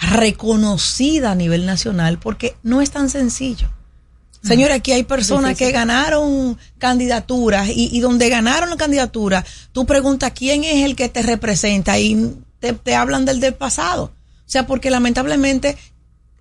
[0.00, 3.68] Reconocida a nivel nacional porque no es tan sencillo.
[4.42, 10.32] Señores, aquí hay personas que ganaron candidaturas y, y donde ganaron la candidatura, tú preguntas
[10.34, 14.04] quién es el que te representa y te, te hablan del del pasado.
[14.04, 14.12] O
[14.52, 15.76] sea, porque lamentablemente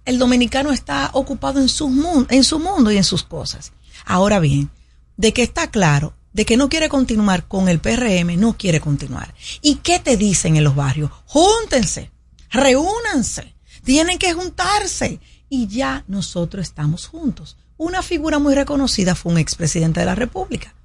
[0.06, 3.73] el dominicano está ocupado en su, mun- en su mundo y en sus cosas.
[4.06, 4.69] Ahora bien,
[5.18, 9.34] de que está claro, de que no quiere continuar con el PRM, no quiere continuar.
[9.61, 11.11] ¿Y qué te dicen en los barrios?
[11.26, 12.11] Júntense,
[12.49, 15.19] reúnanse, tienen que juntarse.
[15.49, 17.57] Y ya nosotros estamos juntos.
[17.77, 20.76] Una figura muy reconocida fue un expresidente de la República,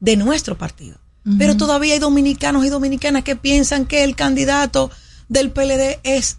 [0.00, 0.98] de nuestro partido.
[1.38, 4.90] Pero todavía hay dominicanos y dominicanas que piensan que el candidato
[5.28, 6.38] del PLD es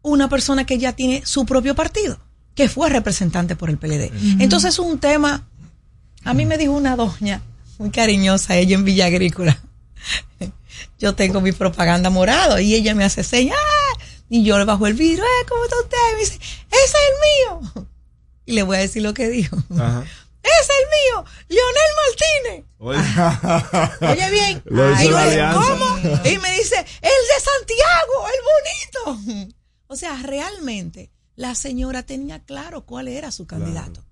[0.00, 2.18] una persona que ya tiene su propio partido,
[2.54, 4.10] que fue representante por el PLD.
[4.38, 5.46] Entonces es un tema,
[6.24, 7.42] a mí me dijo una doña
[7.78, 9.60] muy cariñosa, ella en Villa Agrícola,
[10.98, 13.58] yo tengo mi propaganda morado y ella me hace señas.
[14.28, 15.96] Y yo le bajo el vidrio, "Eh, ¿cómo está usted?
[16.10, 17.86] Y me dice, ese es el mío.
[18.44, 19.56] Y le voy a decir lo que dijo.
[19.74, 20.04] Ajá.
[20.42, 20.86] Es el
[21.18, 22.64] mío, Leonel Martínez.
[24.00, 24.62] Oye bien,
[24.94, 25.16] Ay, yo.
[25.52, 25.98] ¿cómo?
[26.24, 29.52] Y me dice, el de Santiago, el bonito.
[29.88, 34.04] O sea, realmente la señora tenía claro cuál era su candidato.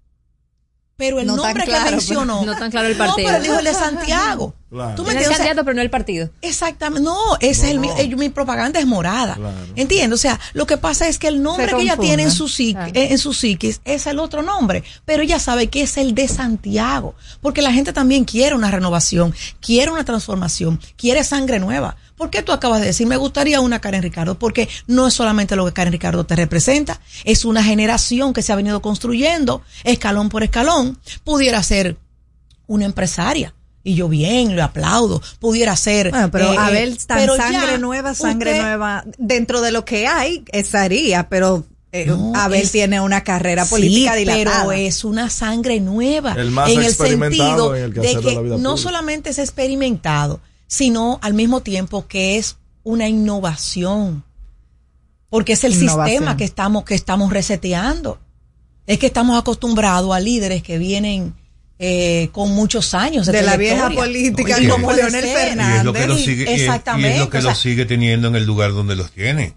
[0.96, 2.40] Pero el No tan nombre claro, que mencionó.
[2.40, 3.28] pero- no tan claro el partido.
[3.28, 4.54] No, pero dijo el de Santiago.
[4.74, 4.96] Claro.
[4.96, 5.28] ¿Tú me el entiendes?
[5.28, 6.30] O sea, candidato, pero no el partido.
[6.42, 7.04] Exactamente.
[7.08, 9.38] No, ese es el, mi, eh, mi propaganda es morada.
[9.76, 10.18] ¿Entiendes?
[10.18, 12.90] O sea, lo que pasa es que el nombre que ella tiene en su, Claro.
[12.92, 14.82] eh, en su psiquis es el otro nombre.
[15.04, 17.14] Pero ella sabe que es el de Santiago.
[17.40, 21.96] Porque la gente también quiere una renovación, quiere una transformación, quiere sangre nueva.
[22.16, 24.36] ¿Por qué tú acabas de decir, me gustaría una Karen Ricardo?
[24.40, 28.52] Porque no es solamente lo que Karen Ricardo te representa, es una generación que se
[28.52, 30.98] ha venido construyendo escalón por escalón.
[31.22, 31.96] Pudiera ser
[32.66, 33.54] una empresaria.
[33.86, 35.20] Y yo bien, lo aplaudo.
[35.38, 36.10] Pudiera ser.
[36.10, 39.04] Bueno, pero eh, Abel, tan pero sangre ya nueva, sangre usted- nueva.
[39.18, 43.70] Dentro de lo que hay, estaría, pero eh, No, Abel es- tiene una carrera Sí,
[43.70, 44.60] política dilatada.
[44.66, 46.32] pero es una sangre nueva.
[46.32, 48.76] El más en el experimentado sentido en el de que la vida no pública.
[48.78, 54.24] solamente es experimentado, sino al mismo tiempo que es una innovación.
[55.28, 56.06] Porque es el Innovación.
[56.08, 58.18] sistema que estamos, que estamos reseteando.
[58.86, 61.34] Es que estamos acostumbrados a líderes que vienen
[61.78, 65.56] eh, con muchos años de, De la vieja política, como Leonel ser.
[65.58, 66.60] Y es lo que lo sigue, y es-
[66.98, 69.54] y es, lo que o lo sea, sigue teniendo en el lugar donde los tiene.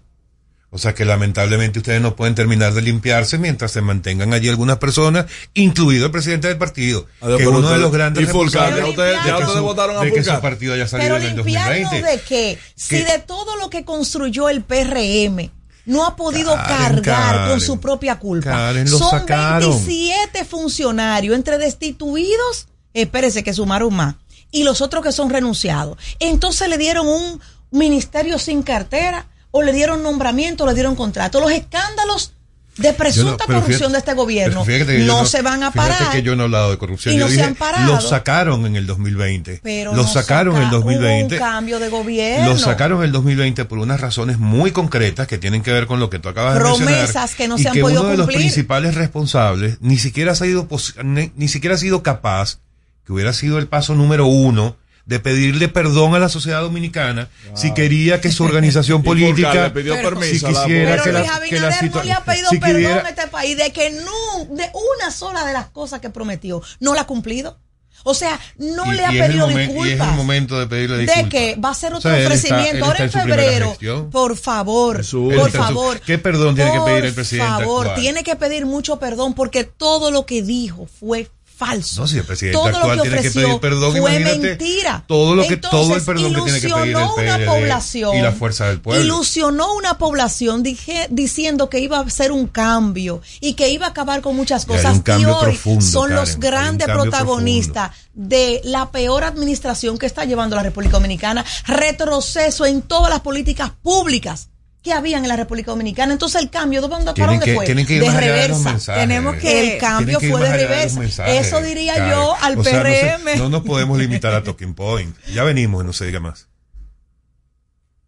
[0.70, 4.76] O sea que lamentablemente ustedes no pueden terminar de limpiarse mientras se mantengan allí algunas
[4.76, 5.24] personas,
[5.54, 8.90] incluido el presidente del partido, Adiós, que es pero uno de los grandes responsables ya
[8.90, 11.30] ustedes- de ya que su- votaron a de que su partido haya salido Pero en
[11.30, 12.10] el limpiarnos 2020.
[12.16, 12.58] de qué?
[12.74, 15.50] Si Que- de todo lo que construyó el PRM
[15.88, 18.50] no ha podido Karen, cargar con su propia culpa.
[18.50, 19.70] Karen, Son sacaron.
[19.70, 24.16] 27 funcionarios entre destituidos, espérese que sumaron más,
[24.50, 25.96] y los otros que son renunciados.
[26.20, 27.40] Entonces le dieron un
[27.70, 31.40] ministerio sin cartera, o le dieron nombramiento, o le dieron contrato.
[31.40, 32.34] Los escándalos
[32.78, 36.10] de presunta pero corrupción fíjate- de este gobierno fíjate yo no, se van a parar.
[36.12, 37.14] Que yo no he hablado de corrupción.
[37.14, 37.94] y yo no se dije, han parado.
[37.94, 39.60] lo sacaron en el 2020.
[39.62, 41.36] pero lo no sacaron en el saca- 2020.
[41.36, 42.48] Hubo un cambio de gobierno.
[42.50, 46.00] Lo sacaron en el 2020 por unas razones muy concretas que tienen que ver con
[46.00, 47.28] lo que tú acabas de Promesas mencionar.
[47.36, 48.38] que no y se han que podido uno de los cumplir.
[48.40, 50.68] principales responsables ni siquiera ha sido
[51.04, 52.58] ni, ni siquiera ha sido capaz,
[53.04, 54.76] que hubiera sido el paso número uno,
[55.08, 59.94] de pedirle perdón a la sociedad dominicana si quería que su organización política le pidió
[59.96, 62.50] permiso si la- quisiera Pero que la, Luis que la Abinader no le ha pedido
[62.50, 64.70] si perdón quisiera- a este país de que no, de
[65.00, 67.58] una sola de las cosas que prometió, no la ha cumplido.
[68.04, 70.16] O sea, no y- le ha pedido momen- Y es el disculpas.
[70.16, 71.30] momento de pedirle De disculpas.
[71.30, 72.84] que va a ser O otro sea, está- ofrecimiento.
[72.84, 73.76] Ahora en febrero,
[74.12, 76.00] por favor, por su- favor.
[76.00, 78.00] ¿Qué perdón tiene que por pedir el presidente favor, actual?
[78.00, 81.28] tiene que pedir mucho perdón porque todo lo que dijo fue
[81.58, 82.00] falso.
[82.00, 85.04] No, si el presidente todo lo actual que tiene que ofreció pedir perdón, fue mentira.
[85.08, 88.16] todo lo que Entonces, todo el perdón que tiene que pedir el ilusionó una población
[88.16, 89.04] y la fuerza del pueblo.
[89.04, 93.90] Ilusionó una población dije- diciendo que iba a ser un cambio y que iba a
[93.90, 95.02] acabar con muchas cosas.
[95.18, 100.54] y hoy profundo, son los Karen, grandes protagonistas de la peor administración que está llevando
[100.56, 104.48] la República Dominicana, retroceso en todas las políticas públicas
[104.88, 106.12] que habían en la República Dominicana.
[106.14, 107.66] Entonces el cambio, ¿de dónde, ¿para Tienen dónde que- fue?
[107.66, 108.94] tienen que ir de reversa.
[108.94, 110.98] Tenemos que el cambio que fue de reversa.
[111.00, 113.36] mensajes, Eso diría yo al O sea, no se- PRM.
[113.38, 115.14] No, nos podemos limitar a Talking Point.
[115.34, 116.48] Ya venimos, no se diga más.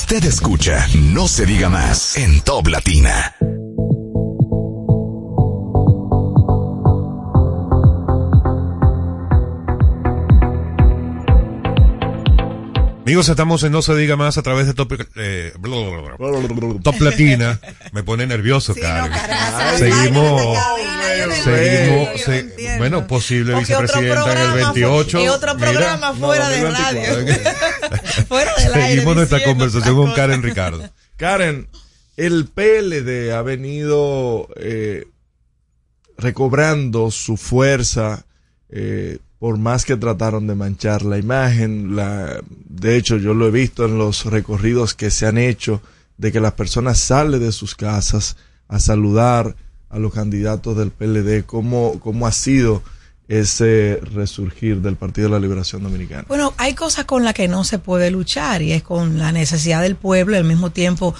[0.00, 3.34] Usted escucha No se diga más en Top Latina.
[13.08, 15.54] Amigos, estamos en No se diga más a través de Top, eh,
[16.82, 17.58] Top Latina.
[17.92, 19.10] Me pone nervioso, Karen.
[19.78, 20.58] seguimos,
[21.42, 25.20] seguimos, se- bueno, posible vicepresidenta en el programa fue- 28.
[25.24, 27.00] y otro Mira, programa fuera de radio.
[28.28, 28.88] fuera del aire.
[28.90, 30.12] seguimos nuestra conversación con.
[30.12, 30.90] Karen Ricardo.
[31.16, 31.66] Karen,
[32.18, 35.06] el PLD ha venido eh,
[36.18, 38.26] recobrando su fuerza
[38.68, 41.94] eh, por más que trataron de manchar la imagen.
[41.94, 45.80] La, de hecho, yo lo he visto en los recorridos que se han hecho
[46.16, 48.36] de que las personas salen de sus casas
[48.66, 49.56] a saludar
[49.88, 51.44] a los candidatos del PLD.
[51.46, 52.82] ¿Cómo, cómo ha sido
[53.28, 56.24] ese resurgir del Partido de la Liberación Dominicana?
[56.28, 59.82] Bueno, hay cosas con las que no se puede luchar y es con la necesidad
[59.82, 61.14] del pueblo y al mismo tiempo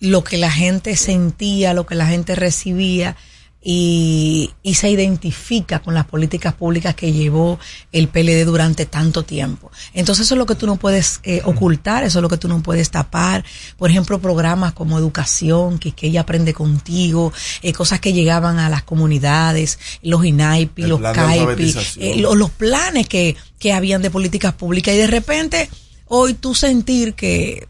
[0.00, 3.16] lo que la gente sentía, lo que la gente recibía.
[3.70, 7.58] Y, y se identifica con las políticas públicas que llevó
[7.92, 9.70] el PLD durante tanto tiempo.
[9.92, 12.48] Entonces eso es lo que tú no puedes eh, ocultar, eso es lo que tú
[12.48, 13.44] no puedes tapar.
[13.76, 17.30] Por ejemplo, programas como educación, que, que ella aprende contigo,
[17.60, 23.06] eh, cosas que llegaban a las comunidades, los INAIPI, los CAIPI, eh, lo- los planes
[23.06, 25.68] que, que habían de políticas públicas y de repente
[26.06, 27.68] hoy tú sentir que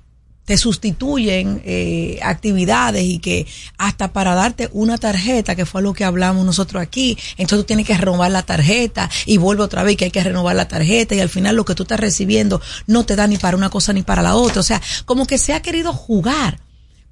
[0.48, 3.46] te sustituyen eh, actividades y que
[3.76, 7.86] hasta para darte una tarjeta, que fue lo que hablamos nosotros aquí, entonces tú tienes
[7.86, 11.20] que renovar la tarjeta y vuelve otra vez que hay que renovar la tarjeta y
[11.20, 14.02] al final lo que tú estás recibiendo no te da ni para una cosa ni
[14.02, 14.60] para la otra.
[14.60, 16.60] O sea, como que se ha querido jugar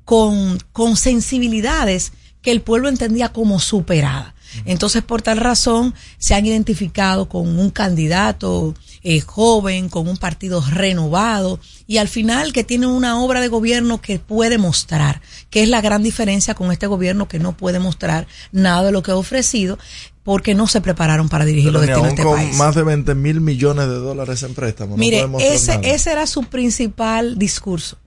[0.07, 4.33] con, con sensibilidades que el pueblo entendía como superadas.
[4.65, 8.75] Entonces, por tal razón, se han identificado con un candidato
[9.09, 14.01] eh, joven, con un partido renovado y al final que tiene una obra de gobierno
[14.01, 18.27] que puede mostrar, que es la gran diferencia con este gobierno que no puede mostrar
[18.51, 19.79] nada de lo que ha ofrecido
[20.25, 22.57] porque no se prepararon para dirigir Pero los destinos de este con país.
[22.57, 24.99] más de 20 mil millones de dólares en préstamos.
[24.99, 25.89] Mire, no ese, nada.
[25.89, 27.99] ese era su principal discurso.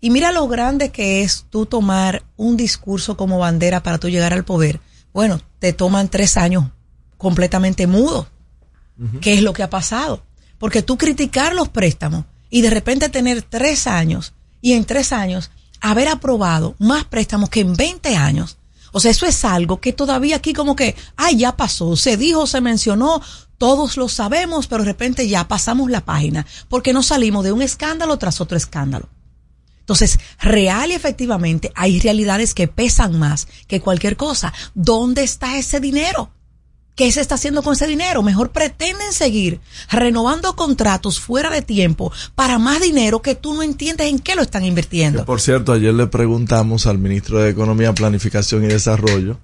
[0.00, 4.32] Y mira lo grande que es tú tomar un discurso como bandera para tú llegar
[4.32, 4.80] al poder.
[5.12, 6.64] Bueno, te toman tres años
[7.18, 8.26] completamente mudo.
[9.20, 10.24] ¿Qué es lo que ha pasado?
[10.58, 15.50] Porque tú criticar los préstamos y de repente tener tres años y en tres años
[15.80, 18.58] haber aprobado más préstamos que en 20 años.
[18.92, 22.46] O sea, eso es algo que todavía aquí como que, ay, ya pasó, se dijo,
[22.46, 23.20] se mencionó,
[23.58, 27.62] todos lo sabemos, pero de repente ya pasamos la página, porque no salimos de un
[27.62, 29.08] escándalo tras otro escándalo.
[29.80, 34.52] Entonces, real y efectivamente hay realidades que pesan más que cualquier cosa.
[34.74, 36.30] ¿Dónde está ese dinero?
[36.98, 38.24] ¿Qué se está haciendo con ese dinero?
[38.24, 44.08] Mejor pretenden seguir renovando contratos fuera de tiempo para más dinero que tú no entiendes
[44.08, 45.24] en qué lo están invirtiendo.
[45.24, 49.38] Por cierto, ayer le preguntamos al ministro de Economía, Planificación y Desarrollo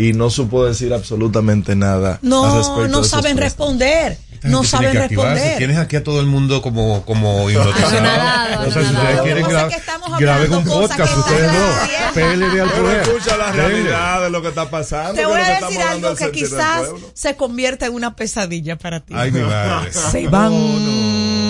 [0.00, 2.20] y no supo decir absolutamente nada.
[2.22, 3.72] al No, respecto no saben préstamos.
[3.74, 4.18] responder.
[4.32, 5.58] Esta No saben responder.
[5.58, 7.88] Tienes aquí a todo el mundo como, como hipnotizado.
[7.98, 10.64] Anonadado, O sea, si ustedes quieren Lo que pasa gra- es que estamos graben un
[10.64, 12.46] podcast, que ustedes sucediendo.
[12.46, 13.02] PLD al poder.
[13.02, 15.14] escucha la realidad de lo que está pasando.
[15.14, 19.14] Te voy a decir algo que quizás se convierta en una pesadilla para ti.
[19.16, 19.92] Ay, mi madre.
[19.92, 21.47] Se van.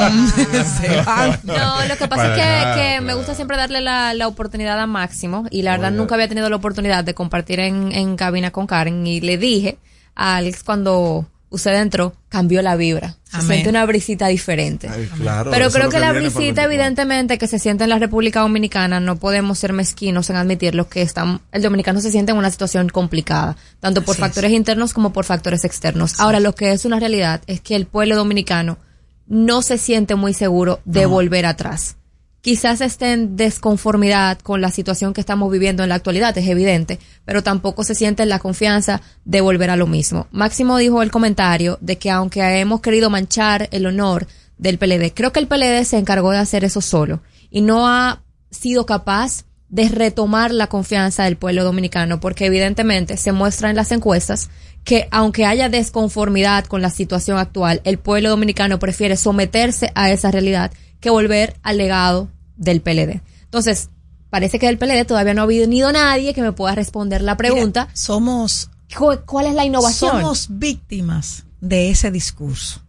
[0.80, 1.40] Se van.
[1.44, 4.14] No, lo que pasa Para es que, nada, que para me gusta siempre darle la,
[4.14, 7.92] la oportunidad a Máximo y la verdad nunca había tenido la oportunidad de compartir en,
[7.92, 9.78] en cabina con Karen y le dije
[10.14, 13.16] a Alex cuando usted entró, cambió la vibra.
[13.24, 13.48] Se Amén.
[13.48, 14.88] siente una brisita diferente.
[14.88, 16.64] Ay, claro, Pero creo que la brisita 24.
[16.64, 20.88] evidentemente que se siente en la República Dominicana, no podemos ser mezquinos en admitir lo
[20.88, 24.26] que están, el dominicano se siente en una situación complicada, tanto por Así es.
[24.28, 26.18] factores internos como por factores externos.
[26.20, 28.78] Ahora, lo que es una realidad es que el pueblo dominicano
[29.26, 31.96] no se siente muy seguro de volver atrás.
[32.40, 37.00] Quizás esté en desconformidad con la situación que estamos viviendo en la actualidad, es evidente,
[37.24, 40.28] pero tampoco se siente la confianza de volver a lo mismo.
[40.30, 44.28] Máximo dijo el comentario de que aunque hemos querido manchar el honor
[44.58, 47.20] del PLD, creo que el PLD se encargó de hacer eso solo
[47.50, 48.22] y no ha
[48.52, 53.90] sido capaz de retomar la confianza del pueblo dominicano, porque evidentemente se muestra en las
[53.92, 54.48] encuestas
[54.84, 60.30] que aunque haya desconformidad con la situación actual, el pueblo dominicano prefiere someterse a esa
[60.30, 60.70] realidad
[61.00, 63.20] que volver al legado del PLD.
[63.42, 63.90] Entonces,
[64.30, 67.86] parece que del PLD todavía no ha venido nadie que me pueda responder la pregunta.
[67.86, 70.12] Mira, somos ¿cu- ¿Cuál es la innovación?
[70.12, 72.82] Somos víctimas de ese discurso.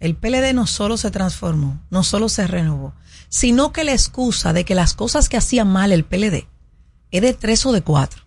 [0.00, 2.94] El PLD no solo se transformó, no solo se renovó,
[3.30, 6.46] sino que la excusa de que las cosas que hacían mal el PLD
[7.10, 8.24] es de tres o de cuatro,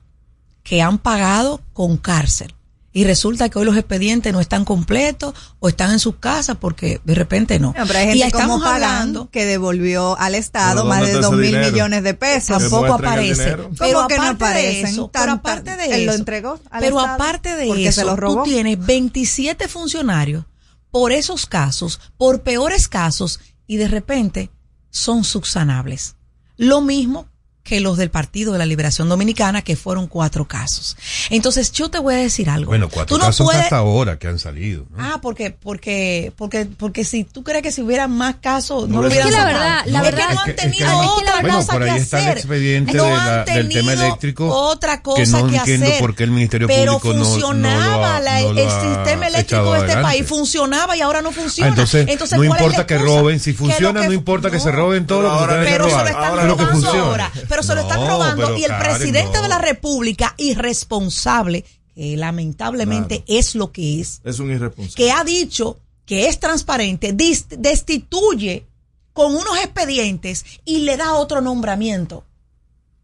[0.63, 2.55] que han pagado con cárcel.
[2.95, 7.01] Y resulta que hoy los expedientes no están completos o están en sus casas porque
[7.03, 7.73] de repente no.
[7.75, 11.01] No, pero hay y gente como estamos Pagán hablando que devolvió al Estado ¿Pero más
[11.07, 11.71] de dos mil dinero?
[11.71, 12.59] millones de pesos.
[12.59, 13.57] Tampoco aparece.
[13.79, 14.85] Pero ¿Cómo que no aparte de aparecen?
[14.85, 18.01] eso, pero aparte de él lo eso, entregó al pero Estado aparte de porque eso,
[18.01, 18.43] se lo robó.
[18.43, 20.45] tú tienes 27 funcionarios
[20.91, 24.51] por esos casos, por peores casos, y de repente
[24.93, 26.15] son subsanables.
[26.55, 27.27] Lo mismo
[27.63, 30.97] que los del Partido de la Liberación Dominicana, que fueron cuatro casos.
[31.29, 32.67] Entonces, yo te voy a decir algo.
[32.69, 34.85] Bueno, cuatro Tú no casos puedes- hasta ahora que han salido.
[34.91, 34.97] ¿no?
[35.01, 39.01] Ah, porque, porque, porque, porque si tú crees que si hubiera más casos, no, No
[39.03, 40.57] lo hubieran Es que la verdad, la es verdad- que no Es han que- es
[40.57, 42.37] que tenido otra bueno, cosa por ahí que está el hacer.
[42.37, 45.85] expediente no de han la- del tema tenido eléctrico, Otra cosa que no que entiendo
[45.87, 45.99] hacer.
[46.01, 49.71] por qué el Ministerio Pero Público no- no lo funcionaba ha- la- el sistema eléctrico
[49.71, 50.01] de este adelante.
[50.01, 51.69] país, funcionaba y ahora no Ah, funciona.
[51.69, 55.21] entonces, no ¿cuál es importa que roben, si funciona, no importa que se roben todo
[55.21, 57.31] lo que ustedes Pero se lo están robando ahora.
[57.53, 61.63] Pero se lo están robando y el Karen, presidente de la República, irresponsable,
[61.93, 64.95] que lamentablemente es lo que es, Es un irresponsable.
[64.95, 68.65] que ha dicho que es transparente, destituye
[69.13, 72.25] con unos expedientes y le da otro nombramiento.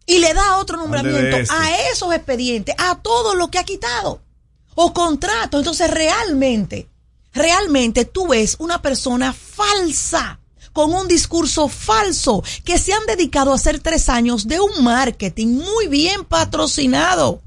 [0.08, 1.54] y le da otro nombramiento este.
[1.54, 4.20] a esos expedientes, a todo lo que ha quitado
[4.74, 5.60] o contratos.
[5.60, 6.90] Entonces realmente,
[7.32, 10.39] realmente tú ves una persona falsa
[10.74, 15.48] con un discurso falso que se han dedicado a hacer tres años de un marketing
[15.48, 17.42] muy bien patrocinado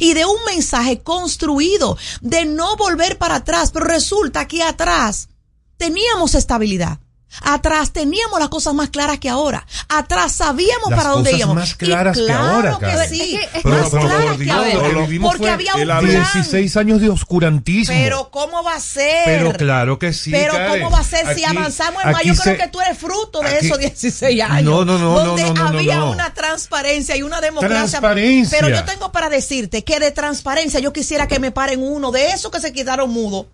[0.00, 5.28] y de un mensaje construido de no volver para atrás, pero resulta que atrás
[5.76, 6.98] teníamos estabilidad.
[7.42, 9.66] Atrás teníamos las cosas más claras que ahora.
[9.88, 11.56] Atrás sabíamos Las para dónde cosas íbamos.
[11.56, 13.34] más claras Y que claro ahora, que sí.
[13.36, 14.88] Es que- es Pero, más pero claras que ahora.
[14.88, 16.04] lo que vivimos Porque había un plan.
[16.06, 17.94] 16 años de oscurantismo.
[17.94, 19.22] Pero ¿cómo va a ser?
[19.26, 20.82] Pero claro que sí, Pero Karen.
[20.82, 22.22] ¿cómo va a ser si avanzamos en más?
[22.24, 24.64] Yo creo que tú eres fruto de aquí- esos 16 años.
[24.64, 26.10] No, no, no, Donde no, no, no, no, había no.
[26.10, 27.78] una transparencia y una democracia.
[28.00, 28.58] Transparencia.
[28.60, 32.30] Pero yo tengo para decirte que de transparencia yo quisiera que me paren uno de
[32.32, 33.46] esos que se quedaron mudos.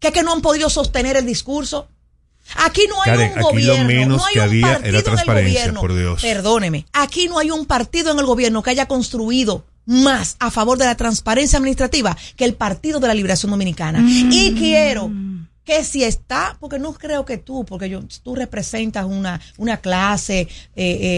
[0.00, 1.88] Que es que no han podido sostener el discurso.
[2.56, 4.88] Aquí no hay Karen, un aquí lo gobierno, menos no hay que un había partido
[4.88, 5.80] era en transparencia, el gobierno.
[5.80, 6.22] por Dios.
[6.22, 10.78] Perdóneme, aquí no hay un partido en el gobierno que haya construido más a favor
[10.78, 14.02] de la transparencia administrativa que el Partido de la Liberación Dominicana.
[14.06, 15.10] Y quiero
[15.64, 20.40] que si está, porque no creo que tú, porque yo, tú representas una, una clase
[20.40, 20.48] eh,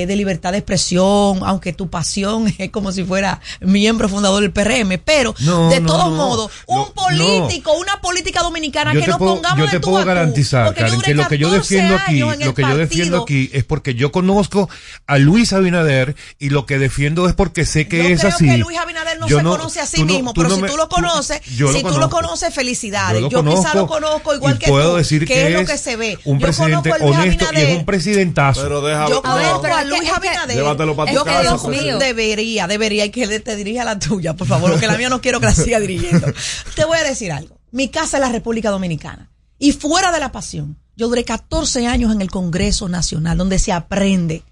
[0.03, 4.53] eh, de libertad de expresión, aunque tu pasión es como si fuera miembro fundador del
[4.53, 6.17] PRM, pero No, de no, todos no.
[6.17, 9.89] modos, un No, político, una política dominicana yo que puedo, pongamos yo de te tú
[9.89, 12.55] puedo a tú, garantizar, porque yo Karen, que lo que yo 14 defiendo aquí, lo
[12.55, 14.69] que yo defiendo aquí es porque yo conozco
[15.07, 18.47] a Luis Abinader y lo que defiendo es porque sé que Yo es creo así.
[18.47, 20.69] que Luis Abinader no Yo se conoce a sí no- mismo, pero no si me-
[20.69, 23.23] tú lo conoces, yo si tú lo conoces, felicidades.
[23.23, 25.61] Yo Yo, lo quizá lo conozco igual y que puedo tú, decir que, que es
[25.61, 26.19] lo que se ve.
[26.25, 27.71] un yo presidente conozco a Luis honesto y Abinader.
[27.71, 28.63] es un presidentazo.
[28.63, 29.09] Pero déjalo.
[29.09, 30.57] Yo conozco pero a Luis Abinader.
[30.57, 32.05] Llévatelo pa' tu Yo casa, presidente.
[32.05, 35.41] debería, debería, y que te dirija la tuya, por favor, porque la mía no quiero
[35.41, 36.27] que la siga dirigiendo.
[36.75, 37.59] Te voy a decir algo.
[37.73, 39.31] Mi casa es la República Dominicana.
[39.59, 43.73] Y fuera de la pasión, yo duré 14 años en el Congreso Nacional, donde se
[43.73, 44.43] aprende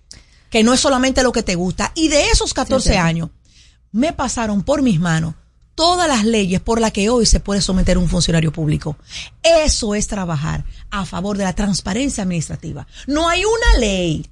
[0.50, 1.92] que no es solamente lo que te gusta.
[1.94, 2.96] Y de esos 14 sí.
[2.96, 3.30] años,
[3.92, 5.34] me pasaron por mis manos
[5.74, 8.96] todas las leyes por las que hoy se puede someter un funcionario público.
[9.42, 12.86] Eso es trabajar a favor de la transparencia administrativa.
[13.06, 14.26] No hay una ley.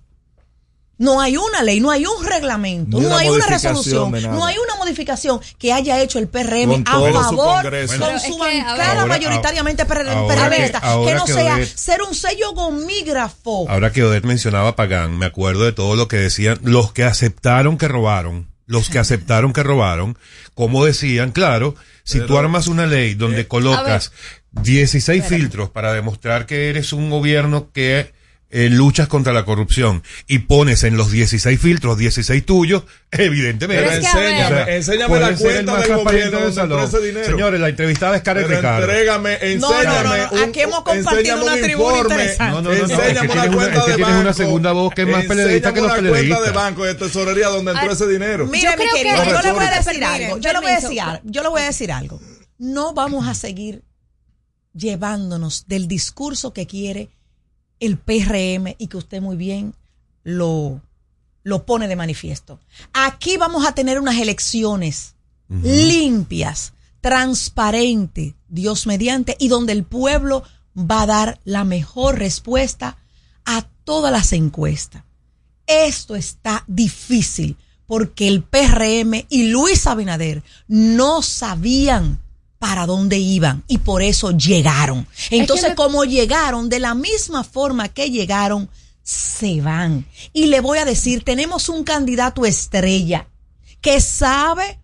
[0.98, 4.76] No hay una ley, no hay un reglamento, no hay una resolución, no hay una
[4.76, 10.80] modificación que haya hecho el PRM Con a favor con su bancada Ahora- mayoritariamente PRMista,
[10.80, 13.66] que- no que sea Odette- ser un sello gomígrafo.
[13.68, 17.02] Ahora que Odette mencionaba a Pagán, me acuerdo de todo lo que decían los que
[17.02, 20.16] aceptaron que robaron, los que aceptaron que robaron,
[20.54, 21.74] como decían, claro,
[22.04, 24.12] si tú armas una ley donde colocas
[24.52, 28.12] 16 filtros para demostrar que eres un gobierno que
[28.54, 33.82] eh, luchas contra la corrupción y pones en los 16 filtros 16 tuyos, evidentemente.
[33.82, 37.26] Pero es que, a ver- enséñame, enséñame la cuenta del gobierno del donde ese dinero.
[37.26, 38.82] Señores, la entrevistada es Karen Ricardo.
[38.84, 40.18] entrégame, No, no, enséñame.
[40.18, 42.44] no, no, aquí hemos compartido enséñame una un tribuna interesante.
[42.44, 44.22] No, no, no, no, es que enséñame tienes una cuenta es que de tienes una
[44.24, 46.94] banco, segunda voz que es más enséñame peleadista que los una cuenta de banco de
[46.94, 48.46] tesorería donde entró Ay, ese dinero.
[48.46, 50.38] Mire, Yo mi creo que- yo le voy a decir algo.
[50.38, 51.20] Yo le voy a decir algo.
[51.24, 52.20] Yo le voy a decir algo.
[52.58, 53.82] No vamos a seguir
[54.74, 57.10] llevándonos del discurso que quiere
[57.82, 59.74] el PRM y que usted muy bien
[60.22, 60.80] lo,
[61.42, 62.60] lo pone de manifiesto.
[62.92, 65.16] Aquí vamos a tener unas elecciones
[65.48, 66.72] limpias,
[67.02, 70.44] transparentes, Dios mediante, y donde el pueblo
[70.78, 72.96] va a dar la mejor respuesta
[73.44, 75.02] a todas las encuestas.
[75.66, 77.56] Esto está difícil
[77.86, 82.21] porque el PRM y Luis Abinader no sabían
[82.62, 85.04] para dónde iban y por eso llegaron.
[85.30, 88.70] Entonces, me- como llegaron, de la misma forma que llegaron,
[89.02, 90.06] se van.
[90.32, 93.26] Y le voy a decir, tenemos un candidato estrella
[93.80, 94.78] que sabe,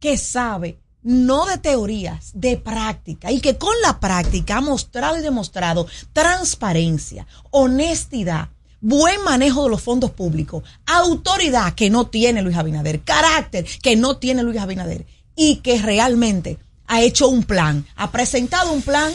[0.00, 5.20] que sabe, no de teorías, de práctica, y que con la práctica ha mostrado y
[5.22, 8.48] demostrado transparencia, honestidad,
[8.80, 14.16] buen manejo de los fondos públicos, autoridad que no tiene Luis Abinader, carácter que no
[14.16, 19.12] tiene Luis Abinader, y que realmente ha hecho un plan, ha presentado un plan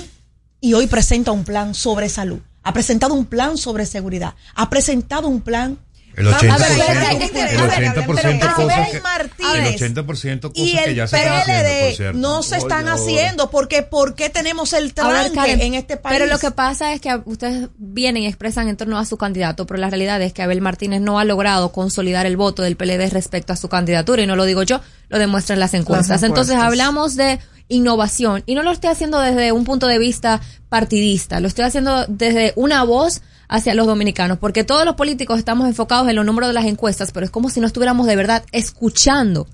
[0.61, 5.27] y hoy presenta un plan sobre salud, ha presentado un plan sobre seguridad, ha presentado
[5.27, 5.77] un plan
[6.15, 6.67] El Vamos 80%, a ver,
[7.15, 10.73] el es que- a ver, 80% pero cosas Abel que, Martínez el 80% cosas y
[10.75, 14.29] que el ya se están haciendo, por PLD no se están haciendo porque ¿por qué
[14.29, 16.17] tenemos el ver, tranque Karen, en este país?
[16.17, 19.65] Pero lo que pasa es que ustedes vienen y expresan en torno a su candidato,
[19.65, 23.09] pero la realidad es que Abel Martínez no ha logrado consolidar el voto del PLD
[23.11, 26.09] respecto a su candidatura y no lo digo yo, lo demuestran las encuestas.
[26.09, 26.49] Las encuestas.
[26.49, 27.39] Entonces hablamos de
[27.69, 32.05] innovación y no lo estoy haciendo desde un punto de vista partidista, lo estoy haciendo
[32.07, 36.49] desde una voz hacia los dominicanos, porque todos los políticos estamos enfocados en los números
[36.49, 39.47] de las encuestas, pero es como si no estuviéramos de verdad escuchando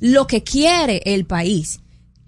[0.00, 1.79] lo que quiere el país.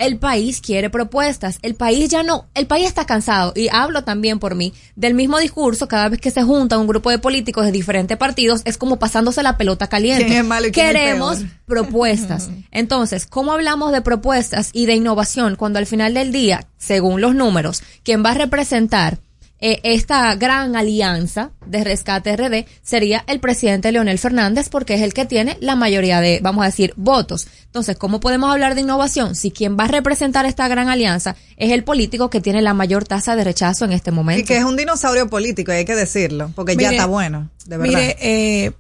[0.03, 1.59] El país quiere propuestas.
[1.63, 5.39] El país ya no, el país está cansado y hablo también por mí del mismo
[5.39, 8.99] discurso cada vez que se junta un grupo de políticos de diferentes partidos es como
[8.99, 10.27] pasándose la pelota caliente.
[10.27, 12.51] ¿Quién es malo y quién es Queremos propuestas.
[12.73, 17.37] Entonces, ¿cómo hablamos de propuestas y de innovación cuando al final del día, según los
[17.37, 19.19] números, quien va a representar
[19.65, 25.15] eh, esta gran alianza de rescate RD sería el presidente Leonel Fernández porque es el
[25.15, 27.47] que tiene la mayoría de, vamos a decir, votos.
[27.67, 31.71] Entonces, ¿cómo podemos hablar de innovación si quien va a representar esta gran alianza es
[31.71, 34.43] el político que tiene la mayor tasa de rechazo en este momento?
[34.43, 37.77] Y que es un dinosaurio político, y hay que decirlo, porque ya está bueno, de
[37.77, 37.95] verdad.
[37.95, 38.73] Mire, eh,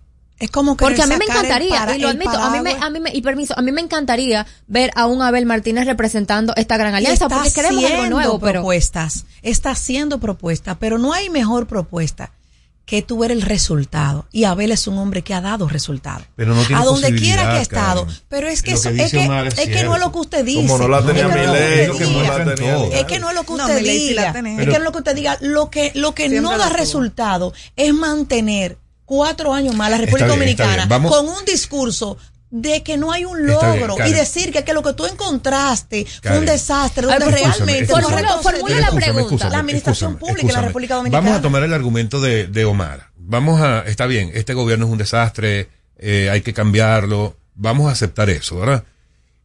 [0.42, 2.72] es como querer Porque a mí me encantaría, para- y lo admito, a mí me,
[2.72, 6.52] a mí me, y permiso, a mí me encantaría ver a un Abel Martínez representando
[6.56, 10.98] esta gran alianza, está porque queremos algo haciendo nuevo, pero propuestas, está haciendo propuestas, pero
[10.98, 12.32] no hay mejor propuesta
[12.84, 14.26] que tú ver el resultado.
[14.32, 16.24] Y Abel es un hombre que ha dado resultados.
[16.34, 18.08] Pero no tiene a donde quiera que ha estado.
[18.28, 20.44] Pero es que, eso, que es, que, es es que no es lo que usted
[20.44, 20.66] dice.
[20.66, 22.38] Como no la tenía Es que no es lo que no diga.
[22.38, 24.26] la tenía Es que no es lo que usted diga.
[24.26, 25.38] es que no es lo que usted diga.
[25.40, 30.38] Lo que, lo que no da resultado es mantener cuatro años más la República bien,
[30.38, 30.86] Dominicana.
[30.86, 32.16] Vamos- con un discurso
[32.50, 36.06] de que no hay un bien, logro y decir que, que lo que tú encontraste
[36.22, 39.20] fue un desastre, Ay, donde pues, realmente escúchame, no Formula- la pregunta.
[39.22, 40.66] escúchame, La administración escúchame, pública de la.
[40.68, 41.20] República Dominicana.
[41.24, 43.08] Vamos a tomar el argumento de, de Omar.
[43.16, 47.92] Vamos a, está bien, este gobierno es un desastre, eh, hay que cambiarlo, vamos a
[47.92, 48.84] aceptar eso, ¿verdad?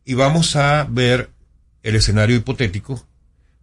[0.03, 1.29] Y vamos a ver
[1.83, 3.05] el escenario hipotético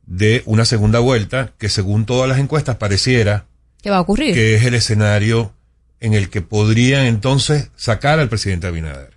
[0.06, 3.44] de una segunda vuelta que según todas las encuestas pareciera
[3.82, 4.32] ¿qué va a ocurrir?
[4.34, 5.52] que es el escenario
[6.05, 9.14] en el que podrían entonces sacar al presidente Abinader.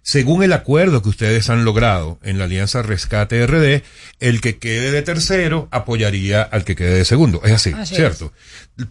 [0.00, 3.82] Según el acuerdo que ustedes han logrado en la Alianza Rescate RD,
[4.18, 7.42] el que quede de tercero apoyaría al que quede de segundo.
[7.44, 8.32] Es así, Así ¿cierto?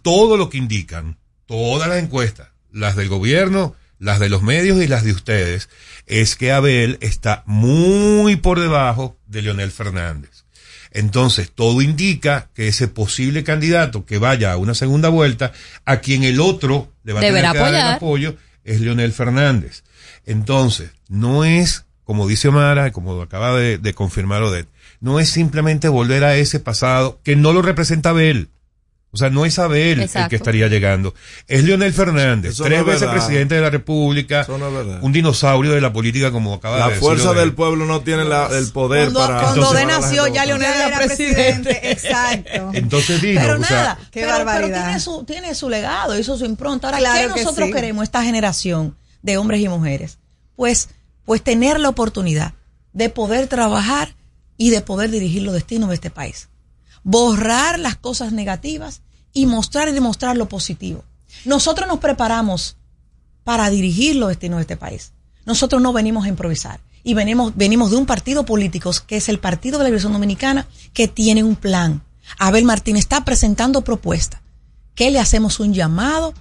[0.03, 4.87] Todo lo que indican, todas las encuestas, las del gobierno, las de los medios y
[4.87, 5.67] las de ustedes,
[6.05, 10.40] es que Abel está muy por debajo de Leonel Fernández.
[10.91, 15.53] Entonces, todo indica que ese posible candidato que vaya a una segunda vuelta,
[15.85, 17.95] a quien el otro le va a tener que dar el apoyar.
[17.95, 19.83] apoyo, es Leonel Fernández.
[20.25, 24.67] Entonces, no es, como dice Omara, y como acaba de, de confirmar Odette,
[24.99, 28.49] no es simplemente volver a ese pasado que no lo representa Abel.
[29.13, 31.13] O sea, no es Abel el que estaría llegando.
[31.45, 33.15] Es Leonel Fernández, Eso tres no veces verdad.
[33.15, 34.99] presidente de la República, Eso no es verdad.
[35.03, 37.41] un dinosaurio de la política, como acaba La de decir fuerza Odette.
[37.41, 39.41] del pueblo no tiene la- el poder Cuando, para.
[39.41, 41.73] cuando Entonces- de nació ya Leonel era era presidente.
[41.73, 42.71] presidente, exacto.
[42.73, 44.83] Entonces dijo, Pero o sea, nada, Qué pero, pero barbaridad.
[44.85, 46.87] tiene su, tiene su legado, hizo su impronta.
[46.87, 47.73] Ahora, Claro ¿qué que nosotros sí.
[47.73, 50.19] queremos, esta generación de hombres y mujeres?
[50.55, 50.87] Pues,
[51.25, 52.53] pues tener la oportunidad
[52.93, 54.15] de poder trabajar
[54.55, 56.47] y de poder dirigir los destinos de este país.
[57.03, 59.01] Borrar las cosas negativas
[59.33, 61.03] y mostrar y demostrar lo positivo.
[61.45, 62.77] Nosotros nos preparamos
[63.43, 65.13] para dirigir los destinos de este país.
[65.45, 66.79] Nosotros no venimos a improvisar.
[67.03, 70.67] Y venimos, venimos de un partido político que es el Partido de la Liberación Dominicana
[70.93, 72.03] que tiene un plan.
[72.37, 74.41] Abel Martín está presentando propuestas.
[74.93, 76.33] ¿Qué le hacemos un llamado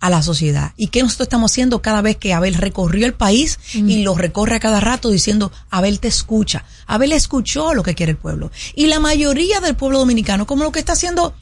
[0.00, 0.72] a la sociedad?
[0.76, 4.56] ¿Y qué nosotros estamos haciendo cada vez que Abel recorrió el país y lo recorre
[4.56, 6.64] a cada rato diciendo, Abel te escucha?
[6.86, 8.50] Abel escuchó lo que quiere el pueblo.
[8.74, 11.34] Y la mayoría del pueblo dominicano, como lo que está haciendo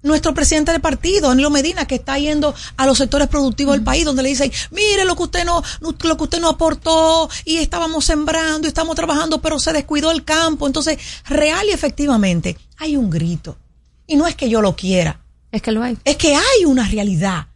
[0.00, 4.04] nuestro presidente del partido, Danilo Medina, que está yendo a los sectores productivos del país,
[4.04, 7.56] donde le dicen, mire lo que usted no, no- lo que usted no aportó, y
[7.58, 10.68] estábamos sembrando, y estamos trabajando, pero se descuidó el campo.
[10.68, 13.58] Entonces, real y efectivamente, hay un grito.
[14.06, 15.20] Y no es que yo lo quiera,
[15.50, 15.98] Es que lo hay.
[16.04, 17.48] es que hay una realidad.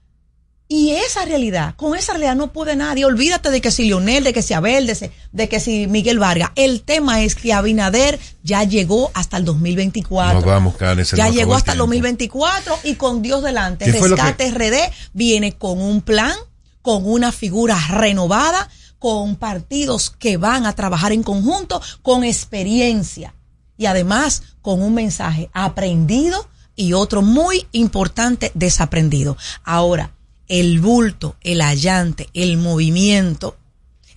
[0.74, 3.04] Y esa realidad, con esa realidad no puede nadie.
[3.04, 6.18] Olvídate de que si Lionel, de que si Abel, de, si- de que si Miguel
[6.18, 6.50] Vargas.
[6.54, 10.34] El tema es que Abinader ya llegó hasta el 2024.
[10.36, 11.84] Nos vamos, Karen, se Ya nos llegó hasta el tiempo.
[11.92, 13.84] 2024 y con Dios delante.
[13.84, 16.32] ¿Qué fue lo que- Rescate RD viene con un plan,
[16.80, 23.34] con una figura renovada, con partidos que van a trabajar en conjunto, con experiencia
[23.76, 29.36] y además con un mensaje aprendido y otro muy importante desaprendido.
[29.64, 30.12] Ahora,
[30.60, 33.56] el bulto, el allante, el movimiento,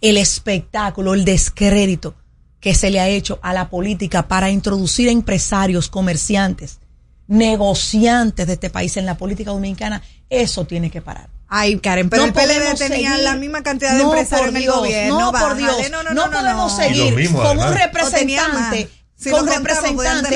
[0.02, 2.14] el espectáculo, el descrédito
[2.60, 6.80] que se le ha hecho a la política para introducir a empresarios, comerciantes,
[7.28, 11.30] negociantes de este país en la política dominicana, eso tiene que parar.
[11.48, 14.50] Ay, Karen, pero No el PLD podemos tenía seguir- la misma cantidad de No, empresarios
[14.50, 15.20] en el Dios, gobierno.
[15.20, 15.56] No, por.
[15.56, 15.90] Dios.
[15.92, 16.78] No, No, no, no, no, podemos no.
[16.78, 17.84] seguir mismo, con un además.
[17.86, 18.90] Representante.
[19.16, 19.46] Si con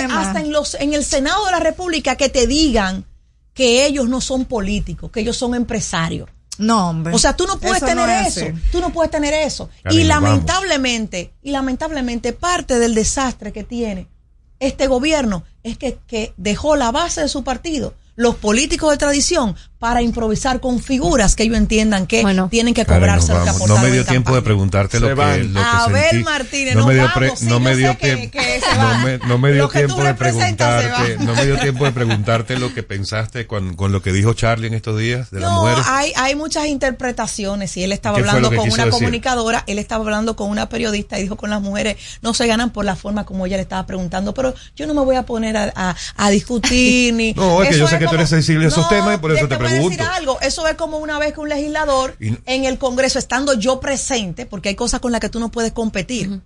[0.08, 0.28] más.
[0.28, 3.06] hasta en los en el Senado de la República que te digan
[3.54, 6.30] que ellos no son políticos, que ellos son empresarios.
[6.58, 7.14] No, hombre.
[7.16, 8.46] O sea, tú no puedes Eso tener no es eso.
[8.46, 8.54] así.
[8.72, 9.70] Tú no puedes tener eso.
[9.90, 10.08] Y vamos.
[10.08, 14.08] lamentablemente, y lamentablemente parte del desastre que tiene
[14.60, 19.56] este gobierno es que, que dejó la base de su partido, los políticos de tradición,
[19.80, 23.82] para improvisar con figuras que ellos entiendan que tienen que Karen, cobrarse lo que aportaron
[23.82, 25.54] No me dio tiempo de preguntarte lo que, van.
[25.54, 26.24] lo que A ver.
[26.24, 28.32] Martínez, no me dio, vamos, pre- sí, no yo me sé dio que-
[28.78, 32.84] no me, no dio tiempo de preguntarte, no me dio tiempo de preguntarte lo que
[32.84, 35.86] pensaste con, con lo que dijo Charlie en estos días de las No, mujeres.
[35.88, 38.92] hay, hay muchas interpretaciones y él estaba ¿Qué fue hablando con una decir?
[38.92, 42.72] comunicadora, él estaba hablando con una periodista y dijo con las mujeres no se ganan
[42.72, 45.56] por la forma como ella le estaba preguntando, pero yo no me voy a poner
[45.58, 47.34] a, a- a discutir ni...
[47.34, 49.44] No, es que yo sé que tú eres sensible a esos temas y por eso
[49.44, 52.16] es te que voy a decir algo, eso es como una vez que un legislador
[52.20, 55.50] Y- en el Congreso, estando yo presente, porque hay cosas con las que tú no
[55.52, 56.42] puedes competir,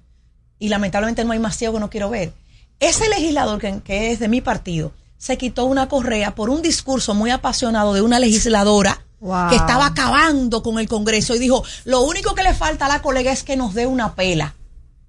[0.59, 2.33] y lamentablemente no hay más ciego que no quiero ver.
[2.79, 7.13] Ese legislador que, que es de mi partido se quitó una correa por un discurso
[7.13, 9.47] muy apasionado de una legisladora Wow.
[9.49, 13.01] que estaba acabando con el Congreso y dijo, lo único que le falta a la
[13.01, 14.53] colega es que nos dé una pela.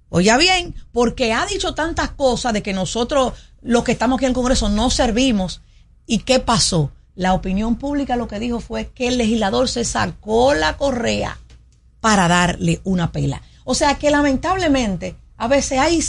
[0.07, 4.29] Oiga bien, porque ha dicho tantas cosas de que nosotros, los que estamos aquí en
[4.29, 5.59] el Congreso, no servimos.
[6.05, 6.91] ¿Y qué pasó?
[7.15, 11.39] La opinión pública lo que dijo fue que el legislador se sacó la correa
[12.01, 13.41] para darle una pela.
[13.63, 16.01] O sea que lamentablemente a veces hay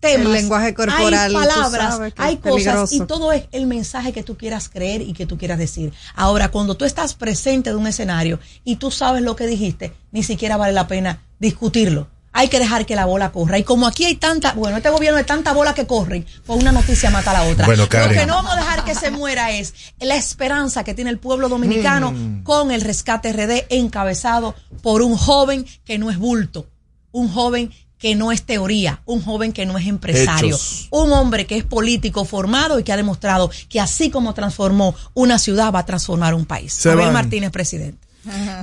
[0.00, 4.36] temas, El lenguaje corporal, hay palabras, hay cosas y todo es el mensaje que tú
[4.36, 5.92] quieras creer y que tú quieras decir.
[6.14, 10.22] Ahora, cuando tú estás presente de un escenario y tú sabes lo que dijiste, ni
[10.22, 12.08] siquiera vale la pena discutirlo.
[12.38, 13.58] Hay que dejar que la bola corra.
[13.58, 16.70] Y como aquí hay tanta, bueno, este gobierno hay tanta bola que corren, pues una
[16.72, 17.66] noticia mata a la otra.
[17.66, 18.16] Bueno, Lo Karen.
[18.16, 21.48] que no vamos a dejar que se muera es la esperanza que tiene el pueblo
[21.48, 22.42] dominicano Mm.
[22.44, 26.68] con el rescate RD encabezado por un joven que no es bulto,
[27.12, 30.86] un joven que no es teoría, un joven que no es empresario, Hechos.
[30.90, 35.40] un hombre que es político formado y que ha demostrado que así como transformó una
[35.40, 36.72] ciudad va a transformar un país.
[36.72, 37.14] Se Abel van.
[37.14, 38.06] Martínez, presidente.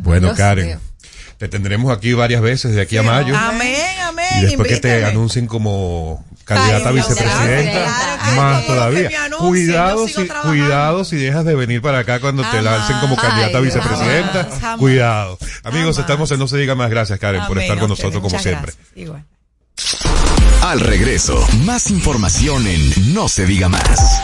[0.04, 0.80] Bueno, Dios Karen.
[1.38, 3.36] Te tendremos aquí varias veces de aquí a mayo.
[3.38, 3.76] Amén,
[4.08, 4.26] amén.
[4.40, 9.08] Y después que te anuncien como candidata a Ay, vicepresidenta, claro más todavía.
[9.26, 13.58] anuncien, cuidado si, cuidado si dejas de venir para acá cuando te lancen como candidata
[13.58, 14.44] a Ay, vicepresidenta.
[14.44, 14.80] jamás, jamás.
[14.80, 15.38] Cuidado.
[15.64, 15.98] Amigos, Jamás.
[16.00, 16.90] estamos en No se diga más.
[16.90, 18.74] Gracias, Karen, por estar con nosotros como siempre.
[18.96, 19.24] Igual.
[20.62, 24.22] Al regreso, más información en No se diga más.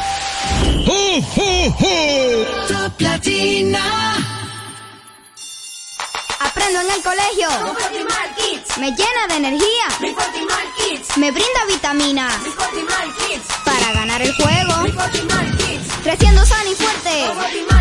[2.67, 4.30] Top Latina.
[6.43, 7.49] Aprendo en el colegio.
[8.77, 9.85] Me llena de energía.
[11.17, 12.33] Me brinda vitaminas.
[13.63, 14.73] Para ganar el juego.
[16.03, 17.25] Creciendo sano y fuerte.
[17.27, 17.80] Todos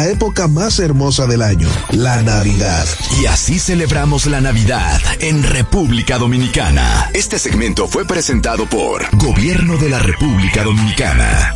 [0.07, 2.85] época más hermosa del año, la Navidad.
[3.21, 7.09] Y así celebramos la Navidad en República Dominicana.
[7.13, 11.55] Este segmento fue presentado por Gobierno de la República Dominicana.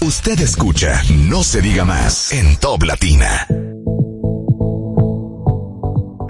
[0.00, 3.46] Usted escucha No se diga más en Top Latina.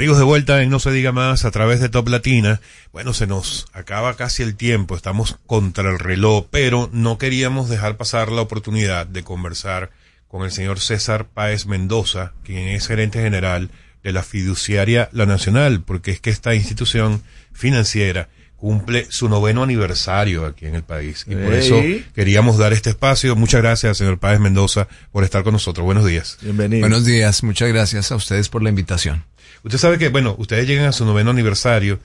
[0.02, 2.60] Amigos de vuelta en No se diga más a través de Top Latina.
[2.92, 7.96] Bueno, se nos acaba casi el tiempo, estamos contra el reloj, pero no queríamos dejar
[7.96, 9.90] pasar la oportunidad de conversar
[10.26, 13.70] con el señor César Páez Mendoza, quien es gerente general
[14.02, 17.22] de la fiduciaria La Nacional, porque es que esta institución
[17.52, 18.28] financiera
[18.62, 21.24] cumple su noveno aniversario aquí en el país.
[21.26, 21.82] Y por eso
[22.14, 23.34] queríamos dar este espacio.
[23.34, 25.84] Muchas gracias, señor Páez Mendoza, por estar con nosotros.
[25.84, 26.38] Buenos días.
[26.42, 26.82] Bienvenido.
[26.82, 29.24] Buenos días, muchas gracias a ustedes por la invitación.
[29.64, 31.98] Usted sabe que, bueno, ustedes llegan a su noveno aniversario.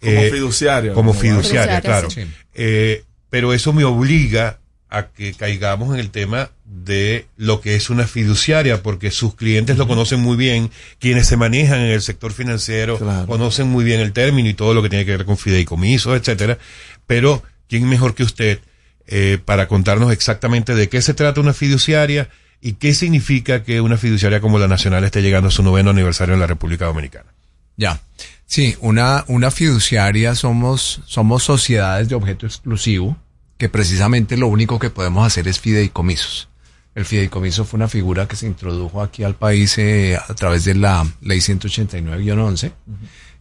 [0.00, 2.10] Como fiduciario, Como como fiduciaria, fiduciaria, claro.
[2.10, 2.24] sí.
[2.54, 4.60] Eh, pero eso me obliga
[4.94, 9.76] a que caigamos en el tema de lo que es una fiduciaria, porque sus clientes
[9.76, 14.12] lo conocen muy bien, quienes se manejan en el sector financiero conocen muy bien el
[14.12, 16.58] término y todo lo que tiene que ver con fideicomisos, etcétera.
[17.06, 18.60] Pero, ¿quién mejor que usted
[19.06, 22.28] eh, para contarnos exactamente de qué se trata una fiduciaria
[22.60, 26.34] y qué significa que una fiduciaria como la Nacional esté llegando a su noveno aniversario
[26.34, 27.34] en la República Dominicana?
[27.76, 28.00] Ya.
[28.46, 33.16] Sí, una, una fiduciaria somos, somos sociedades de objeto exclusivo
[33.58, 36.48] que precisamente lo único que podemos hacer es fideicomisos.
[36.94, 40.74] El fideicomiso fue una figura que se introdujo aquí al país eh, a través de
[40.74, 42.72] la ley 189-11,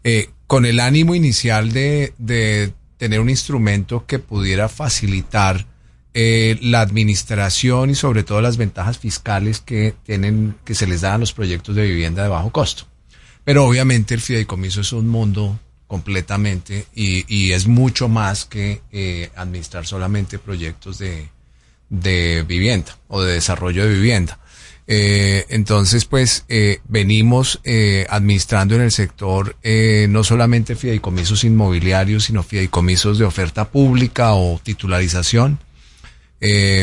[0.04, 5.68] eh, con el ánimo inicial de, de tener un instrumento que pudiera facilitar
[6.16, 11.14] eh, la administración y sobre todo las ventajas fiscales que tienen, que se les dan
[11.14, 12.86] a los proyectos de vivienda de bajo costo.
[13.44, 15.60] Pero obviamente el fideicomiso es un mundo
[15.94, 21.30] completamente y, es mucho más que eh, administrar solamente proyectos de,
[22.48, 24.40] vivienda o de desarrollo de vivienda.
[24.88, 29.56] Eh, entonces, pues, eh, venimos eh, administrando en el sector
[30.10, 35.60] no solamente fideicomisos inmobiliarios, sino fideicomisos de oferta pública o titularización,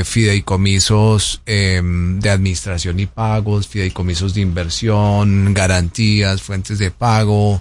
[0.05, 7.61] fideicomisos eh, de administración y pagos, fideicomisos de inversión, garantías, fuentes de pago,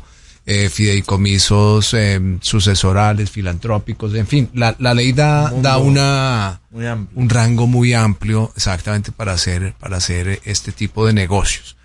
[0.52, 7.30] eh, fideicomisos eh, sucesorales, filantrópicos, en fin, la, la ley da, Mundo da una, un
[7.30, 11.78] rango muy amplio exactamente para hacer, para hacer este tipo de negocios.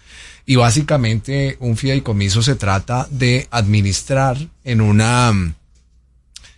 [0.47, 5.31] Y básicamente un fideicomiso se trata de administrar en una,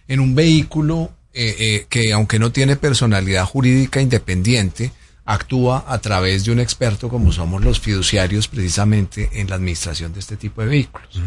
[0.06, 4.92] en un vehículo eh, eh, que aunque no tiene personalidad jurídica independiente,
[5.26, 10.20] actúa a través de un experto como somos los fiduciarios precisamente en la administración de
[10.20, 11.20] este tipo de vehículos.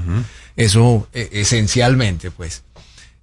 [0.56, 2.64] Eso eh, esencialmente, pues.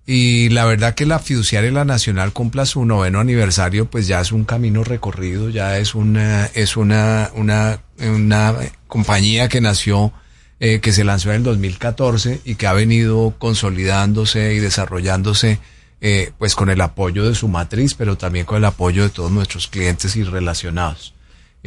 [0.06, 4.30] Y la verdad que la fiduciaria La Nacional cumpla su noveno aniversario, pues ya es
[4.30, 8.54] un camino recorrido, ya es una, es una, una, una
[8.86, 10.12] compañía que nació,
[10.60, 15.58] eh, que se lanzó en el 2014 y que ha venido consolidándose y desarrollándose,
[16.00, 19.30] eh, pues con el apoyo de su matriz, pero también con el apoyo de todos
[19.30, 21.14] nuestros clientes y relacionados.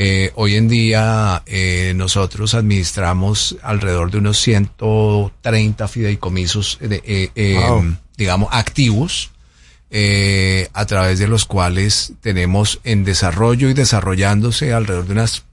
[0.01, 7.59] Eh, hoy en día eh, nosotros administramos alrededor de unos 130 fideicomisos, de, eh, eh,
[7.67, 7.97] Wow.
[8.17, 9.31] digamos, activos,
[10.73, 15.43] a través de los cuales tenemos en desarrollo y desarrollándose alrededor de unas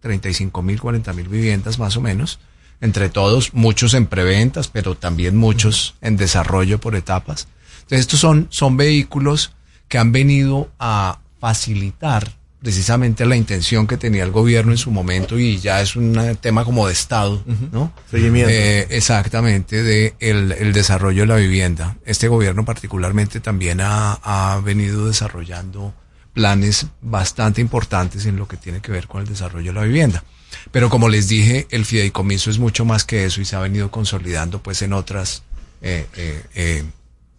[0.00, 2.40] 35 mil, 40 mil viviendas más o menos.
[2.80, 7.46] Entre todos, muchos en preventas, pero también muchos en desarrollo por etapas.
[7.92, 9.52] Entonces, estos son, son vehículos
[9.86, 12.32] que han venido a facilitar
[12.62, 16.64] precisamente la intención que tenía el gobierno en su momento y ya es un tema
[16.64, 17.92] como de Estado, ¿no?
[18.10, 18.50] Seguimiento.
[18.50, 21.98] Eh, exactamente, de el, el desarrollo de la vivienda.
[22.06, 25.92] Este gobierno particularmente también ha, ha venido desarrollando
[26.32, 30.24] planes bastante importantes en lo que tiene que ver con el desarrollo de la vivienda.
[30.70, 33.90] Pero como les dije, el fideicomiso es mucho más que eso y se ha venido
[33.90, 35.42] consolidando pues en otras
[35.82, 36.84] eh, eh, eh,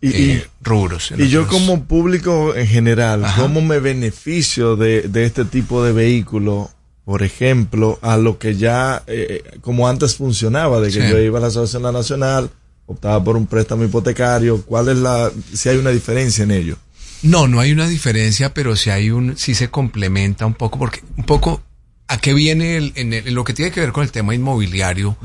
[0.04, 1.14] Y, y- eh, rubros.
[1.18, 3.42] y yo como público en general, Ajá.
[3.42, 6.70] ¿cómo me beneficio de, de este tipo de vehículo?
[7.06, 11.10] Por ejemplo, a lo que ya, eh, como antes funcionaba, de que Sí.
[11.10, 12.50] yo iba a la Asociación Nacional,
[12.86, 16.78] optaba por un préstamo hipotecario, ¿cuál es la, si hay una diferencia en ello?
[17.22, 21.02] No, no hay una diferencia, pero sí hay un, sí se complementa un poco, porque
[21.16, 21.62] un poco,
[22.10, 24.36] ¿a qué viene el, en, el- en lo que tiene que ver con el tema
[24.36, 25.16] inmobiliario?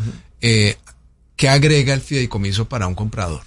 [0.41, 0.77] eh,
[1.35, 3.43] ¿Qué agrega el fideicomiso para un comprador?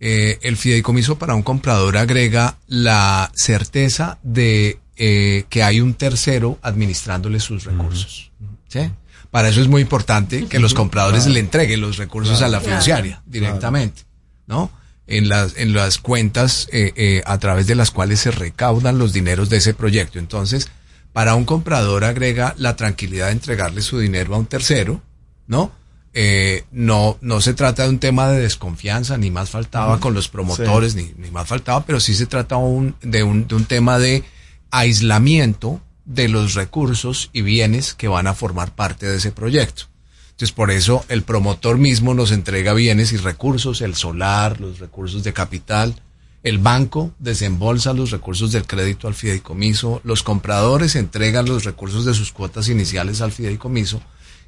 [0.00, 6.58] Eh, el fideicomiso para un comprador agrega la certeza de eh, que hay un tercero
[6.62, 8.30] administrándole sus recursos.
[8.68, 8.90] ¿sí?
[9.30, 11.34] Para eso es muy importante que los compradores Claro.
[11.34, 12.46] le entreguen los recursos Claro.
[12.56, 13.22] a la fiduciaria Claro.
[13.26, 14.02] directamente,
[14.46, 14.70] ¿no?
[15.06, 19.12] En las, en las cuentas eh, eh, a través de las cuales se recaudan los
[19.12, 20.18] dineros de ese proyecto.
[20.18, 20.68] Entonces,
[21.12, 25.02] para un comprador agrega la tranquilidad de entregarle su dinero a un tercero,
[25.46, 25.72] ¿no?
[26.16, 30.28] Eh, no, no se trata de un tema de desconfianza, ni más faltaba con los
[30.28, 31.12] promotores, Sí.
[31.18, 34.22] ni, ni más faltaba, pero sí se trata un- de, un, de un tema de
[34.70, 39.84] aislamiento de los recursos y bienes que van a formar parte de ese proyecto.
[40.32, 45.22] Entonces, por eso el promotor mismo nos entrega bienes y recursos, el solar, los recursos
[45.24, 46.00] de capital,
[46.42, 52.12] El banco desembolsa los recursos del crédito al fideicomiso, los compradores entregan los recursos de
[52.12, 54.02] sus cuotas iniciales al fideicomiso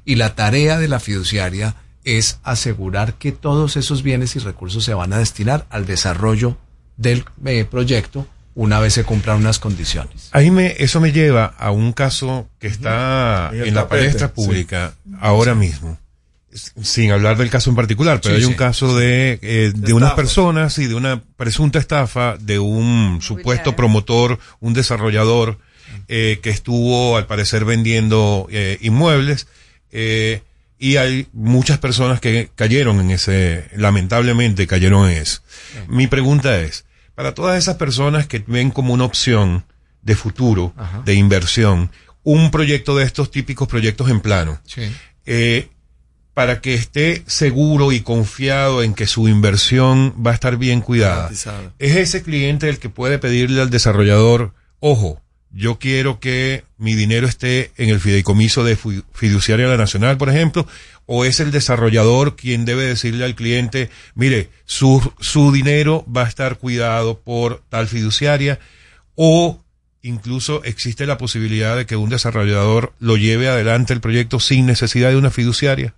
[0.07, 1.75] y la tarea de la fiduciaria
[2.05, 6.57] es asegurar que todos esos bienes y recursos se van a destinar al desarrollo
[6.95, 8.25] del eh, proyecto
[8.55, 10.29] una vez se cumplan unas condiciones.
[10.31, 14.93] Ahí me, eso me lleva a un caso que está En la tapete, palestra pública
[15.19, 15.99] ahora mismo.
[16.81, 18.57] Sin hablar del caso en particular, pero Sí, hay un sí.
[18.57, 20.15] caso de, eh, de unas estafa.
[20.15, 25.59] personas y de una presunta estafa de un supuesto promotor, un desarrollador,
[26.07, 29.47] eh, que estuvo al parecer vendiendo eh, inmuebles.
[29.91, 30.41] Eh,
[30.79, 35.41] y hay muchas personas que cayeron en ese, lamentablemente cayeron en eso.
[35.87, 36.85] Mi pregunta es,
[37.15, 39.65] para todas esas personas que ven como una opción
[40.03, 41.01] de futuro, Ajá.
[41.03, 41.89] de inversión,
[42.23, 44.83] un proyecto de estos típicos proyectos en plano, Sí.
[45.25, 45.69] eh,
[46.35, 51.31] para que esté seguro y confiado en que su inversión va a estar bien cuidada.
[51.79, 55.19] Es ese cliente el que puede pedirle al desarrollador, ojo,
[55.57, 58.77] yo quiero que mi dinero esté en el fideicomiso de
[59.13, 60.67] fiduciaria de la nacional, por ejemplo,
[61.07, 66.27] o es el desarrollador quien debe decirle al cliente, mire, su, su dinero va a
[66.27, 68.59] estar cuidado por tal fiduciaria,
[69.15, 69.59] o
[70.03, 75.09] incluso existe la posibilidad de que un desarrollador lo lleve adelante el proyecto sin necesidad
[75.09, 75.95] de una fiduciaria.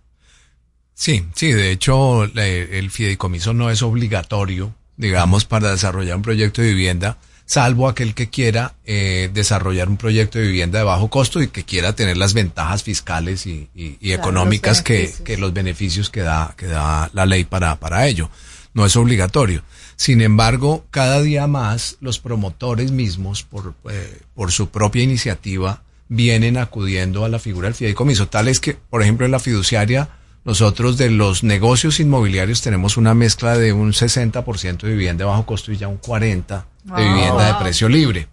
[0.94, 6.70] Sí, sí, de hecho el fideicomiso no es obligatorio, digamos, para desarrollar un proyecto de
[6.70, 7.18] vivienda,
[7.50, 11.64] salvo aquel que quiera eh, desarrollar un proyecto de vivienda de bajo costo y que
[11.66, 16.12] quiera tener las ventajas fiscales y, y- y Claro, económicas los que, que los beneficios
[16.12, 18.30] que da, que da la ley para, para ello.
[18.76, 19.64] No es obligatorio.
[19.96, 26.56] Sin embargo, cada día más los promotores mismos, por, eh, por su propia iniciativa, vienen
[26.56, 28.28] acudiendo a la figura del fideicomiso.
[28.28, 30.10] Tal es que, por ejemplo, en la fiduciaria,
[30.46, 35.46] nosotros de los negocios inmobiliarios tenemos una mezcla de un 60% de vivienda de bajo
[35.46, 36.46] costo y ya un 40%
[36.84, 36.98] de Wow.
[37.14, 38.28] vivienda de precio libre.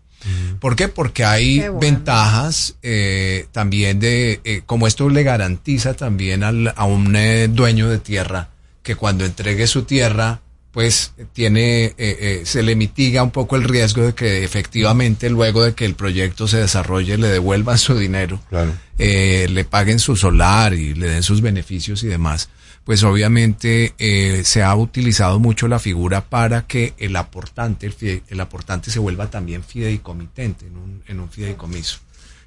[0.61, 0.89] ¿Por qué?
[0.89, 1.81] Porque hay Qué bueno.
[1.81, 7.89] ventajas eh, también de, eh, como esto le garantiza también al- a un eh, dueño
[7.89, 8.49] de tierra
[8.83, 10.41] que cuando entregue su tierra,
[10.77, 15.63] pues tiene, eh, eh, se le mitiga un poco el riesgo de que efectivamente luego
[15.63, 18.75] de que el proyecto se desarrolle le devuelvan su dinero, Claro.
[18.99, 22.51] eh, le paguen su solar y le den sus beneficios y demás.
[22.85, 28.23] Pues obviamente eh, se ha utilizado mucho la figura para que el aportante, el, fide-
[28.29, 32.01] el aportante se vuelva también fideicomitente en un, en un fideicomiso.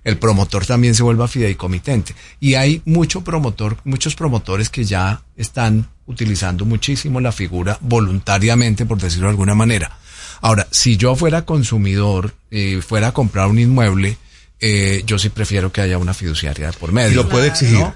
[0.10, 2.15] El promotor también se vuelva fideicomitente.
[2.40, 8.99] Y hay mucho promotor, muchos promotores que ya están utilizando muchísimo la figura voluntariamente, por
[8.99, 9.99] decirlo de alguna manera.
[10.41, 14.18] Ahora, si yo fuera consumidor, eh, fuera a comprar un inmueble,
[14.60, 17.11] eh, yo sí prefiero que haya una fiduciaria por medio.
[17.11, 17.77] Y lo puede exigir.
[17.77, 17.95] ¿no?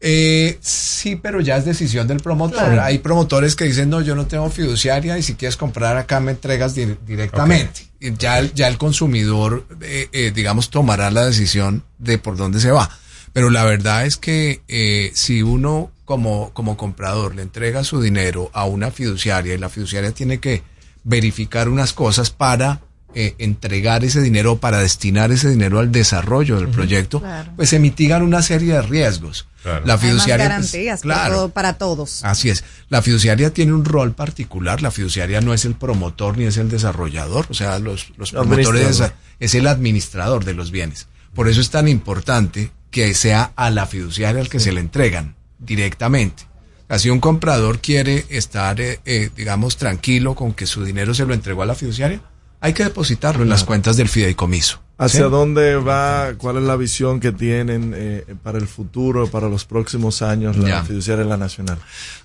[0.00, 2.56] Eh, sí, pero ya es decisión del promotor.
[2.64, 2.82] Claro.
[2.82, 6.30] Hay promotores que dicen, no, yo no tengo fiduciaria y si quieres comprar acá me
[6.32, 7.82] entregas di- directamente.
[8.00, 12.60] Y Ya, el- ya el consumidor, eh, eh, digamos, tomará la decisión de por dónde
[12.60, 12.88] se va.
[13.34, 18.50] Pero la verdad es que eh, si uno como, como comprador le entrega su dinero
[18.54, 20.62] a una fiduciaria y la fiduciaria tiene que
[21.04, 22.80] verificar unas cosas para
[23.14, 27.52] eh, entregar ese dinero, para destinar ese dinero al desarrollo del proyecto, Claro.
[27.56, 29.46] pues se mitigan una serie de riesgos.
[29.62, 29.84] Claro.
[29.86, 32.24] La Hay más fiduciaria, pues, garantías para, claro, todo- para todos.
[32.24, 32.64] Así es.
[32.88, 34.80] La fiduciaria tiene un rol particular.
[34.80, 37.46] La fiduciaria no es el promotor ni es el desarrollador.
[37.50, 39.02] O sea, los, los promotores
[39.38, 41.08] es el administrador de los bienes.
[41.34, 45.36] Por eso es tan importante que sea a la fiduciaria al que se le entregan
[45.58, 46.44] directamente.
[46.88, 51.34] Así un comprador quiere estar, eh, eh, digamos, tranquilo con que su dinero se lo
[51.34, 52.20] entregó a la fiduciaria,
[52.60, 54.80] hay que depositarlo en las cuentas del fideicomiso.
[54.98, 55.30] ¿Hacia ¿sí?
[55.30, 56.34] dónde va?
[56.36, 60.68] ¿Cuál es la visión que tienen eh, para el futuro, para los próximos años, la
[60.68, 60.82] Ya.
[60.84, 61.78] fiduciaria de la nacional?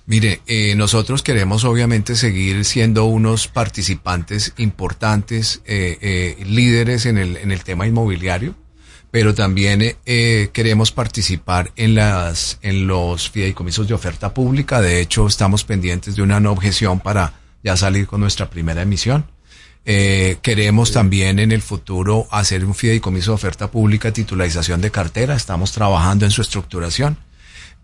[0.04, 7.38] Mire, eh, nosotros queremos obviamente seguir siendo unos participantes importantes, eh, eh, líderes en el,
[7.38, 8.54] en el tema inmobiliario,
[9.10, 14.82] pero también eh, eh, queremos participar en, las, en los fideicomisos de oferta pública.
[14.82, 17.32] De hecho, estamos pendientes de una no objeción para
[17.64, 19.24] ya salir con nuestra primera emisión.
[19.88, 25.36] Eh, queremos también en el futuro hacer un fideicomiso de oferta pública, titularización de cartera.
[25.36, 27.16] Estamos trabajando en su estructuración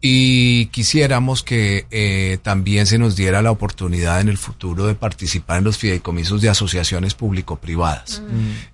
[0.04, 5.58] y quisiéramos que eh, también se nos diera la oportunidad en el futuro de participar
[5.58, 8.20] en los fideicomisos de asociaciones público-privadas.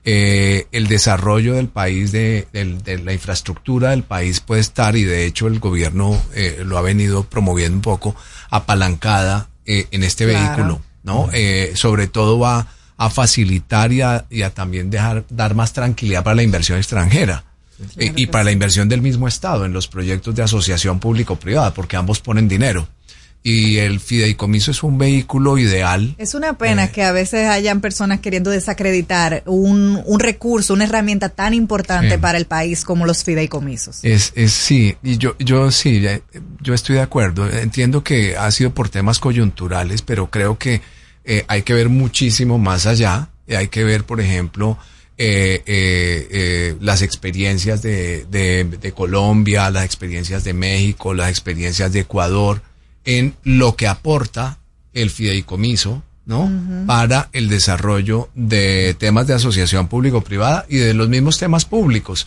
[0.06, 5.04] Eh, el desarrollo del país, de, del- de la infraestructura del país puede estar, y
[5.04, 8.16] de hecho el gobierno eh, lo ha venido promoviendo un poco,
[8.48, 10.38] apalancada eh, en este Claro.
[10.46, 11.28] vehículo, ¿no?
[11.34, 12.68] Eh, sobre todo va
[12.98, 17.44] a facilitar y a, y a también dejar, dar más tranquilidad para la inversión extranjera.
[17.96, 21.96] Eh, y para la inversión del mismo Estado en los proyectos de asociación público-privada, porque
[21.96, 22.88] ambos ponen dinero.
[23.42, 26.14] y el fideicomiso es un vehículo ideal.
[26.18, 31.28] Es una pena que a veces hayan personas queriendo desacreditar un, un recurso, una herramienta
[31.28, 34.00] tan importante para el país como los fideicomisos.
[34.02, 36.22] Es, es sí, y yo, yo sí, eh,
[36.60, 37.48] yo estoy de acuerdo.
[37.48, 40.82] Entiendo que ha sido por temas coyunturales, pero creo que
[41.28, 43.28] eh, hay que ver muchísimo más allá.
[43.46, 44.78] Eh, hay que ver, por ejemplo,
[45.16, 51.92] eh, eh, eh, las experiencias de, de, de Colombia, las experiencias de México, las experiencias
[51.92, 52.62] de Ecuador,
[53.04, 54.58] en lo que aporta
[54.94, 56.50] el fideicomiso, ¿no?
[56.86, 62.26] Para el desarrollo de temas de asociación público-privada y de los mismos temas públicos.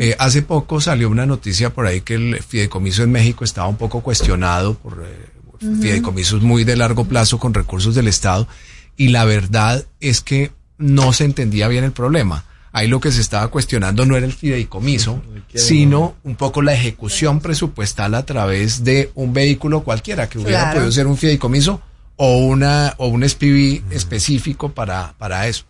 [0.00, 3.76] Eh, hace poco salió una noticia por ahí que el fideicomiso en México estaba un
[3.76, 5.82] poco cuestionado por eh, Ujú.
[5.82, 8.46] fideicomisos muy de largo plazo con recursos del Estado
[8.96, 12.44] y la verdad es que no se entendía bien el problema.
[12.72, 15.22] Ahí lo que se estaba cuestionando no era el fideicomiso,
[15.54, 20.74] sino un poco la ejecución presupuestal a través de un vehículo cualquiera que hubiera Claro.
[20.76, 21.80] podido ser un fideicomiso
[22.16, 25.64] o una o un SPV específico para, para eso.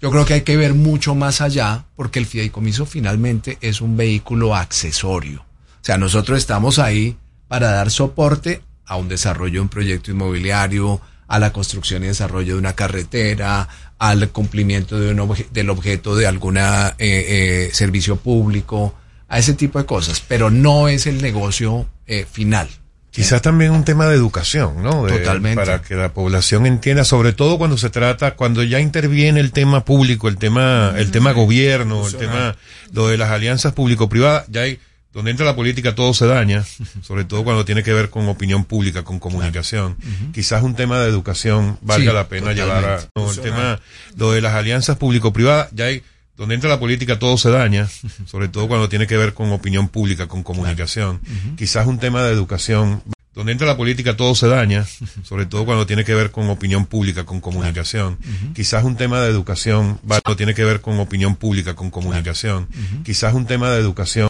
[0.00, 3.96] Yo creo que hay que ver mucho más allá porque el fideicomiso finalmente es un
[3.96, 5.42] vehículo accesorio.
[5.42, 7.16] O sea, nosotros estamos ahí
[7.48, 12.54] para dar soporte a un desarrollo de un proyecto inmobiliario, a la construcción y desarrollo
[12.54, 18.16] de una carretera, al cumplimiento de un obje- del objeto de alguna eh, eh, servicio
[18.16, 18.94] público,
[19.28, 22.68] a ese tipo de cosas, pero no es el negocio eh, final.
[23.10, 25.04] Quizás también un tema de educación, ¿no?
[25.04, 25.56] De- Totalmente.
[25.56, 29.84] Para que la población entienda, sobre todo cuando se trata, cuando ya interviene el tema
[29.84, 32.56] público, el tema, el tema gobierno, el tema,
[32.92, 34.78] lo de las alianzas público-privadas, ya hay,
[35.18, 36.64] donde entra la política todo se daña,
[37.02, 39.96] sobre todo cuando tiene que ver con opinión pública, con comunicación.
[40.32, 42.62] Quizás un tema de educación valga Sí, la pena totalmente.
[42.62, 43.80] llevar a, no, el tema,
[44.16, 46.04] lo de las alianzas público-privadas, ya hay,
[46.36, 47.88] donde entra la política todo se daña,
[48.26, 51.20] sobre todo cuando tiene que ver con opinión pública, con comunicación.
[51.56, 53.02] Quizás un tema de educación,
[53.38, 54.84] donde entra la política todo se daña,
[55.22, 58.18] sobre todo cuando tiene que ver con opinión pública, con comunicación.
[58.52, 62.66] Quizás un tema de educación, va- no tiene que ver con opinión pública, con comunicación.
[63.04, 64.28] Quizás un tema de educación,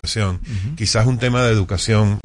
[0.76, 2.18] quizás un tema de educación,